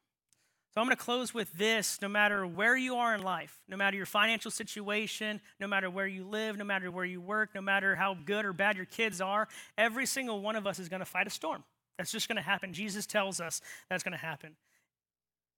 So 0.71 0.79
I'm 0.79 0.85
going 0.85 0.95
to 0.95 1.03
close 1.03 1.33
with 1.33 1.51
this 1.53 1.97
no 2.03 2.07
matter 2.07 2.45
where 2.45 2.77
you 2.77 2.97
are 2.97 3.15
in 3.15 3.23
life, 3.23 3.57
no 3.67 3.75
matter 3.75 3.97
your 3.97 4.05
financial 4.05 4.51
situation, 4.51 5.41
no 5.59 5.65
matter 5.65 5.89
where 5.89 6.05
you 6.05 6.23
live, 6.23 6.55
no 6.55 6.65
matter 6.65 6.91
where 6.91 7.03
you 7.03 7.19
work, 7.19 7.55
no 7.55 7.61
matter 7.61 7.95
how 7.95 8.13
good 8.13 8.45
or 8.45 8.53
bad 8.53 8.77
your 8.77 8.85
kids 8.85 9.19
are, 9.19 9.47
every 9.75 10.05
single 10.05 10.39
one 10.39 10.55
of 10.55 10.67
us 10.67 10.77
is 10.77 10.87
going 10.87 10.99
to 10.99 11.05
fight 11.05 11.25
a 11.25 11.31
storm. 11.31 11.63
That's 11.97 12.11
just 12.11 12.27
going 12.27 12.35
to 12.35 12.43
happen. 12.43 12.73
Jesus 12.73 13.07
tells 13.07 13.41
us 13.41 13.59
that's 13.89 14.03
going 14.03 14.11
to 14.11 14.23
happen. 14.23 14.55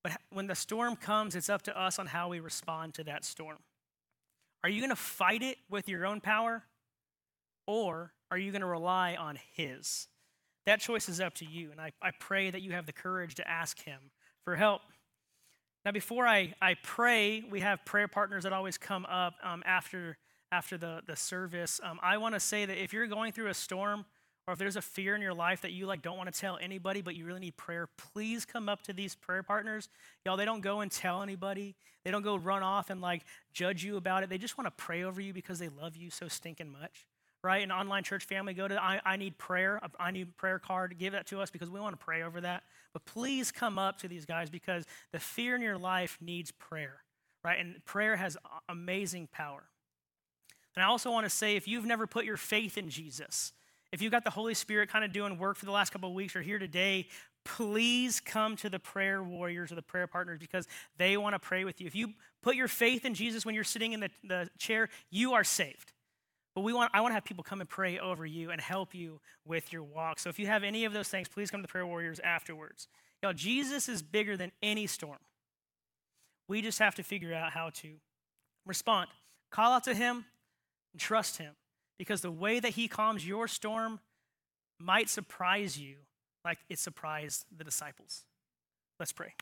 But 0.05 0.21
when 0.29 0.45
the 0.45 0.53
storm 0.53 0.97
comes, 0.97 1.33
it's 1.33 1.49
up 1.49 1.63
to 1.63 1.75
us 1.75 1.97
on 1.97 2.05
how 2.05 2.29
we 2.29 2.39
respond 2.39 2.93
to 2.93 3.03
that 3.05 3.25
storm. 3.25 3.57
Are 4.63 4.69
you 4.69 4.79
going 4.79 4.91
to 4.91 4.95
fight 4.95 5.41
it 5.41 5.57
with 5.67 5.89
your 5.89 6.05
own 6.05 6.21
power? 6.21 6.61
Or 7.65 8.13
are 8.29 8.37
you 8.37 8.51
going 8.51 8.61
to 8.61 8.67
rely 8.67 9.15
on 9.15 9.39
His? 9.55 10.07
That 10.67 10.79
choice 10.79 11.09
is 11.09 11.19
up 11.19 11.33
to 11.35 11.45
you. 11.45 11.71
And 11.71 11.81
I, 11.81 11.91
I 12.03 12.11
pray 12.19 12.51
that 12.51 12.61
you 12.61 12.73
have 12.73 12.85
the 12.85 12.93
courage 12.93 13.33
to 13.35 13.49
ask 13.49 13.83
Him 13.83 13.97
for 14.43 14.55
help. 14.55 14.81
Now, 15.83 15.91
before 15.91 16.27
I, 16.27 16.53
I 16.61 16.75
pray, 16.83 17.43
we 17.49 17.61
have 17.61 17.83
prayer 17.83 18.07
partners 18.07 18.43
that 18.43 18.53
always 18.53 18.77
come 18.77 19.07
up 19.07 19.33
um, 19.41 19.63
after, 19.65 20.19
after 20.51 20.77
the, 20.77 21.01
the 21.07 21.15
service. 21.15 21.81
Um, 21.83 21.99
I 22.03 22.17
want 22.17 22.35
to 22.35 22.39
say 22.39 22.67
that 22.67 22.79
if 22.79 22.93
you're 22.93 23.07
going 23.07 23.31
through 23.31 23.47
a 23.47 23.55
storm, 23.55 24.05
or 24.47 24.53
if 24.53 24.59
there's 24.59 24.75
a 24.75 24.81
fear 24.81 25.15
in 25.15 25.21
your 25.21 25.33
life 25.33 25.61
that 25.61 25.71
you 25.71 25.85
like 25.85 26.01
don't 26.01 26.17
want 26.17 26.31
to 26.31 26.39
tell 26.39 26.57
anybody 26.61 27.01
but 27.01 27.15
you 27.15 27.25
really 27.25 27.39
need 27.39 27.57
prayer 27.57 27.87
please 27.97 28.45
come 28.45 28.69
up 28.69 28.83
to 28.83 28.93
these 28.93 29.15
prayer 29.15 29.43
partners. 29.43 29.89
Y'all 30.25 30.37
they 30.37 30.45
don't 30.45 30.61
go 30.61 30.81
and 30.81 30.91
tell 30.91 31.21
anybody. 31.21 31.75
They 32.03 32.11
don't 32.11 32.21
go 32.21 32.35
run 32.35 32.63
off 32.63 32.89
and 32.89 33.01
like 33.01 33.23
judge 33.53 33.83
you 33.83 33.97
about 33.97 34.23
it. 34.23 34.29
They 34.29 34.37
just 34.37 34.57
want 34.57 34.67
to 34.67 34.83
pray 34.83 35.03
over 35.03 35.19
you 35.19 35.33
because 35.33 35.59
they 35.59 35.69
love 35.69 35.95
you 35.95 36.09
so 36.09 36.27
stinking 36.27 36.71
much 36.71 37.07
right? 37.43 37.61
An 37.61 37.71
online 37.71 38.01
church 38.01 38.25
family 38.25 38.55
go 38.55 38.67
to 38.67 38.81
I, 38.81 38.99
I 39.05 39.17
need 39.17 39.37
prayer 39.37 39.79
i 39.99 40.09
need 40.09 40.35
prayer 40.35 40.57
card 40.57 40.95
give 40.97 41.13
that 41.13 41.27
to 41.27 41.39
us 41.39 41.51
because 41.51 41.69
we 41.69 41.79
want 41.79 41.97
to 41.97 42.03
pray 42.03 42.23
over 42.23 42.41
that. 42.41 42.63
But 42.91 43.05
please 43.05 43.51
come 43.51 43.77
up 43.77 43.99
to 43.99 44.07
these 44.07 44.25
guys 44.25 44.49
because 44.49 44.85
the 45.11 45.19
fear 45.19 45.55
in 45.55 45.61
your 45.61 45.77
life 45.77 46.17
needs 46.19 46.51
prayer 46.51 47.01
right? 47.45 47.59
And 47.59 47.85
prayer 47.85 48.15
has 48.15 48.35
amazing 48.67 49.29
power. 49.31 49.63
And 50.75 50.83
i 50.83 50.87
also 50.87 51.11
want 51.11 51.25
to 51.25 51.29
say 51.29 51.55
if 51.55 51.67
you've 51.67 51.85
never 51.85 52.07
put 52.07 52.25
your 52.25 52.35
faith 52.35 52.77
in 52.77 52.89
jesus 52.89 53.53
if 53.91 54.01
you've 54.01 54.11
got 54.11 54.23
the 54.23 54.29
Holy 54.29 54.53
Spirit 54.53 54.89
kind 54.89 55.05
of 55.05 55.13
doing 55.13 55.37
work 55.37 55.57
for 55.57 55.65
the 55.65 55.71
last 55.71 55.91
couple 55.91 56.09
of 56.09 56.15
weeks 56.15 56.35
or 56.35 56.41
here 56.41 56.59
today, 56.59 57.07
please 57.43 58.19
come 58.19 58.55
to 58.57 58.69
the 58.69 58.79
prayer 58.79 59.23
warriors 59.23 59.71
or 59.71 59.75
the 59.75 59.81
prayer 59.81 60.07
partners 60.07 60.39
because 60.39 60.67
they 60.97 61.15
want 61.15 61.33
to 61.33 61.39
pray 61.39 61.63
with 61.63 61.79
you. 61.79 61.87
If 61.87 61.95
you 61.95 62.13
put 62.41 62.55
your 62.55 62.67
faith 62.67 63.05
in 63.05 63.13
Jesus 63.13 63.45
when 63.45 63.55
you're 63.55 63.63
sitting 63.63 63.93
in 63.93 63.99
the, 64.01 64.09
the 64.23 64.49
chair, 64.57 64.89
you 65.09 65.33
are 65.33 65.43
saved. 65.43 65.93
But 66.55 66.61
we 66.61 66.73
want, 66.73 66.91
I 66.93 67.01
want 67.01 67.11
to 67.11 67.15
have 67.15 67.25
people 67.25 67.43
come 67.43 67.61
and 67.61 67.69
pray 67.69 67.99
over 67.99 68.25
you 68.25 68.49
and 68.49 68.59
help 68.59 68.95
you 68.95 69.19
with 69.45 69.71
your 69.71 69.83
walk. 69.83 70.19
So 70.19 70.29
if 70.29 70.39
you 70.39 70.47
have 70.47 70.63
any 70.63 70.85
of 70.85 70.93
those 70.93 71.09
things, 71.09 71.27
please 71.27 71.51
come 71.51 71.59
to 71.59 71.67
the 71.67 71.71
prayer 71.71 71.85
warriors 71.85 72.19
afterwards. 72.23 72.87
Y'all, 73.21 73.33
Jesus 73.33 73.87
is 73.89 74.01
bigger 74.01 74.37
than 74.37 74.51
any 74.63 74.87
storm. 74.87 75.19
We 76.47 76.61
just 76.61 76.79
have 76.79 76.95
to 76.95 77.03
figure 77.03 77.33
out 77.33 77.51
how 77.51 77.71
to 77.75 77.95
respond. 78.65 79.09
Call 79.51 79.73
out 79.73 79.83
to 79.85 79.93
him 79.93 80.25
and 80.93 81.01
trust 81.01 81.37
him 81.37 81.55
because 81.97 82.21
the 82.21 82.31
way 82.31 82.59
that 82.59 82.73
he 82.73 82.87
calms 82.87 83.27
your 83.27 83.47
storm 83.47 83.99
might 84.79 85.09
surprise 85.09 85.77
you 85.79 85.95
like 86.43 86.59
it 86.69 86.79
surprised 86.79 87.45
the 87.55 87.63
disciples. 87.63 88.23
Let's 88.99 89.11
pray. 89.11 89.33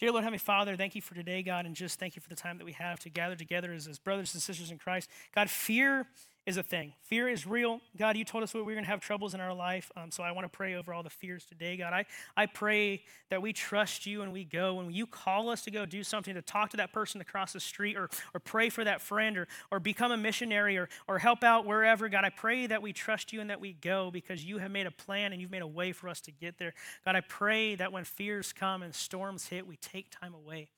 Dear 0.00 0.10
Lord, 0.10 0.24
Heavenly 0.24 0.38
Father, 0.38 0.76
thank 0.76 0.94
you 0.94 1.00
for 1.00 1.14
today, 1.14 1.42
God, 1.42 1.66
and 1.66 1.74
just 1.74 1.98
thank 1.98 2.16
you 2.16 2.20
for 2.20 2.28
the 2.28 2.34
time 2.34 2.58
that 2.58 2.64
we 2.64 2.72
have 2.72 2.98
to 3.00 3.08
gather 3.08 3.36
together 3.36 3.72
as, 3.72 3.86
as 3.86 3.98
brothers 3.98 4.34
and 4.34 4.42
sisters 4.42 4.70
in 4.70 4.78
Christ. 4.78 5.08
God, 5.34 5.48
fear 5.48 6.06
is 6.46 6.58
a 6.58 6.62
thing. 6.62 6.92
Fear 7.00 7.28
is 7.30 7.46
real. 7.46 7.80
God, 7.96 8.18
you 8.18 8.24
told 8.24 8.44
us 8.44 8.52
we 8.52 8.60
are 8.60 8.64
going 8.64 8.84
to 8.84 8.90
have 8.90 9.00
troubles 9.00 9.32
in 9.32 9.40
our 9.40 9.54
life. 9.54 9.90
Um, 9.96 10.10
so 10.10 10.22
I 10.22 10.30
want 10.32 10.44
to 10.44 10.54
pray 10.54 10.74
over 10.74 10.92
all 10.92 11.02
the 11.02 11.08
fears 11.08 11.46
today, 11.46 11.78
God. 11.78 11.94
I, 11.94 12.04
I 12.36 12.44
pray 12.44 13.02
that 13.30 13.40
we 13.40 13.54
trust 13.54 14.04
you 14.04 14.20
and 14.20 14.30
we 14.30 14.44
go. 14.44 14.74
When 14.74 14.90
you 14.90 15.06
call 15.06 15.48
us 15.48 15.62
to 15.62 15.70
go 15.70 15.86
do 15.86 16.04
something, 16.04 16.34
to 16.34 16.42
talk 16.42 16.70
to 16.70 16.76
that 16.76 16.92
person 16.92 17.22
across 17.22 17.54
the 17.54 17.60
street 17.60 17.96
or, 17.96 18.10
or 18.34 18.40
pray 18.40 18.68
for 18.68 18.84
that 18.84 19.00
friend 19.00 19.38
or, 19.38 19.48
or 19.70 19.80
become 19.80 20.12
a 20.12 20.18
missionary 20.18 20.76
or, 20.76 20.90
or 21.08 21.18
help 21.18 21.42
out 21.42 21.64
wherever, 21.64 22.10
God, 22.10 22.24
I 22.24 22.30
pray 22.30 22.66
that 22.66 22.82
we 22.82 22.92
trust 22.92 23.32
you 23.32 23.40
and 23.40 23.48
that 23.48 23.60
we 23.60 23.72
go 23.72 24.10
because 24.10 24.44
you 24.44 24.58
have 24.58 24.70
made 24.70 24.86
a 24.86 24.90
plan 24.90 25.32
and 25.32 25.40
you've 25.40 25.50
made 25.50 25.62
a 25.62 25.66
way 25.66 25.92
for 25.92 26.10
us 26.10 26.20
to 26.22 26.30
get 26.30 26.58
there. 26.58 26.74
God, 27.06 27.16
I 27.16 27.20
pray 27.20 27.74
that 27.76 27.90
when 27.90 28.04
fears 28.04 28.52
come 28.52 28.82
and 28.82 28.94
storms 28.94 29.46
hit, 29.46 29.66
we 29.66 29.76
take 29.76 30.10
time 30.10 30.34
away. 30.34 30.68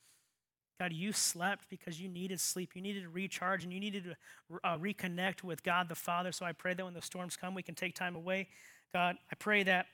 God, 0.78 0.92
you 0.92 1.12
slept 1.12 1.68
because 1.70 2.00
you 2.00 2.08
needed 2.08 2.40
sleep. 2.40 2.72
You 2.74 2.82
needed 2.82 3.04
to 3.04 3.08
recharge 3.08 3.64
and 3.64 3.72
you 3.72 3.80
needed 3.80 4.04
to 4.04 4.58
uh, 4.62 4.76
reconnect 4.76 5.42
with 5.42 5.62
God 5.62 5.88
the 5.88 5.94
Father. 5.94 6.32
So 6.32 6.44
I 6.44 6.52
pray 6.52 6.74
that 6.74 6.84
when 6.84 6.94
the 6.94 7.02
storms 7.02 7.36
come, 7.36 7.54
we 7.54 7.62
can 7.62 7.74
take 7.74 7.94
time 7.94 8.14
away. 8.14 8.48
God, 8.92 9.16
I 9.30 9.34
pray 9.36 9.62
that 9.62 9.86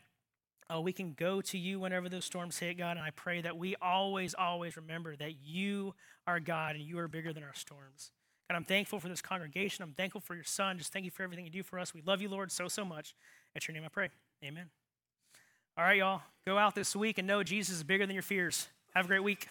uh, 0.73 0.81
we 0.81 0.93
can 0.93 1.13
go 1.13 1.41
to 1.41 1.59
you 1.59 1.79
whenever 1.79 2.09
those 2.09 2.25
storms 2.25 2.59
hit, 2.59 2.79
God. 2.79 2.97
And 2.97 3.07
I 3.07 3.11
pray 3.11 3.43
that 3.43 3.57
we 3.57 3.77
always, 3.81 4.35
always 4.35 4.77
remember 4.77 5.15
that 5.17 5.35
you 5.45 5.95
are 6.27 6.41
God 6.41 6.75
and 6.75 6.85
you 6.85 6.99
are 6.99 7.09
bigger 7.09 7.33
than 7.33 7.45
our 7.45 7.55
storms. 7.55 8.11
God, 8.51 8.57
I'm 8.57 8.65
thankful 8.65 8.99
for 8.99 9.09
this 9.09 9.23
congregation. 9.23 9.85
I'm 9.85 9.93
thankful 9.93 10.21
for 10.21 10.35
your 10.35 10.45
son. 10.45 10.79
Just 10.79 10.93
thank 10.93 11.05
you 11.05 11.11
for 11.11 11.23
everything 11.23 11.45
you 11.45 11.51
do 11.51 11.63
for 11.63 11.79
us. 11.79 11.95
We 11.95 12.03
love 12.03 12.21
you, 12.21 12.29
Lord, 12.29 12.51
so, 12.51 12.67
so 12.69 12.85
much. 12.85 13.15
At 13.55 13.69
your 13.69 13.75
name 13.75 13.85
I 13.85 13.89
pray. 13.89 14.09
Amen. 14.45 14.67
All 15.79 15.85
right, 15.85 15.99
y'all. 15.99 16.23
Go 16.45 16.59
out 16.59 16.75
this 16.75 16.97
week 16.97 17.19
and 17.19 17.27
know 17.27 17.43
Jesus 17.43 17.77
is 17.77 17.83
bigger 17.85 18.05
than 18.05 18.15
your 18.15 18.23
fears. 18.23 18.69
Have 18.95 19.05
a 19.05 19.09
great 19.09 19.23
week. 19.23 19.49